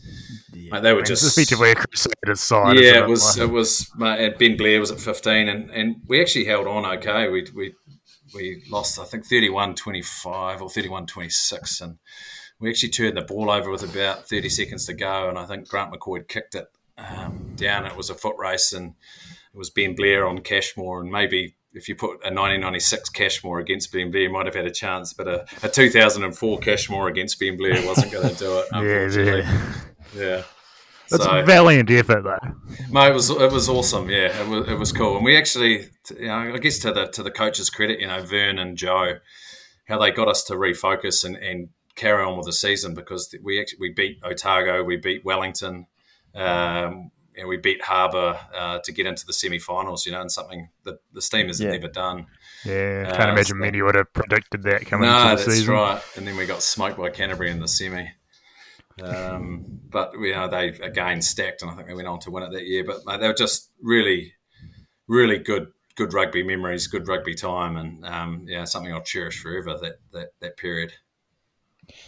[0.53, 2.79] yeah, mate, they were just effectively a Crusaders side.
[2.79, 3.37] Yeah, it, it was.
[3.37, 3.91] It was.
[3.95, 7.27] Mate, Ben Blair was at fifteen, and, and we actually held on okay.
[7.27, 7.75] We we
[8.33, 11.81] we lost, I think, 31 25 or 31 26.
[11.81, 11.97] And
[12.59, 15.29] we actually turned the ball over with about 30 seconds to go.
[15.29, 16.67] And I think Grant McCoy kicked it
[16.97, 17.85] um, down.
[17.85, 18.93] It was a foot race, and
[19.53, 21.01] it was Ben Blair on Cashmore.
[21.01, 24.65] And maybe if you put a 1996 Cashmore against Ben Blair, you might have had
[24.65, 25.13] a chance.
[25.13, 28.65] But a, a 2004 Cashmore against Ben Blair wasn't going to do it.
[28.73, 29.73] yeah, yeah.
[30.15, 30.43] Yeah.
[31.09, 32.55] That's so, a valiant effort, though.
[32.91, 34.09] Mate, it was it was awesome.
[34.09, 35.87] Yeah, it was, it was cool, and we actually,
[36.17, 39.15] you know, I guess to the to the coaches' credit, you know, Vern and Joe,
[39.87, 43.59] how they got us to refocus and, and carry on with the season because we
[43.59, 45.87] actually we beat Otago, we beat Wellington,
[46.35, 50.05] um, and we beat Harbour uh, to get into the semi-finals.
[50.05, 51.71] You know, and something that the team has yeah.
[51.71, 52.27] never done.
[52.65, 55.73] Yeah, can't uh, imagine so, many would have predicted that coming no, into the season.
[55.73, 56.17] No, that's right.
[56.17, 58.11] And then we got smoked by Canterbury in the semi.
[59.01, 62.43] Um, but you know they again stacked, and I think they went on to win
[62.43, 62.83] it that year.
[62.83, 64.33] But mate, they were just really,
[65.07, 69.77] really good, good rugby memories, good rugby time, and um, yeah, something I'll cherish forever.
[69.81, 70.93] That that that period.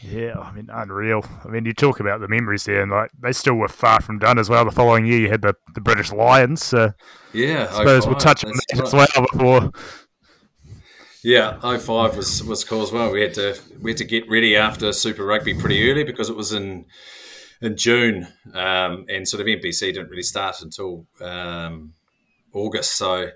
[0.01, 1.25] Yeah, I mean, unreal.
[1.43, 4.19] I mean, you talk about the memories there, and like they still were far from
[4.19, 4.63] done as well.
[4.65, 6.63] The following year, you had the, the British Lions.
[6.63, 6.93] So
[7.33, 8.83] yeah, I suppose we'll touch on that right.
[8.83, 9.71] as well before
[11.23, 13.11] yeah, 05 was was cool as well.
[13.11, 16.35] We had to we had to get ready after Super Rugby pretty early because it
[16.35, 16.85] was in
[17.61, 21.93] in June, um, and sort of NPC didn't really start until um,
[22.53, 22.97] August.
[22.97, 23.29] So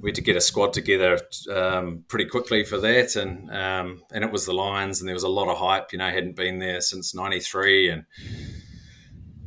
[0.00, 1.18] we had to get a squad together
[1.52, 5.24] um, pretty quickly for that, and um, and it was the Lions, and there was
[5.24, 5.92] a lot of hype.
[5.92, 8.04] You know, hadn't been there since '93, and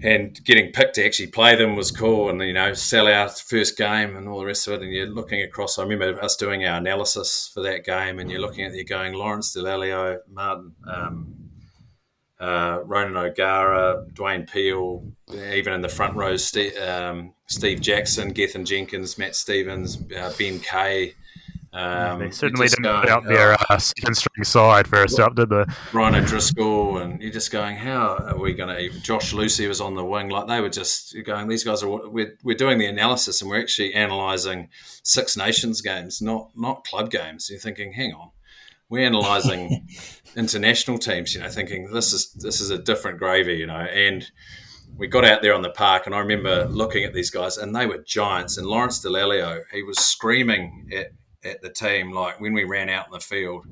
[0.02, 3.78] and getting picked to actually play them was cool and you know sell out first
[3.78, 6.66] game and all the rest of it and you're looking across i remember us doing
[6.66, 11.34] our analysis for that game and you're looking at you're going lawrence Dallaglio, martin um,
[12.40, 15.04] uh, ronan o'gara dwayne peel
[15.54, 20.60] even in the front rows steve, um, steve jackson gethin jenkins matt stevens uh, ben
[20.60, 21.14] kay
[21.72, 25.66] um, they certainly didn't put out their uh, second string side first up, did they?
[25.92, 29.00] Brian O'Driscoll, and you're just going, how are we going to?
[29.02, 31.48] Josh Lewsey was on the wing, like they were just going.
[31.48, 34.70] These guys are we're, we're doing the analysis, and we're actually analysing
[35.04, 37.50] Six Nations games, not not club games.
[37.52, 38.32] You're thinking, hang on,
[38.90, 39.88] we're analysing
[40.36, 41.36] international teams.
[41.36, 43.58] You know, thinking this is this is a different gravy.
[43.58, 44.26] You know, and
[44.98, 47.76] we got out there on the park, and I remember looking at these guys, and
[47.76, 48.58] they were giants.
[48.58, 51.12] And Lawrence Dallaglio, he was screaming at
[51.44, 53.66] at the team, like when we ran out in the field,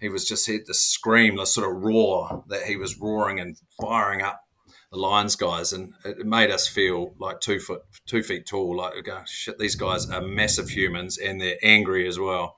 [0.00, 3.56] he was just had this scream, this sort of roar that he was roaring and
[3.80, 4.42] firing up
[4.90, 8.76] the Lions guys, and it made us feel like two foot, two feet tall.
[8.76, 12.56] Like, go, shit, these guys are massive humans, and they're angry as well.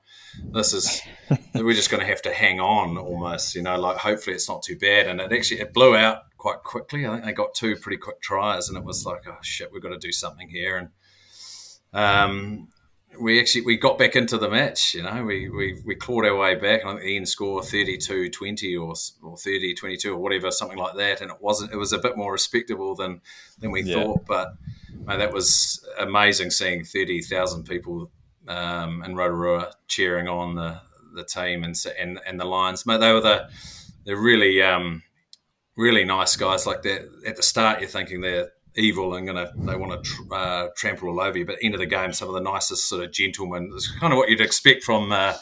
[0.51, 1.01] This is
[1.53, 3.79] we're just going to have to hang on almost, you know.
[3.79, 5.07] Like, hopefully, it's not too bad.
[5.07, 7.05] And it actually it blew out quite quickly.
[7.05, 9.83] I think they got two pretty quick tries, and it was like, oh shit, we've
[9.83, 10.77] got to do something here.
[10.77, 10.89] And
[11.93, 12.69] um,
[13.19, 14.93] we actually we got back into the match.
[14.93, 16.85] You know, we we, we clawed our way back.
[16.85, 18.93] I think the end score 32-20 or
[19.27, 21.21] or 30-22 or whatever, something like that.
[21.21, 21.71] And it wasn't.
[21.71, 23.21] It was a bit more respectable than
[23.59, 24.03] than we Yeah.
[24.03, 24.25] thought.
[24.25, 24.55] But
[25.05, 28.11] mate, that was amazing seeing thirty thousand people
[28.47, 30.81] um, in Rotorua cheering on the
[31.15, 32.85] the team and and and the Lions.
[32.85, 33.49] Mate, they were the
[34.05, 35.03] they're really um,
[35.75, 36.65] really nice guys.
[36.65, 40.33] Like that at the start, you're thinking they're evil and gonna they want to tr-
[40.33, 41.45] uh, trample all over you.
[41.45, 43.71] But end of the game, some of the nicest sort of gentlemen.
[43.73, 45.33] It's kind of what you'd expect from uh,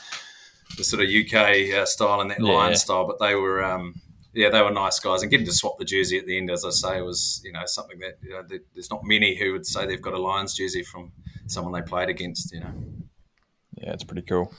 [0.77, 2.51] the sort of UK uh, style and that Yeah.
[2.53, 3.05] Lion style.
[3.07, 3.63] But they were.
[3.63, 3.95] Um,
[4.33, 6.63] yeah, they were nice guys, and getting to swap the jersey at the end, as
[6.63, 9.85] I say, was you know something that you know, there's not many who would say
[9.85, 11.11] they've got a Lions jersey from
[11.47, 12.53] someone they played against.
[12.53, 12.73] You know,
[13.75, 14.53] Yeah, it's pretty cool.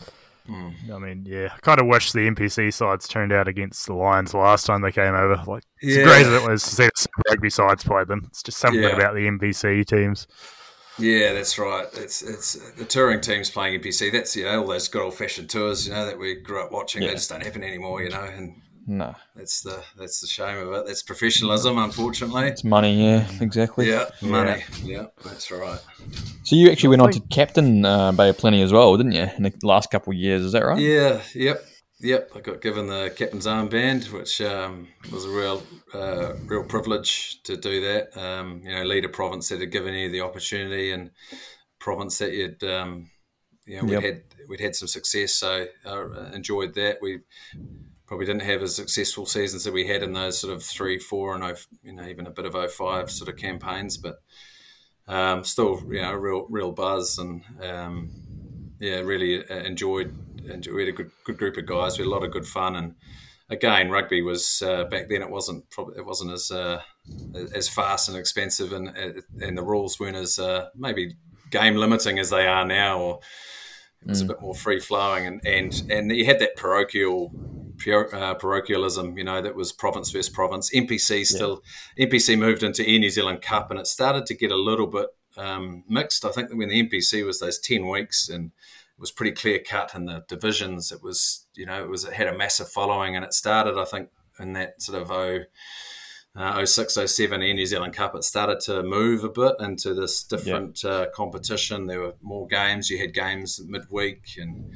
[0.48, 0.90] Mm.
[0.92, 4.34] I mean, yeah, I kind of wish the NPC sides turned out against the Lions
[4.34, 5.40] last time they came over.
[5.46, 6.04] Like, Yeah.
[6.04, 8.82] great as it was to see the Super rugby sides play them, it's just something
[8.82, 8.96] Yeah.
[8.96, 10.26] about the NPC teams.
[10.98, 11.86] Yeah, that's right.
[11.94, 14.10] It's it's the touring teams playing NPC.
[14.12, 15.86] That's you know all those good old fashioned tours.
[15.86, 17.02] You know that we grew up watching.
[17.02, 17.08] Yeah.
[17.08, 18.02] They just don't happen anymore.
[18.02, 20.86] You know, and No, that's the that's the shame of it.
[20.86, 22.48] That's professionalism, unfortunately.
[22.48, 23.00] it's money.
[23.00, 23.88] Yeah, exactly.
[23.88, 24.64] Yeah, money.
[24.82, 25.78] Yeah, that's right.
[26.42, 29.28] So you actually went on to captain uh, Bay of Plenty as well, didn't you?
[29.36, 30.80] In the last couple of years, is that right?
[30.80, 31.64] Yeah, yep,
[32.00, 32.30] yep.
[32.34, 35.62] I got given the captain's armband, which um, was a real,
[35.94, 38.16] uh, real privilege to do that.
[38.20, 41.10] Um, you know, lead a province that had given you the opportunity, and
[41.78, 43.10] province that you'd, um,
[43.64, 44.02] you know, we'd Yep.
[44.02, 45.34] had we'd had some success.
[45.34, 46.98] So I enjoyed that.
[47.00, 47.20] We
[48.12, 51.34] probably didn't have as successful seasons that we had in those sort of three, four,
[51.34, 54.16] and oh, you know, even a bit of 05 sort of campaigns, but
[55.08, 58.10] um, still, you know, real, real buzz, and um,
[58.78, 60.14] yeah, really uh, enjoyed.
[60.46, 60.74] enjoyed.
[60.74, 61.96] We had a good, good group of guys.
[61.96, 62.96] We had a lot of good fun, and
[63.48, 65.22] again, rugby was uh, back then.
[65.22, 66.82] It wasn't probably it wasn't as uh,
[67.54, 71.16] as fast and expensive, and and the rules weren't as uh, maybe
[71.48, 73.20] game limiting as they are now, or
[74.02, 77.32] it was a bit more free flowing, and and and you had that parochial.
[77.82, 80.70] Pure- Uh, parochialism, you know, that was province versus province.
[80.74, 81.62] NPC still,
[81.98, 85.08] NPC moved into Air New Zealand Cup, and it started to get a little bit
[85.36, 86.24] um, mixed.
[86.24, 89.58] I think that when the NPC was those ten weeks, and it was pretty clear
[89.58, 90.92] cut in the divisions.
[90.92, 93.84] It was, you know, it was it had a massive following, and it started, I
[93.84, 95.40] think, in that sort of oh,
[96.34, 100.22] uh, 06, 07 Air New Zealand Cup, it started to move a bit into this
[100.24, 101.86] different uh, competition.
[101.86, 102.88] There were more games.
[102.88, 104.72] You had games midweek, and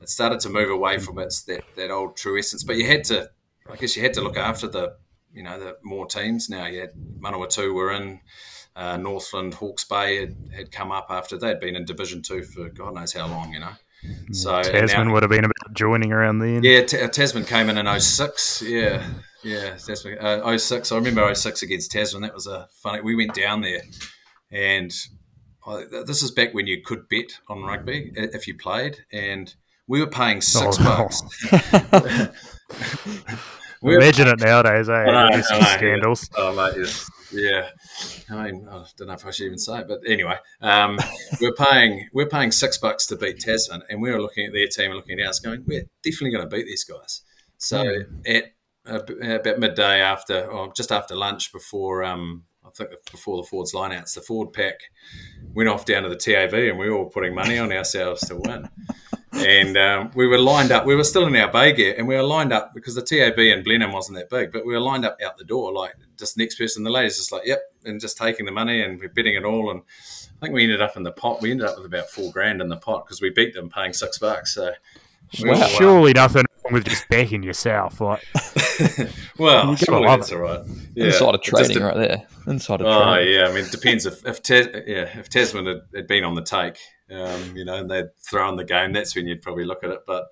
[0.00, 2.64] it started to move away from its that, that old true essence.
[2.64, 3.30] But you had to,
[3.70, 4.96] I guess, you had to look after the,
[5.32, 6.48] you know, the more teams.
[6.48, 8.20] Now you had Manawatu were in.
[8.76, 12.68] Uh, Northland, Hawke's Bay had, had come up after they'd been in Division Two for
[12.68, 13.72] God knows how long, you know.
[14.30, 16.62] So Tasman now- would have been about joining around then.
[16.62, 18.62] yeah, T- uh, Tasman came in in 06.
[18.62, 19.04] Yeah,
[19.42, 20.92] yeah, Tasman, uh, 06.
[20.92, 22.22] I remember 06 against Tasman.
[22.22, 23.00] That was a funny.
[23.02, 23.80] We went down there,
[24.52, 24.92] and
[25.66, 29.52] I, this is back when you could bet on rugby if you played, and
[29.88, 30.96] we were paying six Oh, no.
[30.96, 32.28] bucks.
[33.80, 34.92] We were- Imagine it nowadays, eh?
[34.92, 36.28] I know, These I know, scandals.
[36.36, 37.08] Oh, mate, yes.
[37.32, 37.68] yeah.
[38.28, 40.98] I mean, I don't know if I should even say it, but anyway, um,
[41.40, 44.66] we're paying we're paying six bucks to beat Tasman, and we were looking at their
[44.66, 47.22] team and looking at us, going, we're definitely going to beat these guys.
[47.58, 47.84] So
[48.26, 48.46] at
[48.84, 53.74] uh, about midday after, or just after lunch, before um, I think before the Ford's
[53.74, 54.74] lineouts, the Ford pack
[55.54, 58.34] went off down to the TAB, and we were all putting money on ourselves to
[58.36, 58.68] win.
[59.46, 60.84] And um, we were lined up.
[60.86, 63.38] We were still in our bay gear, and we were lined up because the TAB
[63.38, 64.52] in Blenheim wasn't that big.
[64.52, 66.82] But we were lined up out the door, like just next person.
[66.84, 69.70] The lady's just like, "Yep," and just taking the money, and we're betting it all.
[69.70, 71.40] And I think we ended up in the pot.
[71.40, 73.92] We ended up with about four grand in the pot because we beat them, paying
[73.92, 74.54] six bucks.
[74.54, 74.72] So,
[75.42, 75.56] we Wow.
[75.56, 78.00] all, uh, Surely nothing wrong with just backing yourself.
[78.00, 78.22] Like,
[79.38, 80.34] well, You gotta surely love that's it.
[80.36, 80.60] all right.
[80.94, 82.26] Yeah, Insider it just trading right there.
[82.46, 83.28] Insider Oh trading.
[83.28, 86.24] Oh yeah, I mean, it depends if if Tas yeah if Tasman had, had been
[86.24, 86.78] on the take,
[87.10, 90.04] um, you know, and they'd thrown the game, that's when you'd probably look at it.
[90.06, 90.28] But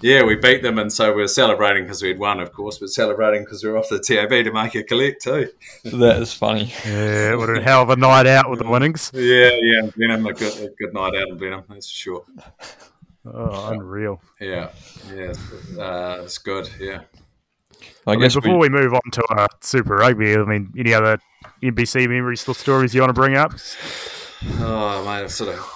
[0.00, 2.88] yeah, we beat them, and so we were celebrating because we'd won, of course, but
[2.88, 5.50] celebrating because we were off the TAB to make a collect too.
[5.84, 6.72] That is funny.
[6.84, 9.10] yeah, it would have been a hell of a night out with the winnings.
[9.14, 12.24] Yeah, yeah, Blenheim, a good a good night out in Blenheim, that's for sure.
[13.26, 14.20] Oh, unreal.
[14.40, 14.70] Yeah,
[15.14, 15.32] yeah,
[15.78, 16.70] uh, it's good.
[16.80, 17.02] Yeah.
[18.06, 20.72] I, I mean, guess before we, we move on to uh, Super Rugby, I mean,
[20.78, 21.18] any other
[21.62, 23.52] NPC memories or stories you want to bring up?
[24.60, 25.75] Oh, mate, I've sort of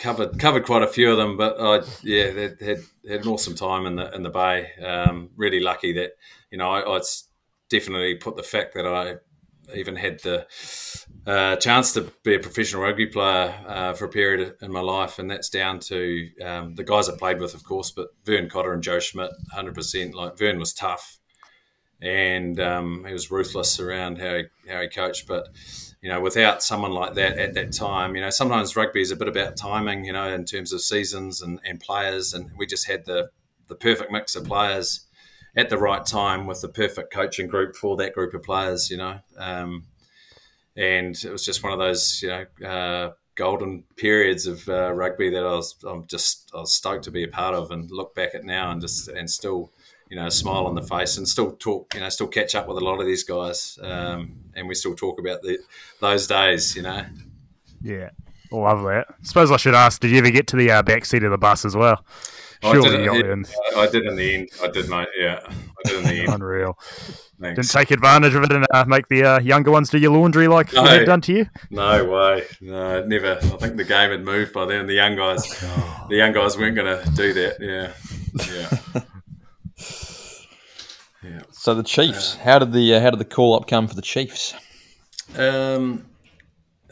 [0.00, 2.78] covered covered quite a few of them, but I yeah had, had,
[3.08, 4.72] had an awesome time in the in the bay.
[4.82, 6.12] Um, really lucky that
[6.50, 7.00] you know I, I
[7.68, 9.16] definitely put the fact that I
[9.76, 10.46] even had the
[11.26, 15.18] uh, chance to be a professional rugby player uh, for a period in my life,
[15.18, 18.72] and that's down to um, the guys I played with, of course, but Vern Cotter
[18.72, 20.14] and Joe Schmidt, hundred percent.
[20.14, 21.18] Like Vern was tough,
[22.00, 25.48] and um, he was ruthless around how he, how he coached, but
[26.02, 29.16] you know, without someone like that at that time, you know, sometimes rugby is a
[29.16, 32.32] bit about timing, you know, in terms of seasons and, and players.
[32.32, 33.30] And we just had the,
[33.68, 35.06] the perfect mix of players
[35.56, 38.96] at the right time with the perfect coaching group for that group of players, you
[38.96, 39.20] know.
[39.36, 39.84] Um,
[40.76, 45.30] and it was just one of those, you know, uh, golden periods of uh, rugby
[45.30, 48.14] that I was, I'm just, I was stoked to be a part of and look
[48.14, 49.72] back at now and just, and still,
[50.08, 52.68] you know, a smile on the face and still talk, you know, still catch up
[52.68, 53.78] with a lot of these guys.
[53.82, 55.58] Um, and we still talk about the,
[56.00, 57.04] those days, you know.
[57.82, 58.10] Yeah.
[58.52, 59.06] Love that.
[59.22, 61.38] Suppose I should ask, did you ever get to the uh, back seat of the
[61.38, 62.04] bus as well?
[62.62, 64.50] Surely I did, it, I did in the end.
[64.62, 65.08] I did, mate.
[65.18, 66.28] Yeah, I did in the end.
[66.28, 66.78] Unreal.
[67.40, 67.56] Thanks.
[67.56, 70.46] Didn't take advantage of it and uh, make the uh, younger ones do your laundry
[70.46, 71.46] like no, they've done to you.
[71.70, 72.44] No way.
[72.60, 73.38] No, never.
[73.40, 74.86] I think the game had moved by then.
[74.86, 75.42] The young guys,
[76.10, 77.56] the young guys weren't going to do that.
[77.60, 77.92] Yeah,
[78.94, 79.02] yeah.
[81.60, 84.00] So the Chiefs, how did the uh, how did the call up come for the
[84.00, 84.54] Chiefs?
[85.36, 86.06] Um,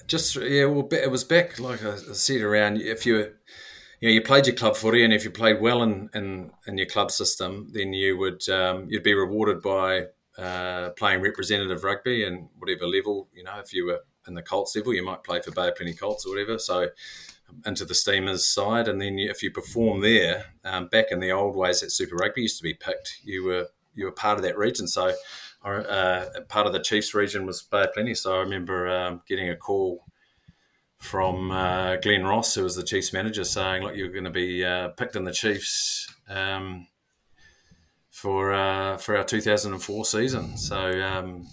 [0.06, 3.16] just yeah, well, it was back like I said around if you
[4.00, 6.76] you know you played your club footy and if you played well in in, in
[6.76, 12.24] your club system, then you would um, you'd be rewarded by uh, playing representative rugby
[12.24, 13.30] and whatever level.
[13.32, 15.76] You know, if you were in the Colts level, you might play for Bay of
[15.76, 16.58] Plenty Colts or whatever.
[16.58, 16.90] So
[17.64, 21.56] into the Steamers side, and then if you perform there, um, back in the old
[21.56, 24.56] ways that Super Rugby used to be picked, you were you were part of that
[24.56, 24.86] region.
[24.86, 25.12] So,
[25.64, 28.14] uh, part of the Chiefs region was Bay of Plenty.
[28.14, 30.04] So I remember um, getting a call
[30.98, 34.64] from uh, Glenn Ross, who was the Chiefs manager, saying, "Look, you're going to be
[34.64, 36.86] uh, picked in the Chiefs." Um,
[38.10, 41.46] for uh, for our 2004 season, so um,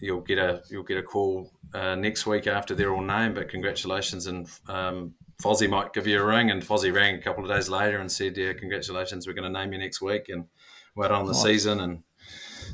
[0.00, 3.34] you'll get a you'll get a call uh, next week after they're all named.
[3.34, 6.50] But congratulations, and um, Fozzie might give you a ring.
[6.50, 9.58] And Fozzie rang a couple of days later and said, "Yeah, congratulations, we're going to
[9.58, 10.44] name you next week." And
[10.94, 11.42] went on the nice.
[11.42, 12.02] season and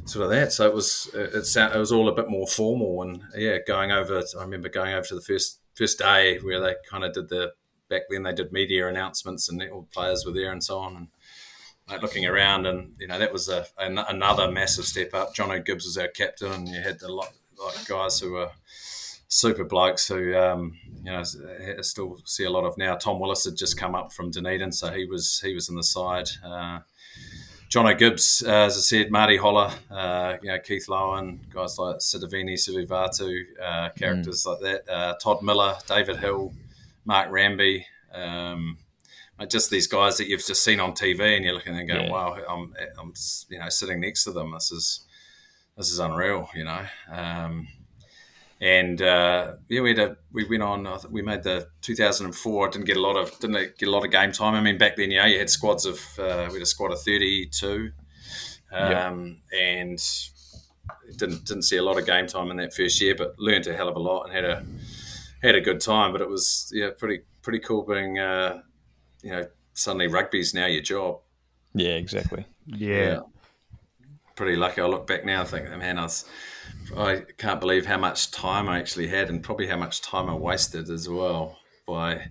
[0.04, 0.52] sort of that.
[0.52, 4.22] So it was it, it was all a bit more formal and yeah, going over.
[4.38, 7.52] I remember going over to the first first day where they kind of did the
[7.88, 11.08] back then they did media announcements and all players were there and so on and
[11.88, 15.34] like looking around and you know that was a, a another massive step up.
[15.34, 17.32] Jono Gibbs was our captain and you had a lot
[17.64, 18.50] like guys who were
[19.28, 21.22] super blokes who um, you know
[21.82, 22.94] still see a lot of now.
[22.94, 25.82] Tom Willis had just come up from Dunedin, so he was he was in the
[25.82, 26.28] side.
[26.44, 26.80] Uh,
[27.68, 31.96] Jono Gibbs, uh, as I said, Marty Holah, uh, you know, Keith Lowen, guys like
[31.96, 34.46] Sitiveni, Sivivatu, uh, characters mm.
[34.46, 36.54] like that, uh, Todd Miller, David Hill,
[37.04, 38.78] Mark Ranby, um,
[39.48, 42.10] just these guys that you've just seen on TV and you're looking and going, yeah.
[42.10, 43.12] wow, I'm, I'm,
[43.50, 44.52] you know, sitting next to them.
[44.52, 45.00] This is,
[45.76, 46.84] this is unreal, you know.
[47.10, 47.68] Um,
[48.60, 50.88] and uh, yeah, we had a, we went on.
[51.10, 52.68] We made the 2004.
[52.68, 54.54] Didn't get a lot of didn't get a lot of game time.
[54.54, 56.92] I mean, back then, you know, you had squads of uh, we had a squad
[56.92, 57.92] of 32,
[58.72, 58.90] um,
[59.52, 59.60] yep.
[59.60, 60.02] and
[61.16, 63.76] didn't didn't see a lot of game time in that first year, but learned a
[63.76, 64.64] hell of a lot and had a
[65.40, 66.10] had a good time.
[66.10, 68.62] But it was yeah, pretty pretty cool being uh,
[69.22, 71.20] you know suddenly rugby's now your job.
[71.74, 72.44] Yeah, exactly.
[72.66, 72.96] yeah.
[72.96, 73.20] yeah.
[74.34, 74.80] Pretty lucky.
[74.80, 76.24] I look back now and think, man, I was
[76.96, 80.34] I can't believe how much time I actually had, and probably how much time I
[80.34, 81.58] wasted as well.
[81.86, 82.26] By,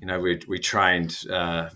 [0.00, 1.70] you know, we we trained, uh,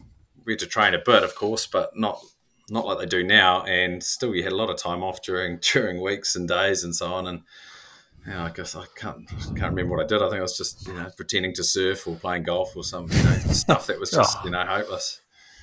[0.45, 2.23] we had to train a bit, of course, but not
[2.71, 3.63] not like they do now.
[3.65, 6.95] And still, you had a lot of time off during during weeks and days and
[6.95, 7.27] so on.
[7.27, 7.43] And
[8.27, 10.23] you know, I guess I can't can't remember what I did.
[10.23, 13.11] I think I was just you know pretending to surf or playing golf or some
[13.11, 14.45] you know, stuff that was just oh.
[14.45, 15.21] you know hopeless.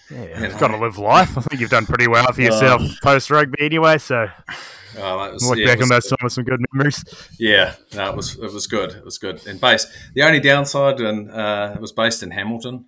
[0.10, 1.38] Yeah, you've got to live life.
[1.38, 3.98] I think you've done pretty well for yourself uh, post rugby anyway.
[3.98, 4.28] So
[5.00, 7.04] Oh, was, Look yeah, back on that time with some good memories.
[7.38, 8.92] Yeah, no, it was it was good.
[8.92, 9.46] It was good.
[9.46, 12.86] And base, the only downside, and uh, it was based in Hamilton.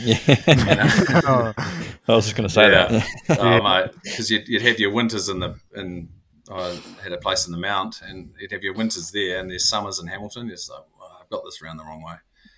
[0.00, 0.18] yeah,
[1.26, 1.54] oh.
[1.56, 3.02] I was just going to say yeah.
[3.28, 3.38] that.
[3.40, 6.08] oh, mate, because you'd, you'd have your winters in the in.
[6.48, 9.68] I had a place in the Mount, and you'd have your winters there, and there's
[9.68, 10.46] summers in Hamilton.
[10.46, 10.82] You're just like,
[11.20, 12.14] I've got this around the wrong way.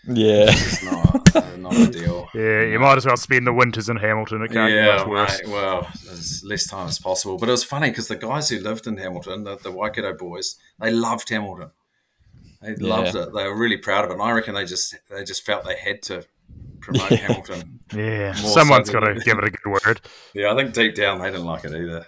[0.08, 2.28] Yeah, it's not, not ideal.
[2.34, 4.42] Yeah, you might as well spend the winters in Hamilton.
[4.42, 5.42] It can't yeah, get much worse.
[5.42, 7.36] Mate, well, as less time as possible.
[7.36, 10.56] But it was funny because the guys who lived in Hamilton, the, the Waikato boys,
[10.78, 11.70] they loved Hamilton.
[12.62, 12.94] They yeah.
[12.94, 13.32] loved it.
[13.34, 14.14] They were really proud of it.
[14.14, 16.24] And I reckon they just they just felt they had to
[16.80, 17.74] promote Hamilton.
[17.96, 20.02] Yeah, someone's so got to give it a good word.
[20.34, 22.06] Yeah, I think deep down they didn't like it either.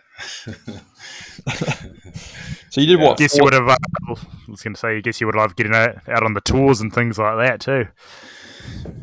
[2.71, 3.07] So you did yeah.
[3.07, 3.21] what?
[3.21, 3.69] I guess you would have.
[3.69, 3.77] Uh,
[4.09, 4.13] I
[4.49, 6.81] was going to say, I guess you would have getting out, out on the tours
[6.81, 7.87] and things like that too.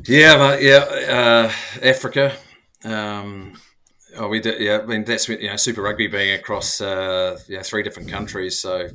[0.06, 0.78] Yeah, but yeah,
[1.10, 1.52] uh,
[1.84, 2.34] Africa.
[2.84, 3.60] Um,
[4.16, 4.62] oh, we did.
[4.62, 8.60] Yeah, I mean that's you know Super Rugby being across uh, yeah three different countries,
[8.60, 8.88] so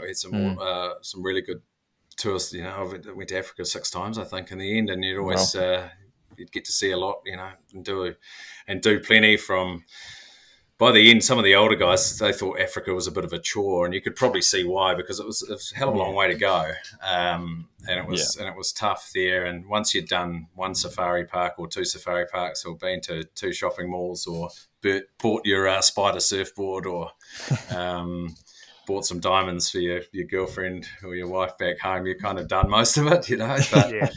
[0.00, 0.56] we had some mm.
[0.56, 1.62] more, uh, some really good
[2.16, 2.52] tours.
[2.52, 5.20] You know, I went to Africa six times, I think, in the end, and you'd
[5.20, 5.62] always wow.
[5.62, 5.88] uh,
[6.36, 7.22] you'd get to see a lot.
[7.24, 8.14] You know, and do
[8.66, 9.84] and do plenty from
[10.78, 13.32] by the end, some of the older guys they thought Africa was a bit of
[13.32, 15.88] a chore, and you could probably see why because it was, it was a hell
[15.88, 16.70] of a long way to go,
[17.02, 18.44] um, and it was yeah.
[18.44, 19.44] and it was tough there.
[19.44, 23.52] And once you'd done one safari park or two safari parks, or been to two
[23.52, 24.50] shopping malls, or
[25.20, 27.10] bought your uh, spider surfboard, or
[27.74, 28.36] um,
[28.86, 32.46] bought some diamonds for your, your girlfriend or your wife back home, you're kind of
[32.46, 33.58] done most of it, you know.
[33.72, 34.10] But yeah.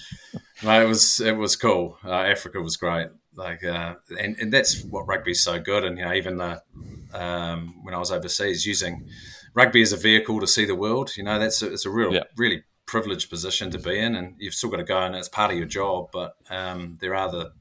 [0.62, 1.98] no, it was it was cool.
[2.06, 5.84] Uh, Africa was great like uh, and, and that's what rugby's so good.
[5.84, 6.62] And you know even the,
[7.14, 9.08] um, when I was overseas using
[9.54, 12.14] rugby as a vehicle to see the world you know that's a, it's a real
[12.14, 12.24] yeah.
[12.38, 14.16] really privileged position to be in.
[14.16, 17.16] And you've still got to go and it's part of your job but um, there
[17.16, 17.52] are the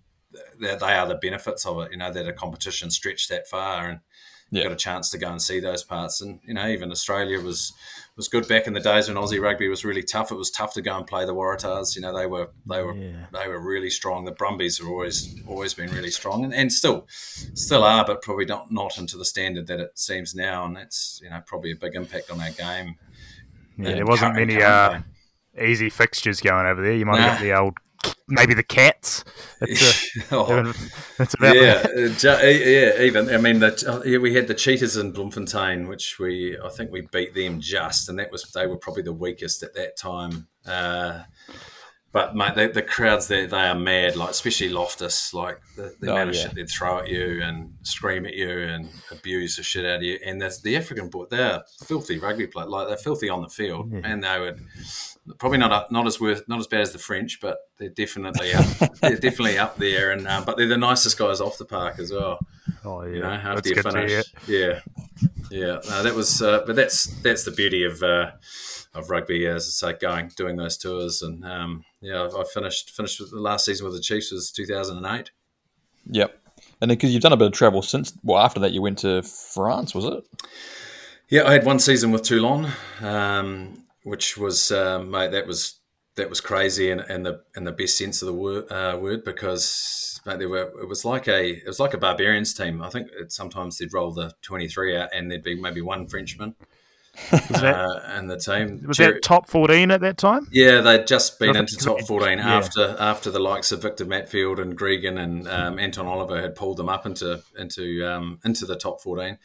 [0.61, 3.89] they are the benefits of it you know that a competition stretched that far.
[3.89, 4.01] And
[4.51, 4.65] yeah.
[4.65, 6.21] got a chance to go and see those parts.
[6.21, 7.73] And you know, even Australia was
[8.17, 10.31] was good back in the days when Aussie rugby was really tough.
[10.31, 11.95] It was tough to go and play the Waratahs.
[11.95, 13.27] You know, they were they were yeah.
[13.33, 14.25] they were really strong.
[14.25, 18.47] The Brumbies have always always been really strong, and, and still still are, but probably
[18.47, 20.65] not not into the standard that it seems now.
[20.65, 22.97] And that's you know probably a big impact on our game.
[23.79, 25.01] Yeah, there wasn't many uh,
[25.61, 26.95] easy fixtures going over there.
[26.95, 27.29] You might nah.
[27.29, 27.79] have got the old
[28.29, 29.25] maybe the cats.
[29.61, 30.73] It's, uh, oh,
[31.19, 33.03] it's about yeah, uh, yeah.
[33.03, 37.03] Even I mean, the, we had the Cheetahs in Bloemfontein, which we I think we
[37.13, 40.49] beat them just, and that was they were probably the weakest at that time.
[40.67, 41.23] Uh,
[42.13, 44.17] but mate, the, the crowds they they are mad.
[44.17, 46.43] Like especially Loftus, like the, the oh, amount of yeah.
[46.43, 50.03] shit they'd throw at you and scream at you and abuse the shit out of
[50.03, 50.19] you.
[50.25, 52.69] And the, the African board, they're filthy rugby players.
[52.69, 54.01] Like they're filthy on the field, yeah.
[54.03, 54.61] and they would
[55.39, 58.65] probably not not as worth not as bad as the French, but they're definitely up,
[59.01, 60.11] they're definitely up there.
[60.11, 62.39] And um, but they're the nicest guys off the park as well.
[62.85, 64.81] Oh yeah, you know, after you finish, yeah,
[65.51, 65.79] yeah.
[65.89, 68.33] No, that was, uh, but that's that's the beauty of uh,
[68.95, 71.23] of rugby, as I say, going doing those tours.
[71.23, 75.05] And um, yeah, I finished finished the last season with the Chiefs was two thousand
[75.05, 75.31] and eight.
[76.07, 76.37] Yep,
[76.81, 78.13] and because you've done a bit of travel since.
[78.23, 80.25] Well, after that, you went to France, was it?
[81.29, 82.73] Yeah, I had one season with Toulon.
[83.01, 85.81] Um, which was um, mate, that was
[86.17, 89.25] that was crazy in, in the in the best sense of the word, uh, word
[89.25, 92.83] because mate, there were it was like a it was like a barbarians team.
[92.83, 96.07] I think it, sometimes they'd roll the twenty three out and there'd be maybe one
[96.07, 96.55] Frenchman.
[97.31, 100.47] that, uh, and the team was Jerry, that top fourteen at that time.
[100.53, 102.57] Yeah, they'd just been into top fourteen yeah.
[102.57, 106.77] after after the likes of Victor Matfield and Gregan and um, Anton Oliver had pulled
[106.77, 109.39] them up into into um, into the top fourteen.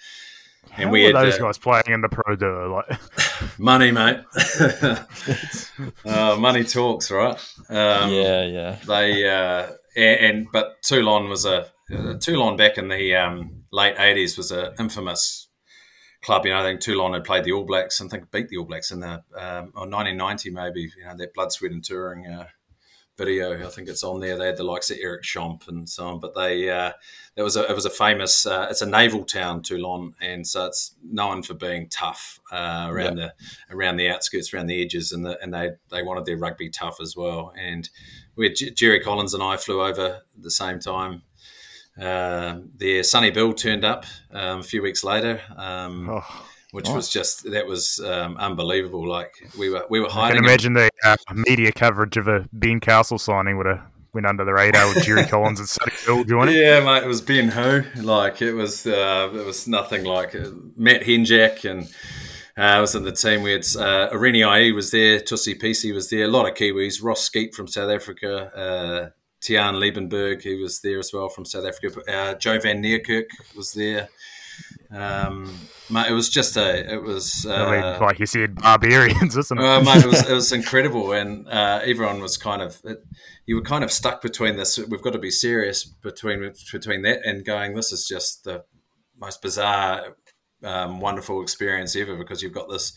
[0.71, 4.19] How and we had those uh, guys playing in the Pro D2, like money, mate.
[6.05, 7.37] uh, money talks, right?
[7.69, 8.79] Um, yeah, yeah.
[8.85, 13.95] They uh, and, and, but Toulon was a uh, Toulon back in the um, late
[13.99, 15.47] eighties was an infamous
[16.21, 16.45] club.
[16.45, 18.57] You know, I think Toulon had played the All Blacks and I think beat the
[18.57, 20.91] All Blacks in the um, or nineteen ninety maybe.
[20.97, 22.47] You know, that blood, sweat, and touring uh,
[23.17, 23.65] video.
[23.65, 24.37] I think it's on there.
[24.37, 26.91] They had the likes of Eric Champ and so on, but they uh,
[27.35, 28.45] it was a it was a famous.
[28.45, 33.17] Uh, it's a naval town, Toulon, and so it's known for being tough uh, around
[33.17, 33.33] the
[33.69, 36.97] around the outskirts, around the edges, and the, and they they wanted their rugby tough
[37.01, 37.53] as well.
[37.57, 37.89] And
[38.35, 41.23] we had Jerry Collins and I flew over at the same time.
[41.99, 45.41] Uh, there, Sonny Bill turned up um, a few weeks later.
[45.55, 46.45] Um, oh
[46.75, 49.07] which was just that was um, unbelievable.
[49.07, 50.39] Like we were we were hiding.
[50.39, 53.81] I can imagine the uh, media coverage of a Ben Castle signing would have
[54.13, 56.55] went under the radar with Jerry Collins and Sonny Bill joining.
[56.55, 57.83] Yeah, mate, it was Ben Who.
[58.01, 61.89] Like it was uh, it was nothing like uh, Matt Henjak and.
[62.57, 63.41] Uh, was in the team.
[63.41, 67.03] We had uh, Orene Ai'i was there, Tusi Pisi was there, a lot of Kiwis.
[67.03, 69.09] Ross Skeate from South Africa, uh,
[69.41, 71.99] Tiaan Liebenberg, he was there as well from South Africa.
[72.09, 73.25] Uh, Joe Van Niekerk
[73.57, 74.07] was there.
[74.91, 75.53] Um,
[75.89, 79.57] mate, it was just a, it was, uh, I mean, like you said, barbarians, isn't
[79.57, 79.63] it?
[79.63, 83.03] Uh, mate, it was, it was incredible, and uh, everyone was kind of, it,
[83.45, 84.77] you were kind of stuck between this.
[84.77, 87.75] We've got to be serious between between that and going.
[87.75, 88.63] This is just the
[89.19, 90.15] most bizarre,
[90.63, 92.93] um, wonderful experience ever because you've got this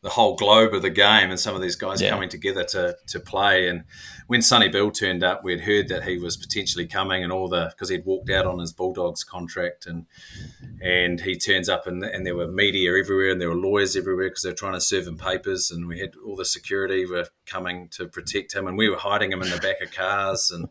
[0.00, 2.10] the whole globe of the game and some of these guys yeah.
[2.10, 3.68] coming together to to play.
[3.68, 3.84] And
[4.28, 7.66] when Sonny Bill turned up, we'd heard that he was potentially coming and all the
[7.70, 10.06] because he'd walked out on his Bulldogs contract and
[10.80, 14.28] and he turns up and, and there were media everywhere and there were lawyers everywhere
[14.28, 17.26] because they were trying to serve him papers and we had all the security were
[17.46, 20.68] coming to protect him and we were hiding him in the back of cars and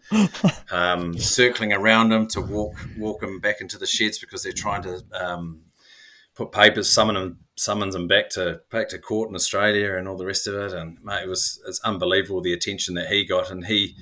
[0.71, 4.83] um, circling around him to walk walk him back into the sheds because they're trying
[4.83, 5.61] to um,
[6.37, 10.25] put papers, summon summons him back to back to court in Australia and all the
[10.25, 10.71] rest of it.
[10.71, 13.95] And mate, it was it's unbelievable the attention that he got, and he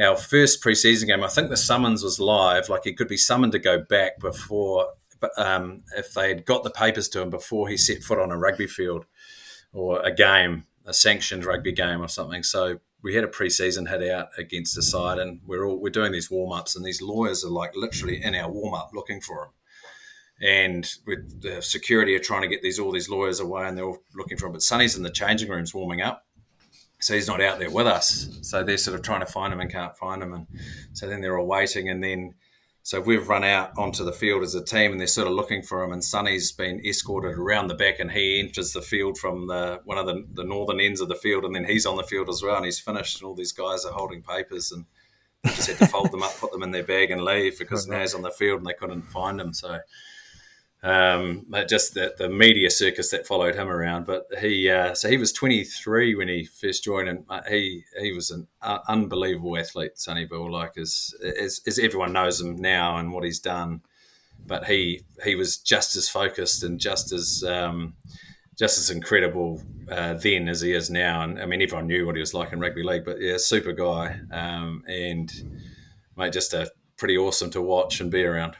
[0.00, 2.68] our first preseason game, I think the summons was live.
[2.68, 6.62] Like he could be summoned to go back before, but um, if they had got
[6.62, 9.06] the papers to him before he set foot on a rugby field
[9.72, 12.42] or a game, a sanctioned rugby game or something.
[12.42, 16.12] So we had a preseason hit out against the side, and we're all we're doing
[16.12, 19.44] these warm ups, and these lawyers are like literally in our warm up looking for
[19.44, 19.50] him.
[20.40, 23.86] And with the security are trying to get these all these lawyers away, and they're
[23.86, 24.52] all looking for him.
[24.52, 26.24] But Sonny's in the changing rooms warming up,
[27.00, 28.38] so he's not out there with us.
[28.42, 30.46] So they're sort of trying to find him and can't find him, and
[30.92, 32.34] so then they're all waiting, and then
[32.88, 35.62] so we've run out onto the field as a team, and they're sort of looking
[35.62, 35.92] for him.
[35.92, 39.98] And Sonny's been escorted around the back, and he enters the field from the one
[39.98, 42.42] of the, the northern ends of the field, and then he's on the field as
[42.42, 43.20] well, and he's finished.
[43.20, 44.86] And all these guys are holding papers, and
[45.44, 48.00] just had to fold them up, put them in their bag, and leave because now
[48.00, 49.52] he's on the field, and they couldn't find him.
[49.52, 49.80] So
[50.82, 54.06] um, just the, the media circus that followed him around.
[54.06, 58.12] But he, uh, so he was 23 when he first joined, and uh, he he
[58.12, 60.50] was an uh, unbelievable athlete, Sonny Bill.
[60.50, 63.80] Like as, as, as everyone knows him now and what he's done,
[64.46, 67.94] but he he was just as focused and just as um,
[68.56, 71.22] just as incredible uh, then as he is now.
[71.22, 73.04] And I mean, everyone knew what he was like in rugby league.
[73.04, 75.32] But yeah, super guy, um, and
[76.16, 78.56] mate, just a pretty awesome to watch and be around.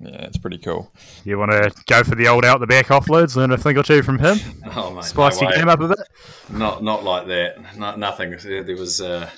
[0.00, 0.92] Yeah, it's pretty cool.
[1.24, 3.82] You want to go for the old out the back offloads, learn a thing or
[3.82, 4.38] two from him?
[4.76, 5.98] Oh, mate, Spice no your game up a bit?
[6.50, 7.76] Not not like that.
[7.76, 8.36] Not, nothing.
[8.42, 9.00] There was.
[9.00, 9.30] Uh,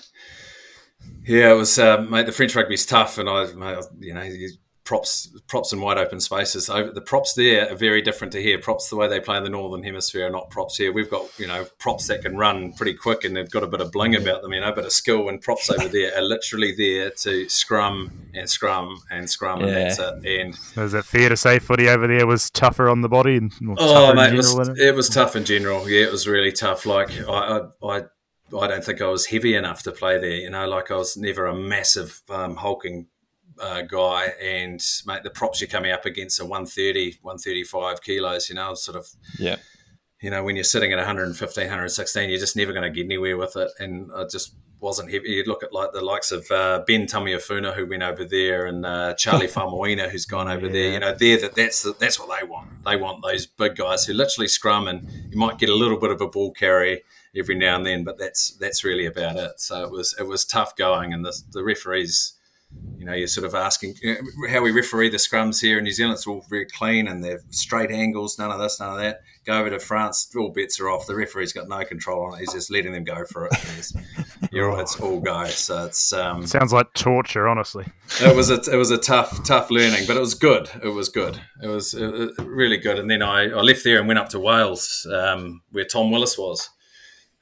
[1.25, 1.79] yeah, it was.
[1.79, 4.51] Uh, mate, the French rugby's tough, and I, mate, you know, you,
[4.87, 6.71] props props in wide open spaces.
[6.71, 8.59] Over, the props there are very different to here.
[8.59, 10.93] Props the way they play in the northern hemisphere are not props here.
[10.93, 13.81] We've got you know props that can run pretty quick and they've got a bit
[13.81, 15.29] of bling about them, you know, a bit of skill.
[15.29, 19.99] And props over there are literally there to scrum and scrum and scrum, and that's
[19.99, 20.25] it.
[20.25, 23.37] And Is it fair to say footy over there was tougher on the body?
[23.37, 25.91] And, Oh, tougher in mate, it was, general, wasn't it was tough in general.
[25.91, 26.87] Yeah, it was really tough.
[26.87, 27.33] Like I,
[27.83, 28.03] I, I,
[28.57, 30.37] I don't think I was heavy enough to play there.
[30.37, 33.09] You know, like I was never a massive um, hulking
[33.61, 34.33] uh, guy.
[34.43, 38.49] And mate, the props you're coming up against are 130, 135 kilos.
[38.49, 39.09] You know, sort of.
[39.39, 39.57] Yeah.
[40.23, 43.37] You know, when you're sitting at 115, 116, you're just never going to get anywhere
[43.37, 43.71] with it.
[43.79, 45.31] And I just wasn't heavy.
[45.31, 48.85] You look at like the likes of uh, Ben Tameifuna who went over there, and
[48.85, 50.93] uh, Charlie Faumuina who's gone over there.
[50.93, 52.85] You know, they're that that's the, that's what they want.
[52.85, 56.11] They want those big guys who literally scrum, and you might get a little bit
[56.11, 57.03] of a ball carry
[57.37, 59.61] every now and then, but that's that's really about it.
[59.61, 62.33] So it was it was tough going, and the the referees.
[62.99, 63.95] You know, you're sort of asking
[64.51, 66.15] how we referee the scrums here in New Zealand.
[66.15, 69.21] It's all very clean and they're straight angles, none of this, none of that.
[69.45, 71.07] Go over to France, all bets are off.
[71.07, 72.41] The referee's got no control on it.
[72.41, 73.93] He's just letting them go for it.
[74.51, 75.45] You're, it's all go.
[75.45, 76.47] So it's um?
[76.47, 77.87] Sounds like torture, honestly.
[78.21, 80.69] it was a it was a tough tough learning, but it was good.
[80.83, 81.41] It was good.
[81.63, 82.99] It was really good.
[82.99, 86.37] And then I, I left there and went up to Wales, um, where Tom Willis
[86.37, 86.71] was.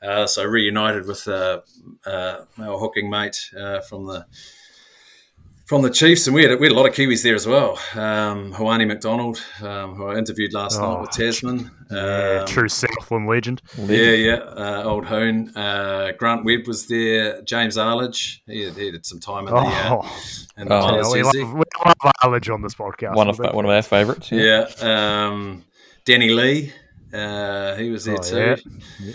[0.02, 1.62] Uh, so reunited with uh,
[2.04, 4.26] uh, our hooking mate uh, from the
[5.66, 7.78] from the Chiefs, and we had we had a lot of Kiwis there as well.
[7.94, 11.70] Um, Hoani McDonald, um, who I interviewed last Oh, night with Tasman.
[11.90, 13.62] Yeah, Um, true Southland legend.
[13.78, 15.56] yeah, yeah, uh, old Hoon.
[15.56, 17.40] Uh, Grant Webb was there.
[17.42, 20.18] James Arlidge, he had, he had some time in the, uh, Oh,
[20.58, 23.14] in the Oh, yeah, we, love, we love Arledge on this podcast.
[23.14, 24.30] One of one of our favourites.
[24.32, 25.64] Yeah, um,
[26.04, 26.72] Danny Lee,
[27.12, 28.56] uh, he was there Oh, too.
[29.00, 29.12] yeah.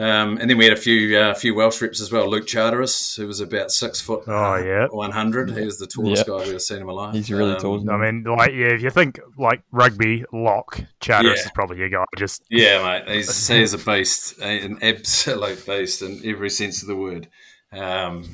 [0.00, 2.26] Um, and then we had a few uh, few Welsh reps as well.
[2.30, 4.86] Luke Charteris, who was about six foot, Oh, yeah.
[4.86, 5.50] one hundred.
[5.50, 6.32] He was the tallest Yeah.
[6.32, 7.14] guy we've ever seen in my life.
[7.14, 7.76] He's really Um, tall.
[7.76, 7.90] Isn't?
[7.90, 11.44] I mean, like, yeah, if you think like rugby lock, Charteris Yeah.
[11.44, 12.04] is probably your guy.
[12.16, 16.96] Just Yeah, mate, he's he's a beast, an absolute beast in every sense of the
[16.96, 17.28] word.
[17.72, 18.24] Um,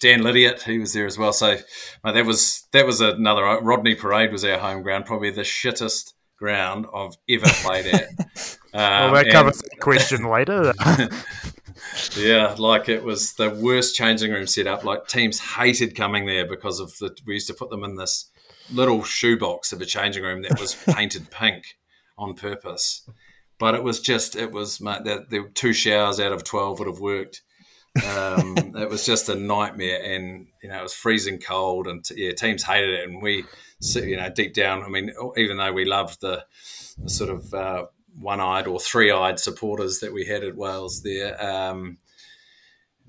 [0.00, 1.32] Dan Lydiate, he was there as well.
[1.32, 1.56] So,
[2.04, 6.12] mate, that was that was another Rodney Parade was our home ground, probably the shittest
[6.40, 8.08] ground I've ever played at.
[8.74, 10.72] well, Um, that and- covers that question later.
[12.16, 14.84] Yeah, like it was the worst changing room setup.
[14.84, 17.16] Like teams hated coming there because of the.
[17.26, 18.30] We used to put them in this
[18.72, 21.64] little shoebox of a changing room that was painted pink
[22.18, 23.08] on purpose.
[23.58, 26.78] But it was just, it was, mate, there, there were two showers out of 12
[26.78, 27.42] would have worked.
[28.06, 30.02] Um, it was just a nightmare.
[30.02, 33.08] And, you know, it was freezing cold and, yeah, teams hated it.
[33.08, 33.48] And we, so,
[33.80, 36.44] you know, deep down, I mean, even though we loved the,
[37.02, 37.86] the sort of, uh,
[38.18, 41.42] one-eyed or three-eyed supporters that we had at Wales there.
[41.42, 41.98] Um,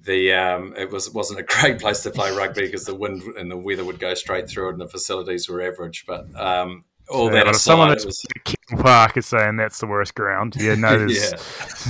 [0.03, 3.51] the um, it was wasn't a great place to play rugby because the wind and
[3.51, 6.05] the weather would go straight through it, and the facilities were average.
[6.07, 9.57] But um, all Yeah, that if someone aside, that's was at King Park is saying
[9.57, 11.31] that's the worst ground, you know there's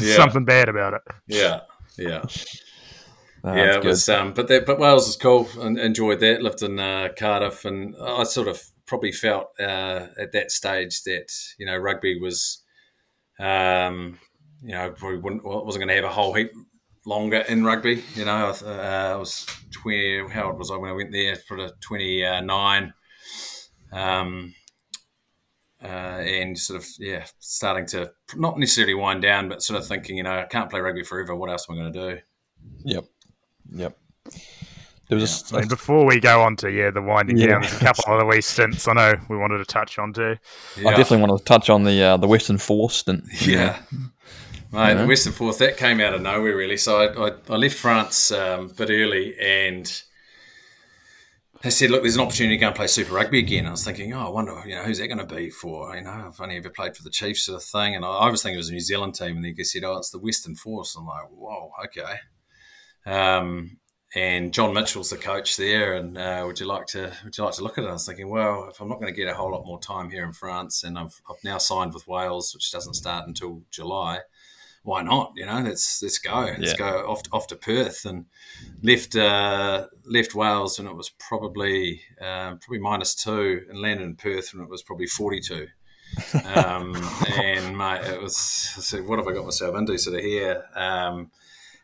[0.01, 1.01] yeah, yeah, something bad about it.
[1.27, 1.61] yeah,
[1.97, 2.23] yeah.
[3.43, 4.07] Ah, yeah, it was.
[4.07, 6.41] Um, but that, but Wales was cool and enjoyed that.
[6.41, 11.31] Lived in uh, Cardiff, and I sort of probably felt uh, at that stage that
[11.57, 12.61] you know rugby was,
[13.39, 14.19] um,
[14.61, 16.51] you know, probably wouldn't, wasn't going to have a whole heap
[17.05, 18.03] longer in rugby.
[18.15, 20.27] You know, I, uh, I was twenty.
[20.29, 21.35] How old was I when I went there?
[21.35, 22.93] For the twenty nine.
[23.91, 24.53] Um,
[25.83, 30.17] uh, and sort of yeah, starting to not necessarily wind down, but sort of thinking,
[30.17, 31.35] you know, I can't play rugby forever.
[31.35, 32.21] What else am I going to do?
[32.85, 33.05] Yep,
[33.69, 33.97] yep.
[35.11, 35.57] There was yeah.
[35.57, 37.47] a, I mean, before we go on to yeah the winding yeah.
[37.47, 40.13] down, there's a couple of other wee stints I know we wanted to touch on
[40.13, 40.37] too.
[40.77, 40.89] Yeah.
[40.89, 43.25] I definitely want to touch on the uh, the Western Force stint.
[43.41, 43.79] Yeah.
[44.71, 46.77] Mate, the Western Force that came out of nowhere really.
[46.77, 50.01] So I, I, I left France um, a bit early, and
[51.61, 53.83] they said, "Look, there's an opportunity to go and play Super Rugby again." I was
[53.83, 56.39] thinking, "Oh, I wonder, you know, who's that going to be for?" You know, I've
[56.39, 58.59] only ever played for the Chiefs, sort of thing, and I, I was thinking it
[58.59, 61.27] was a New Zealand team, and they said, "Oh, it's the Western Force." I'm like,
[61.29, 62.15] "Whoa, okay."
[63.05, 63.77] Um,
[64.13, 67.53] and John Mitchell's the coach there, and uh, would you like to would you like
[67.55, 67.87] to look at it?
[67.87, 70.09] I was thinking, well, if I'm not going to get a whole lot more time
[70.09, 74.19] here in France, and I've, I've now signed with Wales, which doesn't start until July,
[74.83, 75.33] why not?
[75.35, 76.77] You know, let's let's go, let's yeah.
[76.77, 78.25] go off off to Perth, and
[78.81, 84.15] left uh, left Wales, and it was probably uh, probably minus two, and landed in
[84.15, 85.67] Perth, and it was probably forty two.
[86.55, 86.93] um,
[87.37, 88.35] and mate, it was
[88.75, 89.97] I said, what have I got myself into?
[89.97, 91.31] Sort of here, um,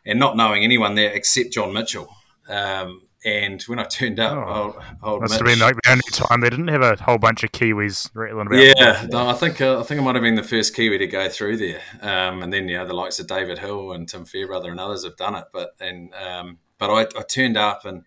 [0.08, 2.08] and not knowing anyone there except John Mitchell.
[2.48, 5.90] Um, and when I turned up, oh, old, old must Mitch, have been like the
[5.90, 8.58] only time they didn't have a whole bunch of Kiwis rattling about.
[8.58, 11.06] Yeah, no, I think uh, I think I might have been the first Kiwi to
[11.06, 14.24] go through there, um, and then you know the likes of David Hill and Tim
[14.24, 15.46] Fairbrother and others have done it.
[15.52, 18.04] But and um, but I, I, turned up and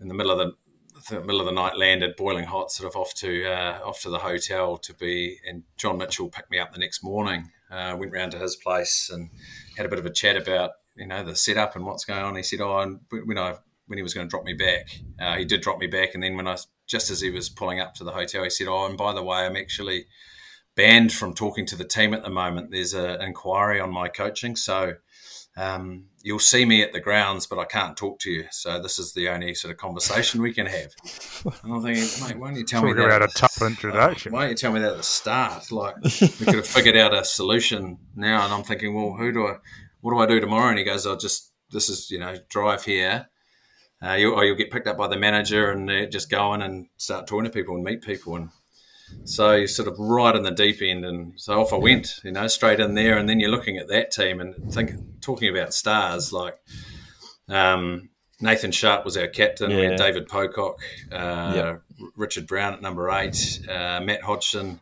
[0.00, 2.96] in the middle of the, the, middle of the night landed boiling hot, sort of
[2.98, 5.38] off to uh, off to the hotel to be.
[5.46, 7.50] And John Mitchell picked me up the next morning.
[7.70, 9.30] Uh, went round to his place and
[9.76, 10.70] had a bit of a chat about
[11.00, 12.36] you know the setup and what's going on.
[12.36, 15.36] He said, "Oh, and when I when he was going to drop me back, uh,
[15.36, 17.94] he did drop me back, and then when I just as he was pulling up
[17.94, 20.06] to the hotel, he said, "Oh, and by the way, I'm actually
[20.76, 22.70] banned from talking to the team at the moment.
[22.70, 24.94] There's an inquiry on my coaching, so."
[25.56, 28.46] Um, you'll see me at the grounds, but I can't talk to you.
[28.50, 30.94] So this is the only sort of conversation we can have.
[31.62, 33.04] And I'm thinking, mate, why don't you tell me that?
[33.04, 34.32] about a tough introduction.
[34.32, 35.72] Why don't you tell me that at the start?
[35.72, 38.44] Like we could have figured out a solution now.
[38.44, 39.56] And I'm thinking, well, who do I?
[40.00, 40.70] What do I do tomorrow?
[40.70, 43.28] And he goes, I'll just, this is, you know, drive here.
[44.02, 46.62] Uh, you, or you'll get picked up by the manager and uh, just go in
[46.62, 48.34] and start talking to people and meet people.
[48.34, 48.48] And
[49.24, 51.04] so you're sort of right in the deep end.
[51.04, 53.18] And so off I went, you know, straight in there.
[53.18, 56.56] And then you're looking at that team and think, talking about stars like
[57.48, 58.08] um,
[58.40, 59.70] Nathan Sharpe was our captain.
[59.70, 59.76] Yeah.
[59.76, 60.78] We had David Pocock,
[61.12, 61.82] uh, yep.
[62.16, 64.80] Richard Brown at number eight, uh, Matt Hodgson,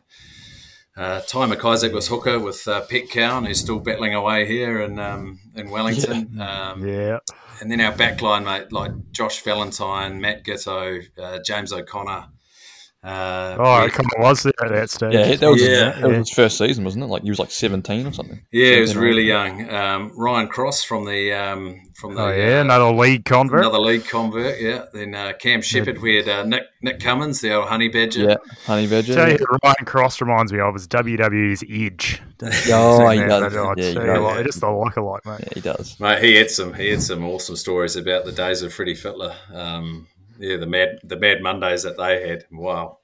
[0.99, 4.99] uh, Tai McIsaac was hooker with uh, Pek Cowan, who's still battling away here in
[4.99, 6.31] um, in Wellington.
[6.33, 6.71] Yeah.
[6.71, 7.19] Um, yeah.
[7.61, 12.25] And then our backline, mate, like Josh Valentine, Matt Giteau, uh, James O'Connor,
[13.01, 15.13] uh, oh, it kind of was there at that stage.
[15.13, 15.93] Yeah, that was, yeah.
[15.93, 17.07] His, that was his first season, wasn't it?
[17.07, 18.41] Like he was like seventeen or something.
[18.51, 19.69] Yeah, he was really young.
[19.69, 23.61] Um, Ryan Cross from the um, from the oh yeah, uh, another league convert.
[23.61, 24.59] Another league convert.
[24.59, 24.85] Yeah.
[24.91, 26.01] Then uh, Cam Shepherd.
[26.01, 28.31] We had uh, Nick Nick Cummins, the old honey badger.
[28.31, 28.35] Yeah,
[28.65, 29.15] honey badger.
[29.15, 32.21] Tell you, Ryan Cross reminds me of is WWE's Edge.
[32.41, 33.53] oh, he does.
[33.53, 34.45] Yeah, he does.
[34.45, 35.39] just a like alike, mate.
[35.43, 35.97] Yeah, he does.
[36.01, 39.35] Mate, he had some he had some awesome stories about the days of Freddie Fittler.
[39.53, 40.07] Um,
[40.39, 42.45] yeah, the mad the mad Mondays that they had.
[42.51, 42.99] Wow.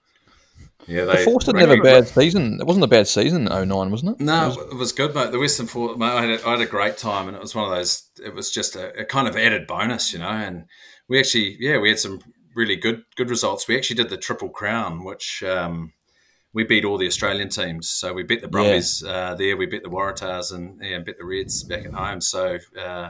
[0.88, 2.59] Yeah, they the Force didn't have a bad season.
[2.59, 4.23] It wasn't a bad season in 09, wasn't it?
[4.23, 5.31] No, it was, it was good, mate.
[5.31, 7.55] The Western Force, mate, I had, a, I had a great time, and it was
[7.55, 8.03] one of those.
[8.23, 10.29] It was just a, a, kind of added bonus, you know.
[10.29, 10.65] And
[11.07, 12.19] we actually, yeah, we had some
[12.55, 13.67] really good good results.
[13.67, 15.93] We actually did the Triple Crown, which um,
[16.53, 17.89] we beat all the Australian teams.
[17.89, 19.11] So we beat the Brumbies yeah.
[19.11, 22.21] uh, there, we beat the Waratahs, and yeah, beat the Reds back at home.
[22.21, 23.09] So uh,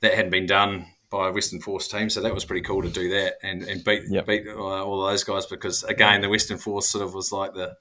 [0.00, 2.08] that hadn't been done by a Western Force team.
[2.08, 4.26] So that was pretty cool to do that and, and beat yep.
[4.26, 7.76] beat uh, all those guys because again the Western Force sort of was like the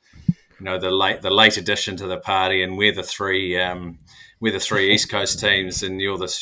[0.60, 4.00] you know the late the late addition to the party, and we're the three um,
[4.40, 6.34] we're the three East Coast teams, and you're the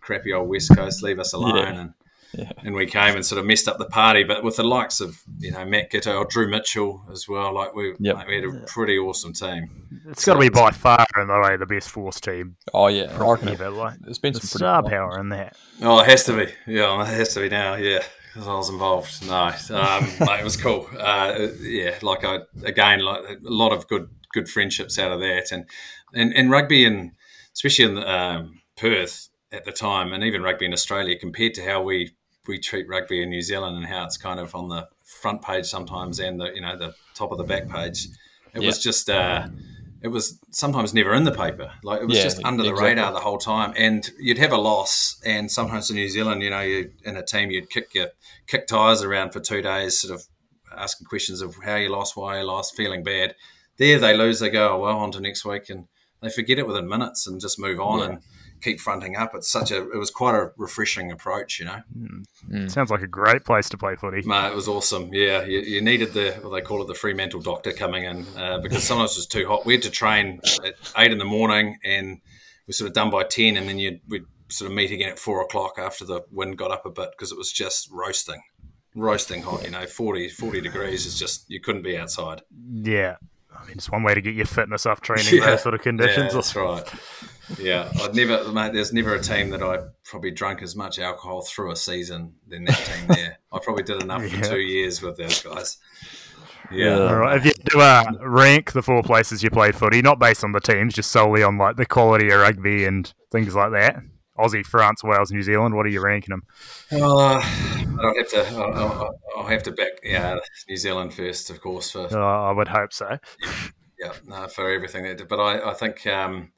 [0.00, 1.02] crappy old West Coast.
[1.02, 1.56] Leave us alone.
[1.56, 1.80] Yeah.
[1.80, 1.94] And
[2.32, 2.50] yeah.
[2.64, 5.20] And we came and sort of messed up the party, but with the likes of
[5.38, 8.16] you know Matt Giteau or Drew Mitchell as well, like we, yep.
[8.16, 9.86] like we had a pretty awesome team.
[10.08, 12.56] It's so, got to be by far in the way the best force team.
[12.74, 13.70] Oh yeah, I reckon ever.
[13.70, 15.56] Like, there's been some star power in that.
[15.82, 16.52] Oh, it has to be.
[16.66, 17.74] Yeah, it has to be now.
[17.74, 18.02] Yeah,
[18.32, 19.26] because I was involved.
[19.26, 20.88] No, um, mate, it was cool.
[20.98, 25.52] Uh, yeah, like I again, like a lot of good good friendships out of that,
[25.52, 25.64] and
[26.12, 27.12] and, and rugby and
[27.54, 31.82] especially in um, Perth at the time, and even rugby in Australia, compared to how
[31.82, 32.12] we
[32.48, 35.66] we treat rugby in New Zealand and how it's kind of on the front page
[35.66, 38.06] sometimes and the you know the top of the back page.
[38.54, 38.66] It yeah.
[38.66, 39.48] was just uh,
[40.02, 41.72] it was sometimes never in the paper.
[41.82, 42.90] Like it was yeah, just under the exactly.
[42.90, 43.72] radar the whole time.
[43.76, 47.24] And you'd have a loss, and sometimes in New Zealand, you know, you in a
[47.24, 48.08] team you'd kick your
[48.46, 50.26] kick tires around for two days, sort of
[50.76, 53.34] asking questions of how you lost, why you lost, feeling bad.
[53.78, 55.86] There they lose, they go oh, well on to next week, and
[56.22, 57.98] they forget it within minutes and just move on.
[57.98, 58.04] Yeah.
[58.06, 58.18] And
[58.60, 59.34] keep fronting up.
[59.34, 61.80] It's such a it was quite a refreshing approach, you know.
[62.50, 62.70] Mm.
[62.70, 64.22] Sounds like a great place to play footy.
[64.26, 65.10] Mate, it was awesome.
[65.12, 68.58] Yeah, you, you needed the what they call it the Fremantle doctor coming in uh,
[68.58, 69.66] because sometimes it was too hot.
[69.66, 72.20] We had to train at eight in the morning and
[72.66, 75.18] we sort of done by ten, and then you we'd sort of meet again at
[75.18, 78.40] four o'clock after the wind got up a bit because it was just roasting,
[78.94, 79.64] roasting hot.
[79.64, 82.42] You know, 40, 40 degrees is just you couldn't be outside.
[82.72, 83.16] Yeah.
[83.58, 85.46] I mean, it's one way to get your fitness up training Yeah.
[85.46, 86.26] those sort of conditions.
[86.26, 86.84] Yeah, that's right.
[87.58, 88.72] Yeah, I'd never, mate.
[88.72, 92.64] There's never a team that I probably drunk as much alcohol through a season than
[92.64, 93.38] that team there.
[93.52, 94.40] I probably did enough Yeah.
[94.42, 95.78] for two years with those guys.
[96.72, 96.98] Yeah.
[96.98, 97.36] All right.
[97.36, 100.60] If you do uh, rank the four places you played footy, not based on the
[100.60, 103.96] teams, just solely on like the quality of rugby and things like that.
[104.36, 105.74] Aussie, France, Wales, New Zealand.
[105.76, 106.42] What are you ranking them?
[106.92, 108.46] Uh, I'll have to.
[108.54, 109.92] I'll, I'll, I'll have to back.
[110.02, 111.92] Yeah, New Zealand first, of course.
[111.92, 113.16] For Uh, I would hope so.
[113.98, 115.28] yeah, no, for everything they did.
[115.28, 116.50] But I, I think um,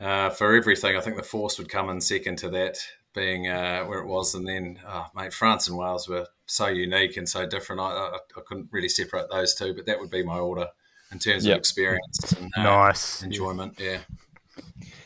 [0.00, 2.78] uh, for everything, I think the Force would come in second to that,
[3.14, 7.16] being uh, where it was, and then, oh, mate, France and Wales were so unique
[7.16, 7.80] and so different.
[7.80, 10.66] I, I, I couldn't really separate those two, but that would be my order
[11.12, 11.54] in terms Yep.
[11.54, 13.22] of experience and uh, Nice.
[13.22, 13.78] enjoyment.
[13.80, 13.98] Yeah.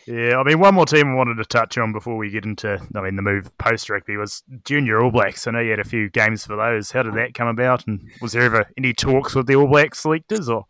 [0.07, 2.81] Yeah, I mean, one more team I wanted to touch on before we get into,
[2.95, 5.47] I mean, the move post rugby was Junior All Blacks.
[5.47, 6.91] I know you had a few games for those.
[6.91, 7.87] How did that come about?
[7.87, 10.49] And was there ever any talks with the All Black selectors?
[10.49, 10.67] Or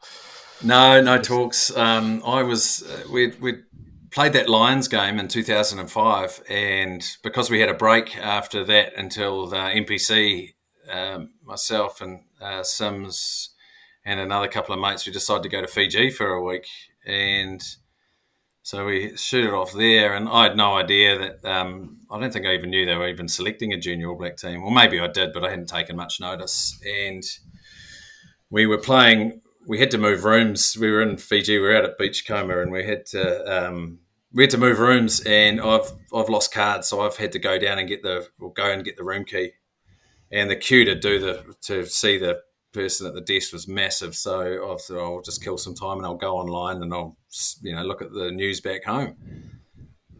[0.62, 1.74] No, no talks.
[1.74, 3.62] Um, I was uh, we we
[4.10, 9.46] played that Lions game in 2005, and because we had a break after that until
[9.46, 10.54] the NPC,
[10.90, 13.50] um, myself and uh, Simms
[14.04, 16.66] and another couple of mates, we decided to go to Fiji for a week,
[17.06, 17.62] and
[18.62, 20.14] so we shoot it off there.
[20.14, 23.08] And I had no idea that um, I don't think I even knew they were
[23.08, 25.96] even selecting a junior All Black team, or maybe I did, but I hadn't taken
[25.96, 27.22] much notice, and
[28.50, 29.42] we were playing.
[29.66, 30.76] We had to move rooms.
[30.78, 31.58] We were in Fiji.
[31.58, 33.98] We were out at Beachcomber, and we had to um,
[34.32, 35.20] we had to move rooms.
[35.20, 38.52] And I've I've lost cards, so I've had to go down and get the or
[38.52, 39.52] go and get the room key.
[40.32, 42.40] And the queue to do the to see the
[42.72, 44.14] person at the desk was massive.
[44.14, 47.16] So I thought I'll just kill some time and I'll go online and I'll
[47.62, 49.16] you know look at the news back home.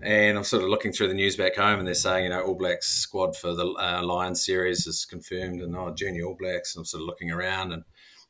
[0.02, 2.40] And I'm sort of looking through the news back home, and they're saying, you know,
[2.40, 6.74] All Blacks squad for the uh, Lions series is confirmed, and oh, junior All Blacks.
[6.74, 7.82] And I'm sort of looking around and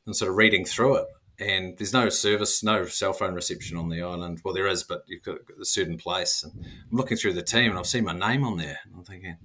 [0.05, 1.05] and sort of reading through it.
[1.39, 4.41] And there's no service, no cell phone reception on the island.
[4.43, 6.43] Well, there is, but you've got a certain place.
[6.43, 8.77] And I'm looking through the team, and I've seen my name on there.
[8.95, 9.37] I'm thinking,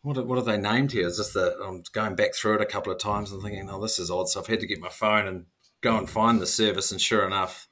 [0.00, 1.06] what are, what are they named here?
[1.06, 1.56] Is this the?
[1.62, 4.28] I'm going back through it a couple of times and thinking, oh, this is odd.
[4.28, 5.46] So I've had to get my phone and
[5.82, 6.90] go and find the service.
[6.90, 7.68] And sure enough,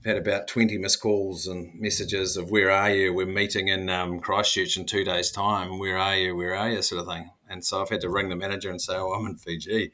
[0.00, 3.12] I've had about 20 missed calls and messages of where are you?
[3.12, 5.78] We're meeting in um, Christchurch in two days' time.
[5.78, 6.36] Where are you?
[6.36, 6.82] Where are you?
[6.82, 7.30] Sort of thing.
[7.48, 9.92] And so I've had to ring the manager and say, oh, I'm in Fiji.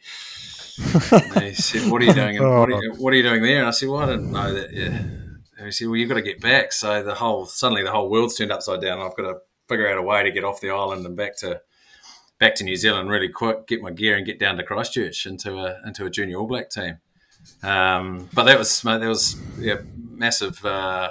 [1.35, 2.36] And he said, what are you doing?
[2.36, 3.59] in- What are you, what are you doing there?
[3.59, 4.73] And I said, well, I didn't know that.
[4.73, 4.86] Yeah.
[5.59, 6.73] And he said, well, you've got to get back.
[6.73, 9.01] So the whole suddenly the whole world's turned upside down.
[9.01, 9.39] I've got to
[9.69, 11.61] figure out a way to get off the island and back to
[12.39, 15.59] back to New Zealand really quick, get my gear and get down to Christchurch into
[15.59, 16.98] a into a junior All Black team.
[17.62, 21.11] Um, but that was that was yeah, massive uh,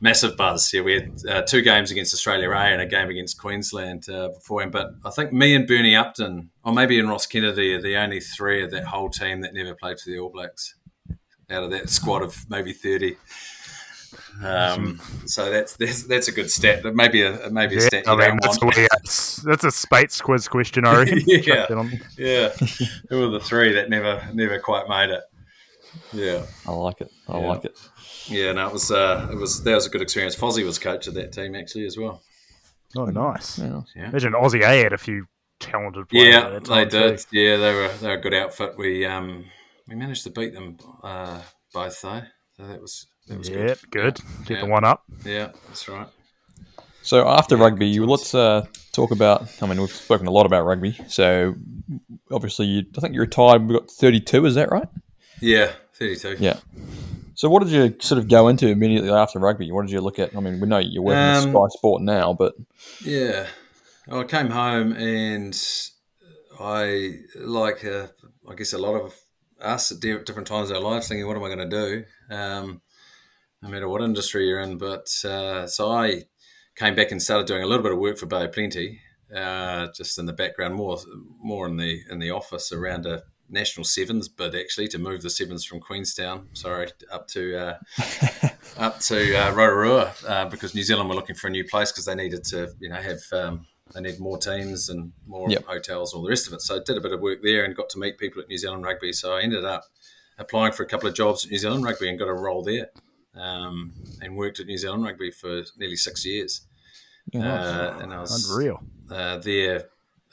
[0.00, 0.72] massive buzz.
[0.72, 4.28] Yeah, we had uh, two games against Australia A and a game against Queensland uh,
[4.28, 4.72] beforehand.
[4.72, 8.20] But I think me and Bernie Upton, or maybe and Ross Kennedy, are the only
[8.20, 10.74] three of that whole team that never played for the All Blacks
[11.50, 13.16] out of that squad of maybe thirty.
[14.42, 16.82] Um, so that's, that's that's a good stat.
[16.82, 18.76] But maybe a maybe a yeah, stat you I mean, don't that's, want.
[18.76, 21.20] a, that's, that's a Spates quiz question, I reckon.
[21.26, 21.40] Yeah.
[21.40, 21.92] Chuck that on.
[22.16, 22.48] Yeah,
[23.08, 25.22] who are the three that never never quite made it?
[26.12, 27.10] Yeah, I like it.
[27.28, 27.46] I Yeah.
[27.46, 27.78] like it.
[28.26, 28.52] Yeah.
[28.52, 30.36] No, it was uh, it was that was a good experience.
[30.36, 32.22] Fozzie was coach of that team actually as well.
[32.96, 33.58] Oh, nice.
[33.58, 33.82] Yeah.
[33.96, 35.26] Imagine Aussie A had a few
[35.60, 36.34] talented players.
[36.34, 36.98] Yeah, that they time too.
[36.98, 37.24] did.
[37.30, 38.74] Yeah, they were they were a good outfit.
[38.76, 39.44] We um
[39.88, 41.40] we managed to beat them uh,
[41.72, 42.22] both though,
[42.56, 43.90] so that was that was Yep, good.
[43.90, 44.20] good.
[44.46, 44.64] Get Yeah.
[44.64, 45.04] the one up.
[45.24, 46.08] Yeah, that's right.
[47.02, 49.48] So after Yeah, rugby, good let's uh, talk about.
[49.62, 50.98] I mean, we've spoken a lot about rugby.
[51.08, 51.54] So
[52.30, 53.66] obviously, you, I think you retired.
[53.68, 54.44] We got thirty-two.
[54.46, 54.88] Is that right?
[55.40, 56.36] Yeah, thirty two.
[56.40, 56.58] Yeah.
[57.40, 59.72] So what did you sort of go into immediately after rugby?
[59.72, 60.36] What did you look at?
[60.36, 62.52] I mean, we know you're working Um, Sky Sport now, but
[63.02, 63.46] Yeah.
[64.12, 65.56] I came home and
[66.60, 68.08] I, like, uh,
[68.46, 69.14] I guess a lot of
[69.58, 72.04] us at different times of our lives, thinking, what am I going to do?
[72.30, 72.82] Um,
[73.62, 74.76] no matter what industry you're in.
[74.76, 76.24] But uh, so I
[76.76, 79.00] came back and started doing a little bit of work for Bay Plenty,
[79.34, 80.98] uh, just in the background, more
[81.42, 85.30] more in the in the office around a national sevens bid actually to move the
[85.30, 87.78] sevens from Queenstown, sorry, up to uh,
[88.78, 92.04] up to uh, Rotorua uh, because New Zealand were looking for a new place because
[92.06, 95.64] they needed to, you know, have um, they need more teams and more Yep.
[95.66, 96.60] hotels, all the rest of it.
[96.62, 98.58] So I did a bit of work there and got to meet people at New
[98.58, 99.12] Zealand Rugby.
[99.12, 99.84] So I ended up
[100.38, 102.88] applying for a couple of jobs at New Zealand Rugby and got a role there.
[103.34, 106.62] um, and worked at New Zealand Rugby for nearly six years.
[107.32, 107.52] Yeah.
[107.52, 108.80] Uh, and I was Unreal.
[109.10, 109.84] uh, there.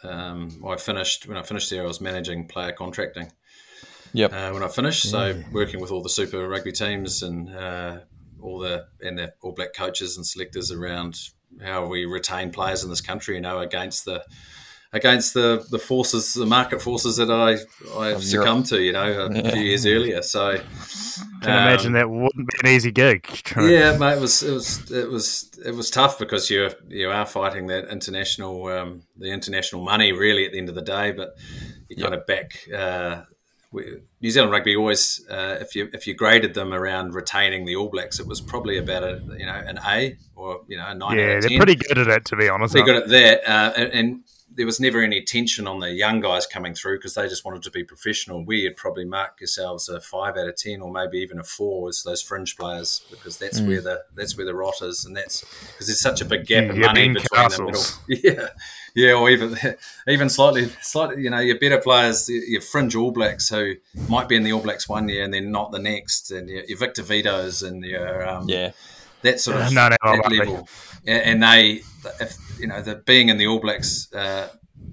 [0.04, 1.84] Um, I finished when I finished there.
[1.84, 3.32] I was managing player contracting.
[4.14, 4.34] Yep.
[4.34, 8.00] Uh, when I finished, so working with all the Super Rugby teams and uh,
[8.42, 11.20] all the and the All Black coaches and selectors around
[11.62, 13.36] how we retain players in this country.
[13.36, 14.24] You know, against the
[14.94, 17.58] against the, the forces, the market forces that I
[18.00, 18.82] I Of succumbed to.
[18.82, 19.52] You know, a Yeah.
[19.52, 20.22] few years earlier.
[20.22, 20.58] So
[21.42, 23.24] Can imagine that wouldn't be an easy gig.
[23.24, 26.70] trying to- yeah, mate, it was it was it was it was tough because you
[26.88, 30.82] you are fighting that international um, the international money really at the end of the
[30.82, 31.36] day, but
[31.90, 32.52] you kind of back.
[32.74, 33.24] Uh,
[33.72, 33.84] we,
[34.22, 37.90] New Zealand Rugby always, uh, if you if you graded them around retaining the All
[37.90, 41.12] Blacks, it was probably about a you know an A or you know a nine
[41.12, 42.72] out Yeah, of they're pretty good at it, to be honest.
[42.74, 43.42] pretty good at that.
[43.48, 44.20] Uh, and, and
[44.58, 47.62] there was never any tension on the young guys coming through because they just wanted
[47.64, 48.44] to be professional.
[48.44, 51.88] We had probably marked yourselves a five out of ten, or maybe even a four,
[51.90, 55.42] as those fringe players, because that's where the that's where the rot is, and that's
[55.74, 57.58] because there's such a big gap Mm, of money between Castles.
[58.08, 58.28] the middle.
[58.36, 58.48] Yeah,
[58.96, 59.56] yeah, or even
[60.08, 63.76] even slightly, slightly, you know, your better players, your your fringe All Blacks who
[64.10, 66.64] might be in the All Blacks one year and then not the next, and your,
[66.66, 68.72] your Victor Vitos and your um, Yeah.
[69.22, 70.70] That sort of No, no, that level.
[71.06, 71.82] And and they,
[72.20, 74.50] if you know, the being in the All Blacks uh,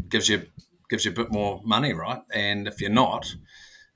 [0.08, 0.46] gives you
[0.88, 2.20] gives you a bit more money, right?
[2.32, 3.34] And if you're not,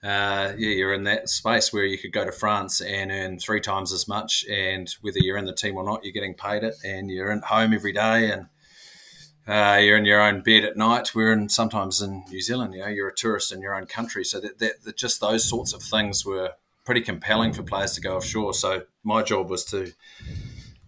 [0.02, 3.60] uh, yeah, you're in that space where you could go to France and earn three
[3.60, 6.74] times as much, and whether you're in the team or not, you're getting paid it,
[6.84, 8.46] and you're at home every day, and
[9.46, 11.14] uh, you're in your own bed at night.
[11.14, 14.24] We're in sometimes in New Zealand, you know, you're a tourist in your own country,
[14.24, 16.52] so that, that, that just those sorts of things were
[16.88, 18.54] pretty compelling for players to go offshore.
[18.54, 19.92] So my job was to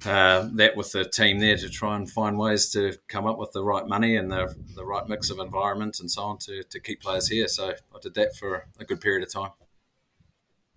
[0.06, 3.52] uh, that with the team there to try and find ways to come up with
[3.52, 6.80] the right money and the, the right mix of environment and so on to, to
[6.80, 7.46] keep players here.
[7.48, 9.50] So I did that for a good period of time.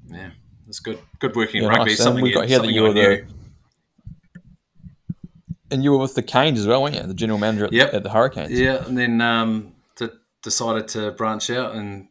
[0.09, 0.31] Yeah,
[0.67, 0.99] it's good.
[1.19, 1.91] Good working in Yeah, rugby.
[1.91, 1.99] nice.
[1.99, 3.25] Something we've got here that you were the
[5.71, 7.03] and you were with the Canes as well, weren't you?
[7.03, 7.93] The general manager at, Yep.
[7.93, 8.51] at the Hurricanes.
[8.51, 12.09] Yeah, and then um, to, decided to branch out and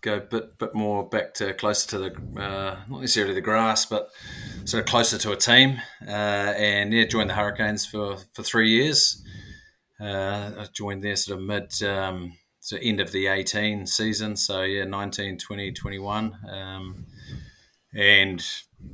[0.00, 3.86] go a bit bit more back to closer to the uh, not necessarily the grass,
[3.86, 4.10] but
[4.64, 5.80] sort of closer to a team.
[6.06, 6.10] Uh,
[6.56, 9.22] and yeah, joined the Hurricanes for for three years.
[10.00, 11.82] Uh, I joined there sort of mid.
[11.82, 12.32] Um,
[12.62, 17.06] so end of the 18 season so yeah 19 20 21 um,
[17.94, 18.46] and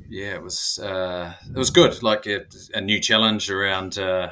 [0.09, 4.31] yeah it was uh, it was good like a, a new challenge around uh,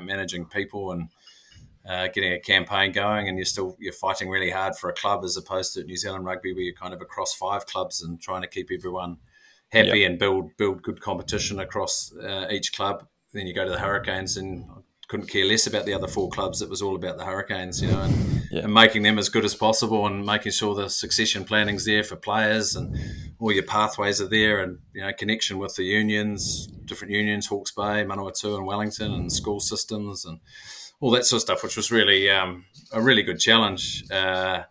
[0.00, 1.08] managing people and
[1.88, 5.24] uh, getting a campaign going, and you're still you're fighting really hard for a club
[5.24, 8.42] as opposed to New Zealand rugby, where you're kind of across five clubs and trying
[8.42, 9.18] to keep everyone
[9.70, 13.06] happy and build build good competition across uh, each club.
[13.32, 14.64] Then you go to the Hurricanes, and
[15.08, 16.62] couldn't care less about the other four clubs.
[16.62, 18.62] It was all about the Hurricanes, you know, and, Yeah.
[18.62, 22.16] and making them as good as possible, and making sure the succession planning's there for
[22.16, 22.96] players, and
[23.38, 27.72] all your pathways are there, and you know, connection with the unions, different unions, Hawke's
[27.72, 30.40] Bay, Manawatu, and Wellington, and school systems, and
[31.00, 34.04] all that sort of stuff, which was really um, a really good challenge.
[34.10, 34.62] Uh,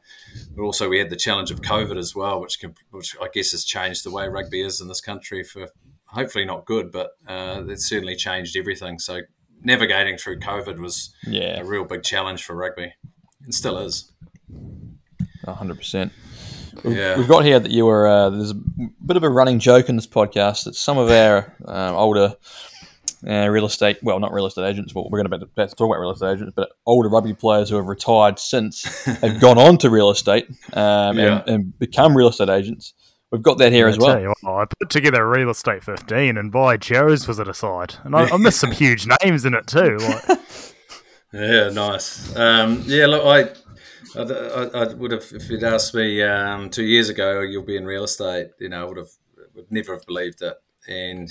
[0.56, 3.52] but also, we had the challenge of COVID as well, which can, which I guess
[3.52, 5.68] has changed the way rugby is in this country for
[6.08, 9.00] hopefully not good, but uh, it's certainly changed everything.
[9.00, 9.22] So
[9.62, 11.60] navigating through COVID was Yeah.
[11.60, 12.94] a real big challenge for rugby,
[13.44, 14.12] and still is.
[15.46, 16.12] hundred percent.
[16.84, 18.08] We've, got here that you were.
[18.08, 18.56] Uh, there's a
[19.06, 22.36] bit of a running joke in this podcast that some of our um, older
[23.28, 25.76] uh, real estate, well, not real estate agents, but we're going to about, about to
[25.76, 29.58] talk about real estate agents, but older rugby players who have retired since have gone
[29.58, 31.42] on to real estate um, Yeah.
[31.42, 32.94] and, and become real estate agents.
[33.32, 34.22] We've got that here as I tell well.
[34.22, 37.96] you what, I put together real estate 15 and by Joe's was it a side.
[38.04, 39.98] And I, I missed some huge names in it too.
[39.98, 40.40] Like,
[41.34, 42.36] Yeah, nice.
[42.36, 46.84] Um, yeah, look, I, I, I, I would have if you'd asked me um, two
[46.84, 48.50] years ago, you'll be in real estate.
[48.60, 49.10] You know, I would have
[49.56, 50.54] would never have believed it,
[50.88, 51.28] and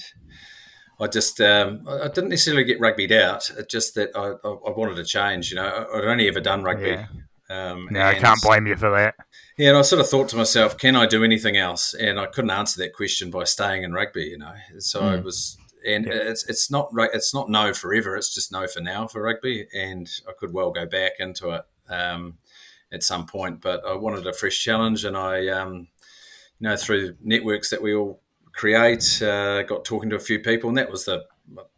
[1.01, 3.51] I just um, I didn't necessarily get rugbyed out.
[3.51, 5.51] It's just that I, I, wanted to change.
[5.51, 6.91] You know, I'd only ever done rugby.
[6.91, 7.07] Yeah.
[7.51, 9.15] Um, no, I can't blame you for that.
[9.59, 11.93] yeah, and I sort of thought to myself, can I do anything else?
[11.93, 14.55] And I couldn't answer that question by staying in rugby, you know.
[14.79, 16.13] So I was, and Yeah.
[16.15, 18.17] it's it's not it's not no forever.
[18.17, 21.65] It's just no for now for rugby, and I could well go back into it
[21.93, 22.39] um,
[22.91, 23.61] at some point.
[23.61, 25.89] But I wanted a fresh challenge, and I, um,
[26.59, 28.22] you know, through networks that we all
[28.53, 31.25] create, uh, got talking to a few people, and that was the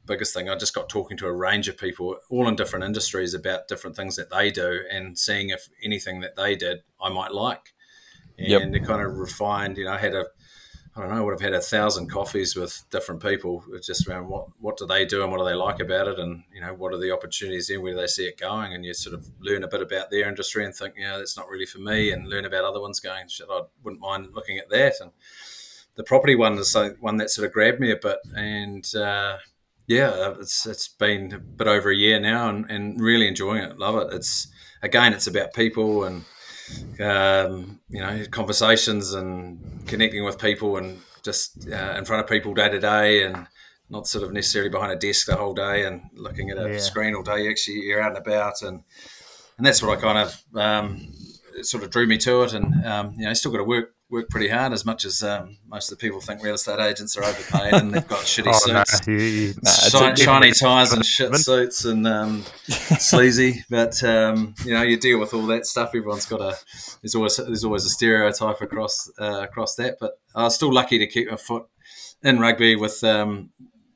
[0.07, 0.49] biggest thing.
[0.49, 3.97] I just got talking to a range of people, all in different industries, about different
[3.97, 7.73] things that they do, and seeing if anything that they did I might like.
[8.39, 8.75] And Yep.
[8.75, 9.79] it kind of refined.
[9.79, 10.27] You know, I had a,
[10.97, 14.29] I don't know, I would have had a thousand coffees with different people, just around
[14.29, 16.75] what what do they do and what do they like about it, and you know,
[16.75, 19.29] what are the opportunities there, where do they see it going, and you sort of
[19.41, 22.11] learn a bit about their industry and think, you know, that's not really for me,
[22.11, 25.13] and learn about other ones going, shit, I wouldn't mind looking at that, and
[25.97, 29.39] the property one is one that sort of grabbed me a bit, and uh,
[29.87, 33.79] yeah, it's it's been a bit over a year now, and, and really enjoying it.
[33.79, 34.15] Love it.
[34.15, 34.49] It's
[34.83, 36.25] again, it's about people and
[37.01, 42.55] um, you know conversations and connecting with people and just uh, in front of people
[42.55, 43.47] day to day and
[43.91, 46.79] not sort of necessarily behind a desk the whole day and looking at a yeah.
[46.79, 47.49] screen all day.
[47.49, 48.83] Actually, you're out and about, and
[49.57, 51.13] and that's what I kind of um,
[51.63, 52.55] sort of drew me to it.
[52.55, 55.57] And um, you know, still got to work work pretty hard as much as um,
[55.67, 58.85] most of the people think real estate agents are overpaid and they've got shitty oh,
[58.85, 63.65] suits, no, no, shiny ties and shit suits and um, sleazy.
[63.71, 65.89] But um, you know, you deal with all that stuff.
[65.89, 66.57] Everyone's got a
[67.03, 69.97] there's always there's always a stereotype across uh, across that.
[70.01, 71.67] But I was still lucky to keep my foot
[72.23, 73.51] in rugby with um,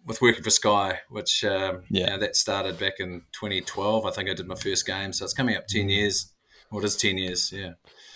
[0.05, 2.05] with working for Sky, which um, yeah.
[2.05, 4.07] You know, that started back in 2012.
[4.07, 6.33] I think I did my first game, so it's coming up 10 years.
[6.71, 7.53] What is 10 years?
[7.55, 7.73] Yeah.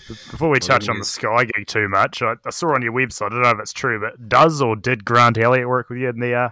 [0.08, 3.26] Before we touch on the Sky gig too much, I, I, saw on your website,
[3.26, 6.08] I don't know if it's true, but does or did Grant Elliott work with you
[6.08, 6.34] in the.
[6.34, 6.48] Uh,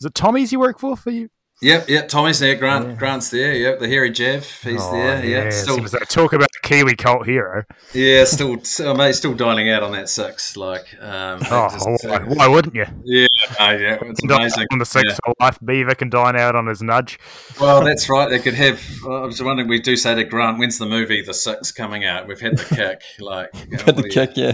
[0.00, 1.28] is it Tommy's you work for for you?
[1.62, 2.08] Yep, yep.
[2.08, 2.56] Tommy's there.
[2.56, 2.94] Grant, yeah.
[2.96, 3.54] Grant's there.
[3.54, 5.24] Yep, the hairy Jeff, he's oh, there.
[5.24, 7.62] Yeah, still talk about the Kiwi cult hero.
[7.94, 10.56] Yeah, still, still, mate, still dining out on that six.
[10.56, 12.86] Like, um, oh, just, why, uh, why, wouldn't you?
[13.04, 13.28] Yeah,
[13.60, 14.66] no, yeah, it's amazing.
[14.72, 15.32] On the six yeah.
[15.38, 17.20] life, Beaver can dine out on his nudge.
[17.60, 18.28] Well, that's right.
[18.28, 18.82] They could have.
[19.04, 19.68] I was wondering.
[19.68, 22.26] We do say to Grant, when's the movie The Six coming out?
[22.26, 23.02] We've had the kick.
[23.22, 24.36] Like, you know, had the kick.
[24.36, 24.52] You, yeah.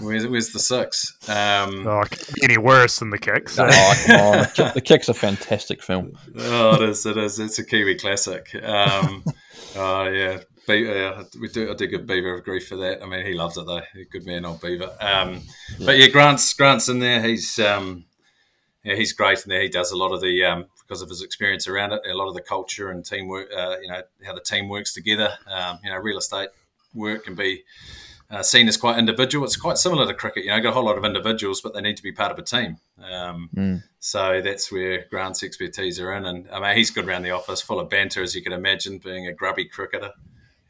[0.00, 1.16] Where's, where's the six?
[1.28, 2.02] Um, oh,
[2.42, 3.58] any worse than the kicks?
[3.58, 3.68] Oh,
[4.06, 4.72] come on.
[4.74, 6.18] the kick's a fantastic film.
[6.50, 7.04] Oh, it is.
[7.04, 7.38] It is.
[7.38, 8.54] It's a Kiwi classic.
[8.62, 9.24] Um,
[9.76, 11.70] uh, yeah, Beaver, we do.
[11.70, 13.02] I do give Beaver a grief for that.
[13.02, 13.82] I mean, he loves it though.
[14.10, 14.96] Good man, old Beaver.
[15.00, 15.42] Um,
[15.78, 15.86] yeah.
[15.86, 17.22] But yeah, Grant's Grant's in there.
[17.22, 18.04] He's um,
[18.84, 19.62] yeah, he's great in there.
[19.62, 22.28] He does a lot of the um, because of his experience around it, a lot
[22.28, 23.48] of the culture and teamwork.
[23.54, 25.34] Uh, you know how the team works together.
[25.46, 26.48] Um, you know, real estate
[26.94, 27.64] work can be
[28.30, 29.44] uh, seen as quite individual.
[29.44, 30.44] It's quite similar to cricket.
[30.44, 32.38] You know, got a whole lot of individuals, but they need to be part of
[32.38, 32.78] a team.
[33.02, 33.82] Um, mm.
[34.00, 36.26] So that's where Grant's expertise are in.
[36.26, 38.98] And I mean, he's good around the office, full of banter, as you can imagine,
[38.98, 40.12] being a grubby cricketer.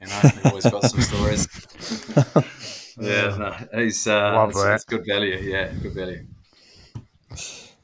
[0.01, 1.49] You know, he's always got some stories.
[3.01, 5.37] yeah, no, he's uh, it's, it's, good value.
[5.37, 6.27] Yeah, good value.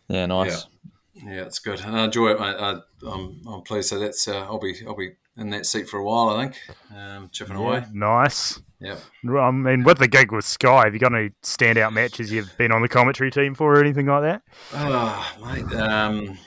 [0.09, 0.67] Yeah, nice.
[1.15, 2.41] Yeah, yeah it's good, and I enjoy it.
[2.41, 3.89] I, I'm, I'm pleased.
[3.89, 6.31] So that's uh, I'll be I'll be in that seat for a while.
[6.31, 6.61] I think,
[6.95, 7.85] um, chipping yeah, away.
[7.93, 8.61] Nice.
[8.81, 8.97] Yeah.
[9.27, 12.71] I mean, with the gig with Sky, have you got any standout matches you've been
[12.71, 14.43] on the commentary team for or anything like that?
[14.75, 15.73] Oh, mate.
[15.75, 16.39] Um,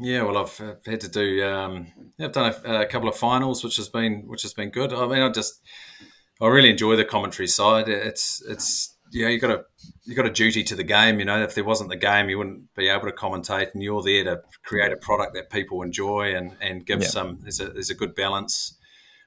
[0.00, 0.56] yeah, well, I've
[0.86, 1.46] had to do.
[1.46, 1.86] Um,
[2.18, 4.92] yeah, I've done a, a, couple of finals, which has been which has been good.
[4.92, 5.60] I mean, I just
[6.40, 7.88] I really enjoy the commentary side.
[7.88, 9.64] It's it's yeah, you got a
[10.04, 11.18] you got a duty to the game.
[11.18, 14.02] You know, if there wasn't the game, you wouldn't be able to commentate, and you're
[14.02, 17.08] there to create a product that people enjoy and and give yeah.
[17.08, 17.38] some.
[17.42, 18.76] There's a there's a good balance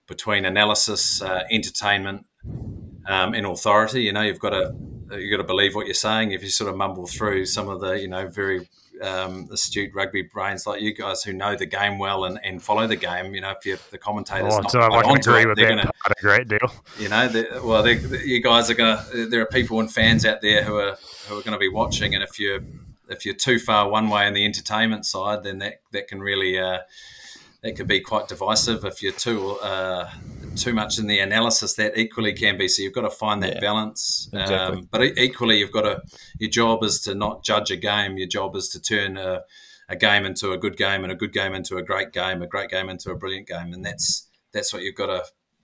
[0.08, 2.26] between analysis, uh, entertainment,
[3.08, 4.04] um, and authority.
[4.04, 4.74] You know, you've got to
[5.12, 6.32] you've got to believe what you're saying.
[6.32, 8.68] If you sort of mumble through some of the you know very
[9.02, 12.88] um, astute rugby brains like you guys who know the game well and, and follow
[12.88, 15.48] the game, you know, if you're the commentators, oh, not so I can agree it,
[15.48, 16.72] with that gonna, part a great deal.
[17.00, 19.06] You know, well, they, you guys are gonna.
[19.14, 20.98] There are people and fans out there who are
[21.28, 22.62] who are going to be watching, and if you're
[23.10, 26.58] if you're too far one way in the entertainment side, then that that can really.
[26.58, 26.80] Uh,
[27.66, 30.08] that could be quite divisive if you're too uh,
[30.56, 31.76] too much in the analysis.
[31.76, 32.68] That equally can be.
[32.68, 34.30] So you've got to find that yeah, balance.
[34.34, 34.80] Exactly.
[34.80, 36.02] Um, but equally, you've got to.
[36.40, 38.18] Your job is to not judge a game.
[38.18, 39.44] Your job is to turn a,
[39.90, 42.48] a game into a good game, and a good game into a great game, a
[42.48, 43.74] great game into a brilliant game.
[43.74, 45.24] And that's that's what you've got to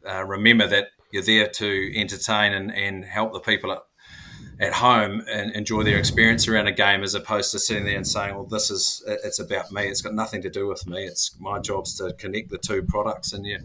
[0.09, 0.68] uh, remember.
[0.68, 3.77] That you're there to entertain and, and help the people
[4.62, 8.08] at home and enjoy their experience around a game as opposed to sitting there and
[8.08, 9.88] saying, well, this is, it's about me.
[9.88, 11.04] It's got nothing to do with me.
[11.04, 13.34] It's my job's to connect the two products.
[13.34, 13.58] And yeah,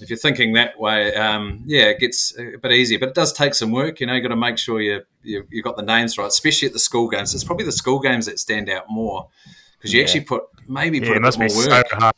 [0.00, 3.34] if you're thinking that way, um, yeah, it gets a bit easier, but it does
[3.34, 4.00] take some work.
[4.00, 6.68] You know, you got to make sure you, you, you got the names right, especially
[6.68, 7.34] at the school games.
[7.34, 9.28] It's probably the school games that stand out more
[9.76, 10.06] because you yeah.
[10.06, 11.86] actually put, maybe put yeah, a bit more work.
[11.90, 12.10] So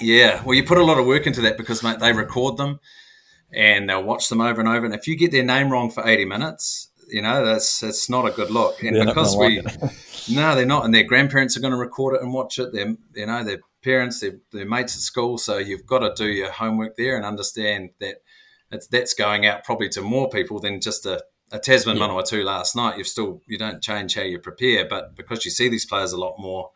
[0.00, 0.42] yeah.
[0.42, 2.80] Well, you put a lot of work into that because mate, they record them
[3.52, 4.84] and they'll watch them over and over.
[4.84, 8.26] And if you get their name wrong for 80 minutes, you know, that's it's not
[8.26, 8.82] a good look.
[8.82, 9.80] And they're because we, like
[10.30, 12.72] no, they're not, and their grandparents are going to record it and watch it.
[12.72, 15.38] Their, you know, their parents, their, their mates at school.
[15.38, 18.16] So you've got to do your homework there and understand that
[18.70, 21.22] it's that's going out probably to more people than just a,
[21.52, 22.22] a Tasman yeah.
[22.26, 22.98] two last night.
[22.98, 26.18] You've still you don't change how you prepare, but because you see these players a
[26.18, 26.70] lot more.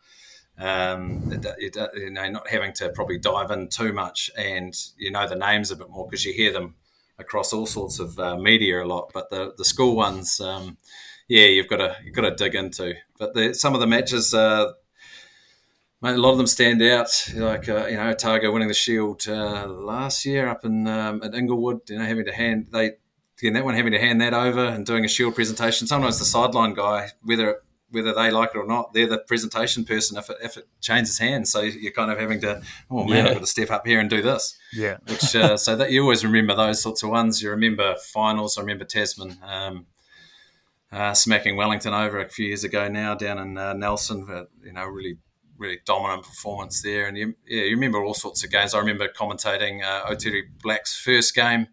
[0.57, 1.41] Um,
[1.95, 5.71] you know, not having to probably dive in too much, and you know the names
[5.71, 6.75] a bit more because you hear them
[7.21, 10.77] across all sorts of uh, media a lot, but the the school ones, um,
[11.27, 12.95] yeah, you've got to you've got to dig into.
[13.17, 14.73] But the, some of the matches, uh,
[16.03, 17.09] a lot of them stand out.
[17.35, 21.33] Like uh, you know, Otago winning the Shield uh, last year up in um, at
[21.33, 22.91] Inglewood, you know, having to hand they
[23.41, 25.87] again, that one having to hand that over and doing a shield presentation.
[25.87, 27.61] Sometimes the sideline guy, whether
[27.91, 31.17] whether they like it or not, they're the presentation person if it, if it changes
[31.19, 31.51] hands.
[31.51, 33.29] So you're kind of having to, oh man, yeah.
[33.29, 34.57] I've got to step up here and do this.
[34.73, 34.97] Yeah.
[35.07, 37.41] Which uh, so that you always remember those sorts of ones.
[37.41, 38.57] You remember finals.
[38.57, 39.85] I remember Tasman um,
[40.91, 44.25] uh, smacking Wellington over a few years ago now down in uh, Nelson.
[44.25, 45.17] But, you know, really
[45.61, 47.07] really dominant performance there.
[47.07, 48.73] And you, yeah, you remember all sorts of games.
[48.73, 51.67] I remember commentating uh, Black's first game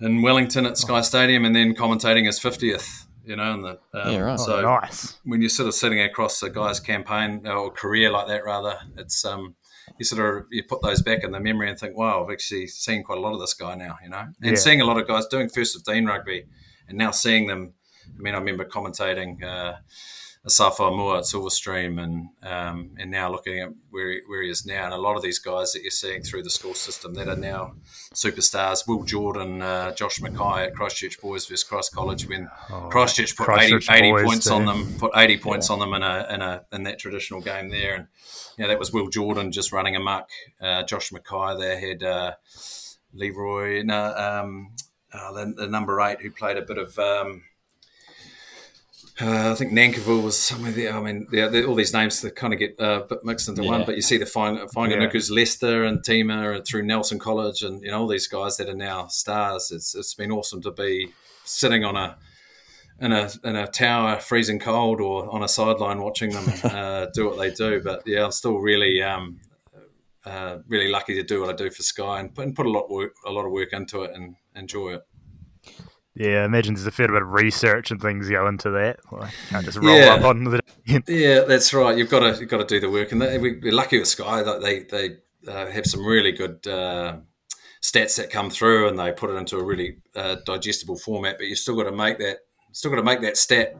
[0.00, 3.03] in Wellington at Sky Stadium, and then commentating his fiftieth.
[3.24, 4.38] You know, and the um, yeah, right.
[4.38, 5.18] so oh, nice.
[5.24, 9.24] when you're sort of sitting across a guy's campaign or career like that, rather, it's
[9.24, 9.54] um,
[9.98, 12.66] you sort of you put those back in the memory and think, wow, I've actually
[12.66, 13.96] seen quite a lot of this guy now.
[14.02, 14.54] You know, and yeah.
[14.54, 16.44] seeing a lot of guys doing first fifteen rugby,
[16.88, 17.72] and now seeing them.
[18.06, 19.42] I mean, I remember commentating.
[19.42, 19.76] Uh,
[20.46, 24.66] Asafo Aumua at Silverstream and um, and now looking at where he, where he is
[24.66, 27.28] now, and a lot of these guys that you're seeing through the school system that
[27.28, 27.74] are now
[28.12, 28.86] superstars.
[28.86, 33.44] Will Jordan, uh, Josh McKay at Christchurch Boys versus Christ College when oh, Christchurch put
[33.44, 34.52] Christchurch 80, 80 points too.
[34.52, 35.72] on them, put 80 points yeah.
[35.72, 38.06] on them in a, in a in that traditional game there, and
[38.58, 40.28] you know, that was Will Jordan just running amok.
[40.60, 42.32] Uh, Josh McKay there had uh,
[43.14, 44.72] Leroy, no, um,
[45.10, 46.98] uh, the, the, number eight who played a bit of.
[46.98, 47.44] Um,
[49.20, 50.92] uh, I think Nankivell was somewhere there.
[50.92, 53.70] I mean, yeah, all these names that kind of get uh, mixed into yeah.
[53.70, 53.84] one.
[53.84, 55.36] But you see the Fainga'anuku's yeah.
[55.36, 58.74] Leicester and Tima and through Nelson College and you know all these guys that are
[58.74, 59.70] now stars.
[59.70, 61.12] It's it's been awesome to be
[61.44, 62.16] sitting on a
[63.00, 67.26] in a in a tower, freezing cold, or on a sideline watching them uh, do
[67.26, 67.80] what they do.
[67.82, 69.40] But yeah, I'm still really um,
[70.26, 72.70] uh, really lucky to do what I do for Sky and put, and put a
[72.70, 75.06] lot work, a lot of work into it and enjoy it.
[76.16, 79.00] Yeah, I imagine there's a fair bit of research and things go into that.
[79.10, 80.14] Like, can't just roll yeah.
[80.14, 80.60] up on the.
[81.08, 81.96] yeah, that's right.
[81.98, 84.42] You've got to you've got to do the work, and they, we're lucky with Sky
[84.42, 85.16] that they they
[85.50, 87.16] uh, have some really good uh,
[87.82, 91.36] stats that come through, and they put it into a really uh, digestible format.
[91.36, 92.38] But you still got to make that
[92.70, 93.76] still got to make that stat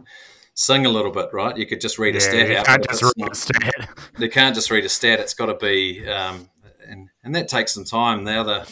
[0.55, 1.57] sing a little bit, right?
[1.57, 2.67] You could just read a stat you out.
[2.67, 3.89] Can't just read not, a stat.
[4.19, 5.21] They can't just read a stat.
[5.21, 6.49] It's got to be, um,
[6.89, 8.25] and and that takes some time.
[8.25, 8.65] The other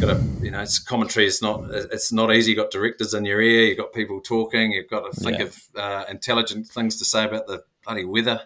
[0.00, 3.24] got to you know it's commentary is not it's not easy you've got directors in
[3.24, 5.44] your ear you've got people talking you've got to think yeah.
[5.44, 8.40] of uh, intelligent things to say about the bloody weather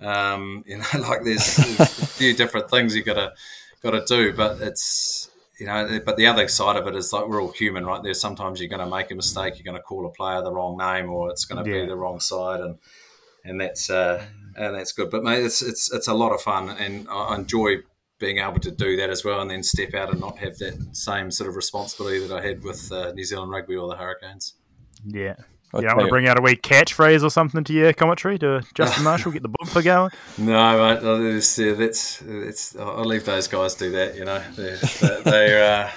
[0.00, 3.32] um, you know like there's, there's a few different things you got to
[3.82, 7.26] got to do but it's you know but the other side of it is like
[7.26, 9.82] we're all human right there's sometimes you're going to make a mistake you're going to
[9.82, 11.82] call a player the wrong name or it's going to yeah.
[11.82, 12.76] be the wrong side and
[13.44, 14.22] and that's uh,
[14.56, 17.76] and that's good but mate it's it's it's a lot of fun and I enjoy
[18.18, 20.74] being able to do that as well and then step out and not have that
[20.92, 24.54] same sort of responsibility that I had with uh, New Zealand rugby or the Hurricanes.
[25.04, 25.34] Yeah.
[25.74, 28.38] i yeah, I want to bring out a wee catchphrase or something to your commentary
[28.38, 30.10] to Justin Marshall, get the bumper going.
[30.38, 34.16] No, mate, that's, that's, that's, I'll leave those guys do that.
[34.16, 35.90] You know, they're, they're uh,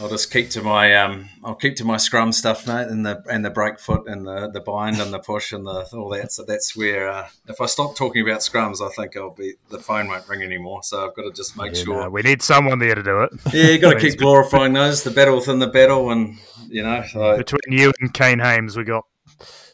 [0.00, 3.22] I'll just keep to my um, I'll keep to my scrum stuff, mate, and the
[3.30, 6.32] and the break foot and the, the bind and the push and the all that.
[6.32, 9.78] So that's where uh, if I stop talking about scrums, I think I'll be the
[9.78, 10.82] phone won't ring anymore.
[10.82, 13.22] So I've got to just make yeah, sure no, we need someone there to do
[13.22, 13.32] it.
[13.52, 15.02] Yeah, you got to keep glorifying those.
[15.02, 17.36] The battle within the battle, and you know, so.
[17.36, 19.04] between you and Kane Hames, we got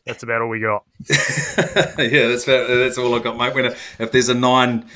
[0.06, 0.84] that's about all we got.
[1.08, 3.54] yeah, that's about, that's all I got, mate.
[3.54, 4.86] When if there's a nine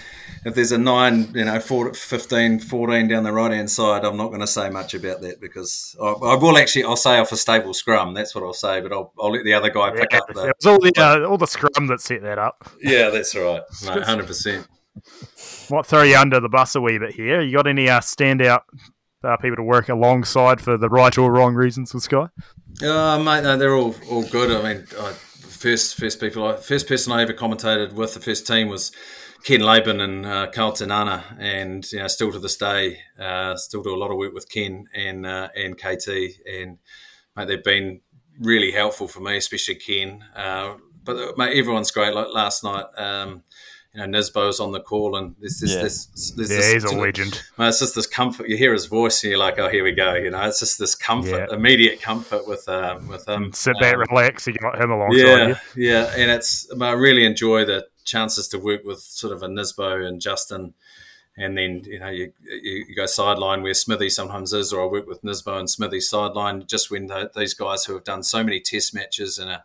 [0.44, 4.28] if there's a nine, you know, 15, 14 down the right hand side, I'm not
[4.28, 6.84] going to say much about that because I, I, will actually.
[6.84, 8.14] I'll say off a stable scrum.
[8.14, 10.48] That's what I'll say, but I'll, I'll let the other guy pick up the.
[10.48, 12.70] It was all the uh, all the scrum that set that up.
[12.80, 13.62] Yeah, that's right.
[13.84, 14.66] Hundred percent.
[15.68, 17.40] What throw you under the bus a wee bit here?
[17.40, 18.62] You got any uh, standout
[19.22, 22.28] uh, people to work alongside for the right or wrong reasons with Sky?
[22.82, 24.50] Uh, mate, no, they're all all good.
[24.50, 28.68] I mean, I, first first people, first person I ever commentated with the first team
[28.68, 28.90] was
[29.44, 33.56] Ken Laban and uh, Karl Te Nana, and you know, still to this day, uh,
[33.56, 36.08] still do a lot of work with Ken and uh, and KT,
[36.46, 36.78] and
[37.36, 38.00] mate, they've been
[38.40, 40.24] really helpful for me, especially Ken.
[40.34, 42.14] Uh, but uh, mate, everyone's great.
[42.14, 43.42] Like last night, um,
[43.94, 45.82] you know, Nisbo's on the call, and there's this, yeah.
[45.82, 47.42] this, this, yeah, this, he's a legend.
[47.58, 48.48] Mate, it's just this comfort.
[48.48, 50.14] You hear his voice, and you're like, oh, here we go.
[50.14, 51.56] You know, it's just this comfort, yeah.
[51.56, 53.52] immediate comfort with um, with him.
[53.52, 54.46] Sit back, um, relax.
[54.46, 55.10] You got him along.
[55.12, 55.56] yeah, you.
[55.90, 60.06] Yeah, and it's I really enjoy the chances to work with sort of a Nisbo
[60.06, 60.74] and Justin.
[61.36, 65.06] And then you know you, you, go sideline where Smithy sometimes is, or I work
[65.06, 66.66] with Nisbo and Smithy sideline.
[66.66, 69.64] Just when the, these guys who have done so many test matches and are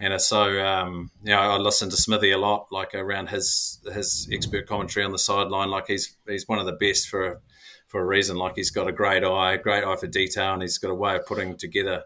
[0.00, 3.78] and are so um, you know I listen to Smithy a lot, like around his
[3.94, 5.70] his expert commentary on the sideline.
[5.70, 7.40] Like he's he's one of the best for
[7.86, 8.36] for a reason.
[8.36, 11.16] Like he's got a great eye, great eye for detail, and he's got a way
[11.16, 12.02] of putting together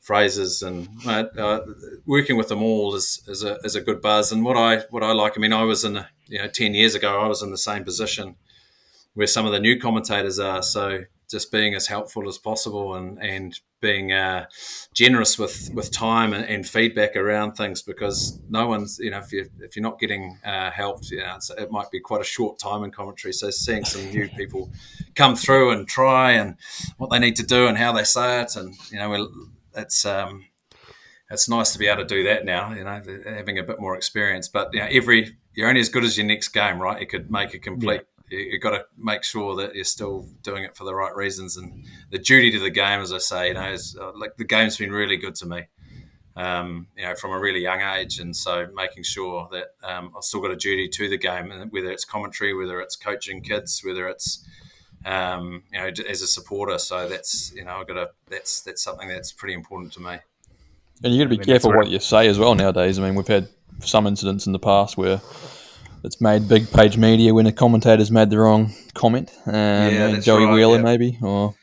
[0.00, 1.60] phrases and uh,
[2.06, 4.32] working with them all is, is a, is a good buzz.
[4.32, 6.94] And what I what I like, I mean, I was in you know ten years
[6.94, 8.36] ago, I was in the same position
[9.14, 10.62] where some of the new commentators are.
[10.62, 14.44] So just being as helpful as possible and and being uh,
[14.92, 19.32] generous with, with time and, and, feedback around things because no one's you know if
[19.32, 22.58] you if you're not getting uh, helped, you know it might be quite a short
[22.58, 23.32] time in commentary.
[23.32, 24.70] So seeing some new people
[25.14, 26.56] come through and try and
[26.98, 29.28] what they need to do and how they say it, and you know
[29.74, 30.46] it's um,
[31.30, 32.72] it's nice to be able to do that now.
[32.72, 34.48] You know, having a bit more experience.
[34.48, 37.00] But you know, every you're only as good as your next game, right?
[37.00, 38.02] You could make a complete.
[38.02, 38.06] Yeah.
[38.38, 41.56] You, have got to make sure that you're still doing it for the right reasons.
[41.56, 44.44] And the duty to the game, as I say, you know, is uh, like the
[44.44, 45.62] game's been really good to me.
[46.36, 50.22] Um, you know, from a really young age, and so making sure that um, I've
[50.22, 53.82] still got a duty to the game, and whether it's commentary, whether it's coaching kids,
[53.84, 54.46] whether it's
[55.04, 56.78] um, you know, as a supporter.
[56.78, 60.18] So that's you know, I've got to that's that's something that's pretty important to me.
[61.02, 62.98] And you got to be I mean, careful what you say as well nowadays.
[62.98, 63.48] I mean, we've had
[63.80, 65.20] some incidents in the past where
[66.04, 69.30] it's made big page media when a commentator's made the wrong comment.
[69.46, 70.82] Um, yeah, Joey right, Wheeler, yeah.
[70.82, 71.54] maybe, or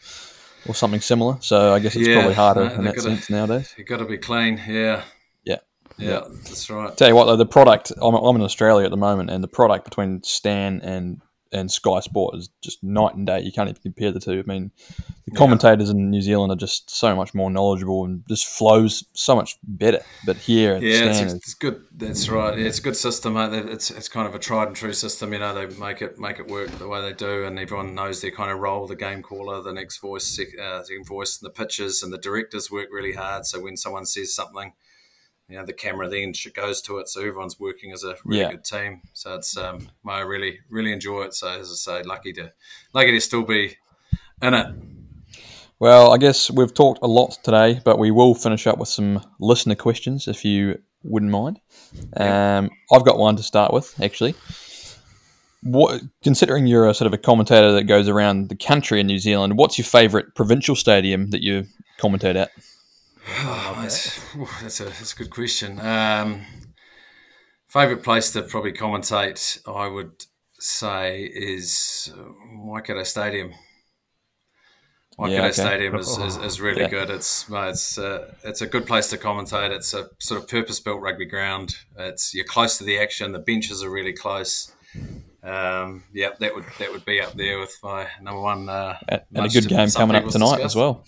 [0.67, 1.37] or something similar.
[1.41, 3.73] So I guess it's yeah, probably harder no, in that gotta, sense nowadays.
[3.77, 5.03] You've got to be clean, yeah.
[5.43, 5.57] Yeah.
[5.97, 6.21] Yeah, yeah.
[6.43, 6.95] that's right.
[6.95, 9.47] Tell you what, though, the product, I'm, I'm in Australia at the moment, and the
[9.47, 11.21] product between Stan and
[11.51, 13.41] and Sky Sport is just night and day.
[13.41, 14.43] You can't even compare the two.
[14.45, 14.71] I mean,
[15.25, 15.95] the commentators yeah.
[15.95, 20.01] in New Zealand are just so much more knowledgeable and just flows so much better.
[20.25, 21.83] But here, yeah, it's, it's, good.
[21.91, 22.57] That's right.
[22.57, 23.37] Yeah, it's a good system.
[23.37, 25.33] It's it's kind of a tried and true system.
[25.33, 28.21] You know, they make it make it work the way they do, and everyone knows
[28.21, 28.87] their kind of role.
[28.87, 32.71] The game caller, the next voice, uh, second voice, and the pitches and the directors
[32.71, 33.45] work really hard.
[33.45, 34.73] So when someone says something
[35.49, 38.51] you know the camera then goes to it, so everyone's working as a really yeah.
[38.51, 39.01] good team.
[39.13, 41.33] So it's um, I really really enjoy it.
[41.33, 42.51] So as I say, lucky to
[42.93, 43.77] lucky to still be
[44.41, 44.75] in it.
[45.79, 49.21] Well, I guess we've talked a lot today, but we will finish up with some
[49.39, 51.59] listener questions if you wouldn't mind.
[52.17, 52.57] Yeah.
[52.57, 54.35] Um, I've got one to start with actually.
[55.63, 59.19] What, considering you're a sort of a commentator that goes around the country in New
[59.19, 61.65] Zealand, what's your favourite provincial stadium that you
[61.99, 62.51] commentate at?
[63.39, 65.79] Oh, that's, that's, a, that's a good question.
[65.79, 66.45] Um,
[67.67, 70.25] favorite place to probably commentate, I would
[70.59, 72.11] say, is
[72.55, 73.53] Waikato Stadium.
[75.17, 75.51] Waikato yeah, okay.
[75.51, 76.89] Stadium is, is, is really yeah.
[76.89, 77.09] good.
[77.09, 79.71] It's it's uh, it's a good place to commentate.
[79.71, 81.75] It's a sort of purpose built rugby ground.
[81.97, 83.31] It's you're close to the action.
[83.31, 84.71] The benches are really close.
[85.43, 88.69] Um, yeah, that would that would be up there with my number one.
[88.69, 91.03] Uh, and, and a good game coming up tonight as well.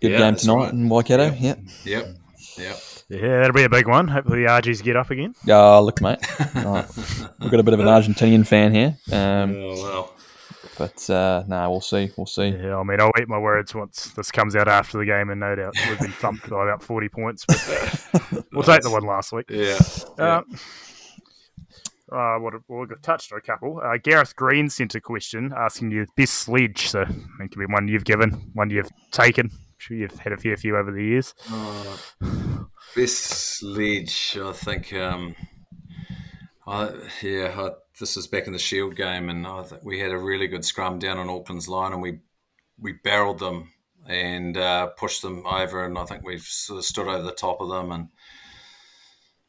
[0.00, 0.72] Good yeah, game tonight right.
[0.72, 1.34] in Waikato.
[1.34, 1.38] Yep.
[1.38, 1.58] Yep.
[1.84, 2.16] Yep.
[2.58, 2.76] yep.
[3.10, 4.06] Yeah, that'll be a big one.
[4.06, 5.34] Hopefully the Argies get up again.
[5.48, 6.18] Oh, look, mate.
[6.54, 6.86] right.
[7.40, 8.96] We've got a bit of an Argentinian fan here.
[9.10, 10.14] Um, oh, well.
[10.76, 12.10] But uh, no, nah, we'll see.
[12.16, 12.48] We'll see.
[12.48, 15.40] Yeah, I mean, I'll eat my words once this comes out after the game, and
[15.40, 17.44] no doubt we've been thumped by about 40 points.
[17.46, 19.46] But we'll take the one last week.
[19.48, 19.78] Yeah.
[20.16, 20.42] Uh,
[22.12, 23.80] uh, what, we have touched on a couple.
[23.82, 26.88] Uh, Gareth Green sent a question asking you best sledge.
[26.88, 30.56] So it could be one you've given, one you've taken, sure you've had a fair
[30.56, 31.34] few over the years.
[31.50, 31.96] Uh,
[32.94, 33.16] best
[33.58, 34.92] sledge, I think.
[34.92, 35.34] Um,
[36.66, 36.90] I,
[37.22, 40.18] yeah, I, this is back in the Shield game, and I think we had a
[40.18, 42.20] really good scrum down on Auckland's line, and we
[42.78, 43.72] we barreled them
[44.06, 47.60] and uh, pushed them over, and I think we sort of stood over the top
[47.60, 48.08] of them, and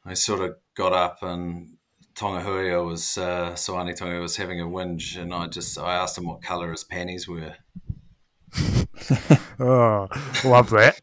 [0.05, 1.77] I sort of got up and
[2.15, 6.25] Tonga'uiha was uh, Soane Tonga was having a whinge, and I just I asked him
[6.25, 7.55] what colour his panties were,
[9.59, 10.07] oh,
[10.43, 10.99] love that.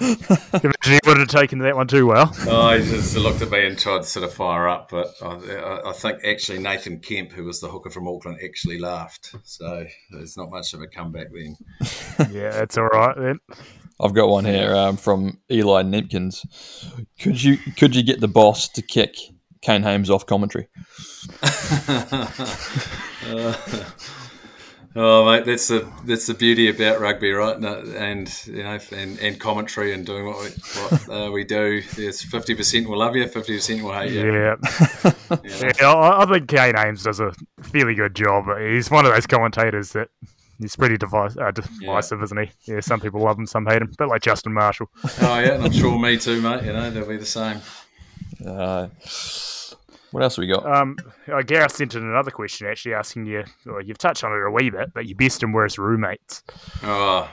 [0.00, 2.32] Imagine he would have taken that one too well.
[2.46, 5.80] Oh, he just looked at me and tried to sort of fire up, but I,
[5.86, 9.34] I, think actually Nathan Kemp, who was the hooker from Auckland, actually laughed.
[9.42, 11.56] So there's not much of a comeback then.
[12.30, 13.40] yeah, it's all right then.
[14.00, 16.46] I've got one here um, from Eli Nempkins.
[17.18, 19.16] Could you could you get the boss to kick
[19.60, 20.68] Kane Hames off commentary?
[21.42, 22.26] uh,
[25.00, 27.56] Oh, mate, that's the that's the beauty about rugby, right?
[27.56, 30.48] And you know, and, and commentary and doing what we,
[30.82, 31.82] what uh, we do.
[31.94, 34.32] There's fifty percent will love you, fifty percent will hate you.
[34.32, 35.36] Yeah, yeah.
[35.80, 38.46] yeah I, I think Kane Hames does a fairly good job.
[38.58, 40.08] He's one of those commentators that
[40.58, 42.24] he's pretty device, uh, divisive, yeah.
[42.24, 42.72] isn't he?
[42.72, 44.90] Yeah, some people love him, some hate him, but like Justin Marshall.
[45.04, 46.64] oh yeah, and I'm sure me too, mate.
[46.64, 47.60] You know, they'll be the same.
[48.44, 48.88] Uh,
[50.10, 50.64] what else have we got?
[50.64, 50.96] Um,
[51.30, 54.50] uh, Gareth sent in another question actually asking you, well, you've touched on it a
[54.50, 56.42] wee bit, but your best and worst roommates.
[56.82, 57.28] Oh,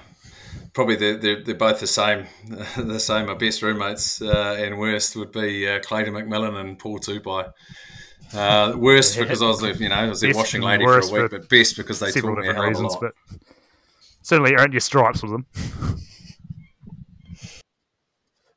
[0.73, 2.26] probably they're, they're, they're both the same.
[2.77, 3.27] the same.
[3.27, 7.52] My best roommates uh, and worst would be uh, Clayton McMillan and Paul Tupai.
[8.34, 11.31] Uh, worst because I was, you know, I was their washing lady for a week,
[11.31, 13.14] but best because they taught me a hell reasons, of a lot.
[13.30, 13.39] But
[14.22, 15.45] certainly earned your stripes with them.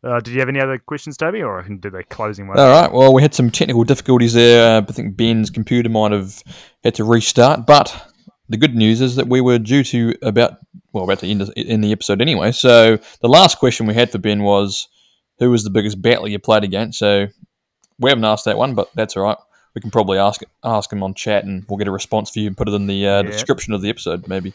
[0.05, 2.59] Uh, did you have any other questions, Toby, or I can do the closing one?
[2.59, 2.93] All right.
[2.93, 4.77] Well, we had some technical difficulties there.
[4.77, 6.43] Uh, I think Ben's computer might have
[6.85, 8.13] had to restart, but
[8.49, 10.59] the good news is that we were due to about
[10.93, 12.53] well about to end in the episode anyway.
[12.53, 14.89] So the last question we had for Ben was,
[15.39, 17.27] "Who was the biggest battler you played against?" So
[17.99, 19.37] we haven't asked that one, but that's all right.
[19.75, 22.49] We can probably ask ask him on chat, and we'll get a response for you
[22.49, 23.31] and put it in the uh, yeah.
[23.31, 24.55] description of the episode, maybe.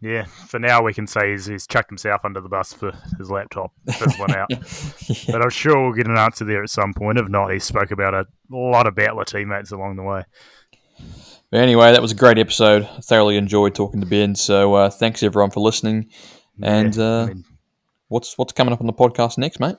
[0.00, 3.30] Yeah, for now we can say he's, he's chucked himself under the bus for his
[3.30, 4.48] laptop fizzling out.
[4.50, 5.32] yeah.
[5.32, 7.18] But I'm sure we'll get an answer there at some point.
[7.18, 10.24] If not, he spoke about a lot of battler teammates along the way.
[11.50, 12.82] But anyway, that was a great episode.
[12.82, 14.34] I thoroughly enjoyed talking to Ben.
[14.34, 16.10] So uh, thanks everyone for listening.
[16.62, 17.44] And yeah, uh, I mean,
[18.08, 19.76] what's what's coming up on the podcast next, mate?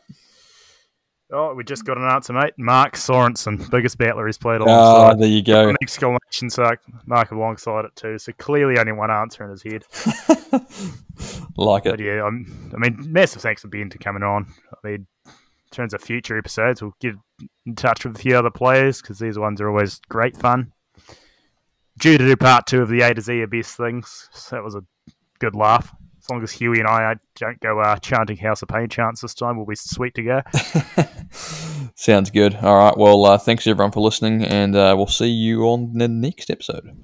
[1.32, 2.54] Oh, we just got an answer, mate.
[2.58, 5.12] Mark Sorensen, biggest battler he's played alongside.
[5.12, 5.70] Ah, there you go.
[5.70, 8.18] An exclamation mark mark alongside it too.
[8.18, 9.84] So clearly, only one answer in his head.
[11.56, 11.92] like it.
[11.92, 14.48] But yeah, I'm, I mean, massive thanks for Ben to coming on.
[14.74, 17.14] I mean, in terms of future episodes, we'll get
[17.68, 20.74] in touch with a few other players because these ones are always great fun
[22.00, 24.30] due to do part two of the A to Z of best things.
[24.32, 24.84] So that was a
[25.38, 25.94] good laugh.
[26.30, 29.34] As long as Huey and I don't go uh, chanting House of Pain chants this
[29.34, 30.42] time, we'll be sweet to go.
[31.96, 32.54] Sounds good.
[32.58, 32.96] All right.
[32.96, 36.96] Well, uh, thanks everyone for listening, and uh, we'll see you on the next episode.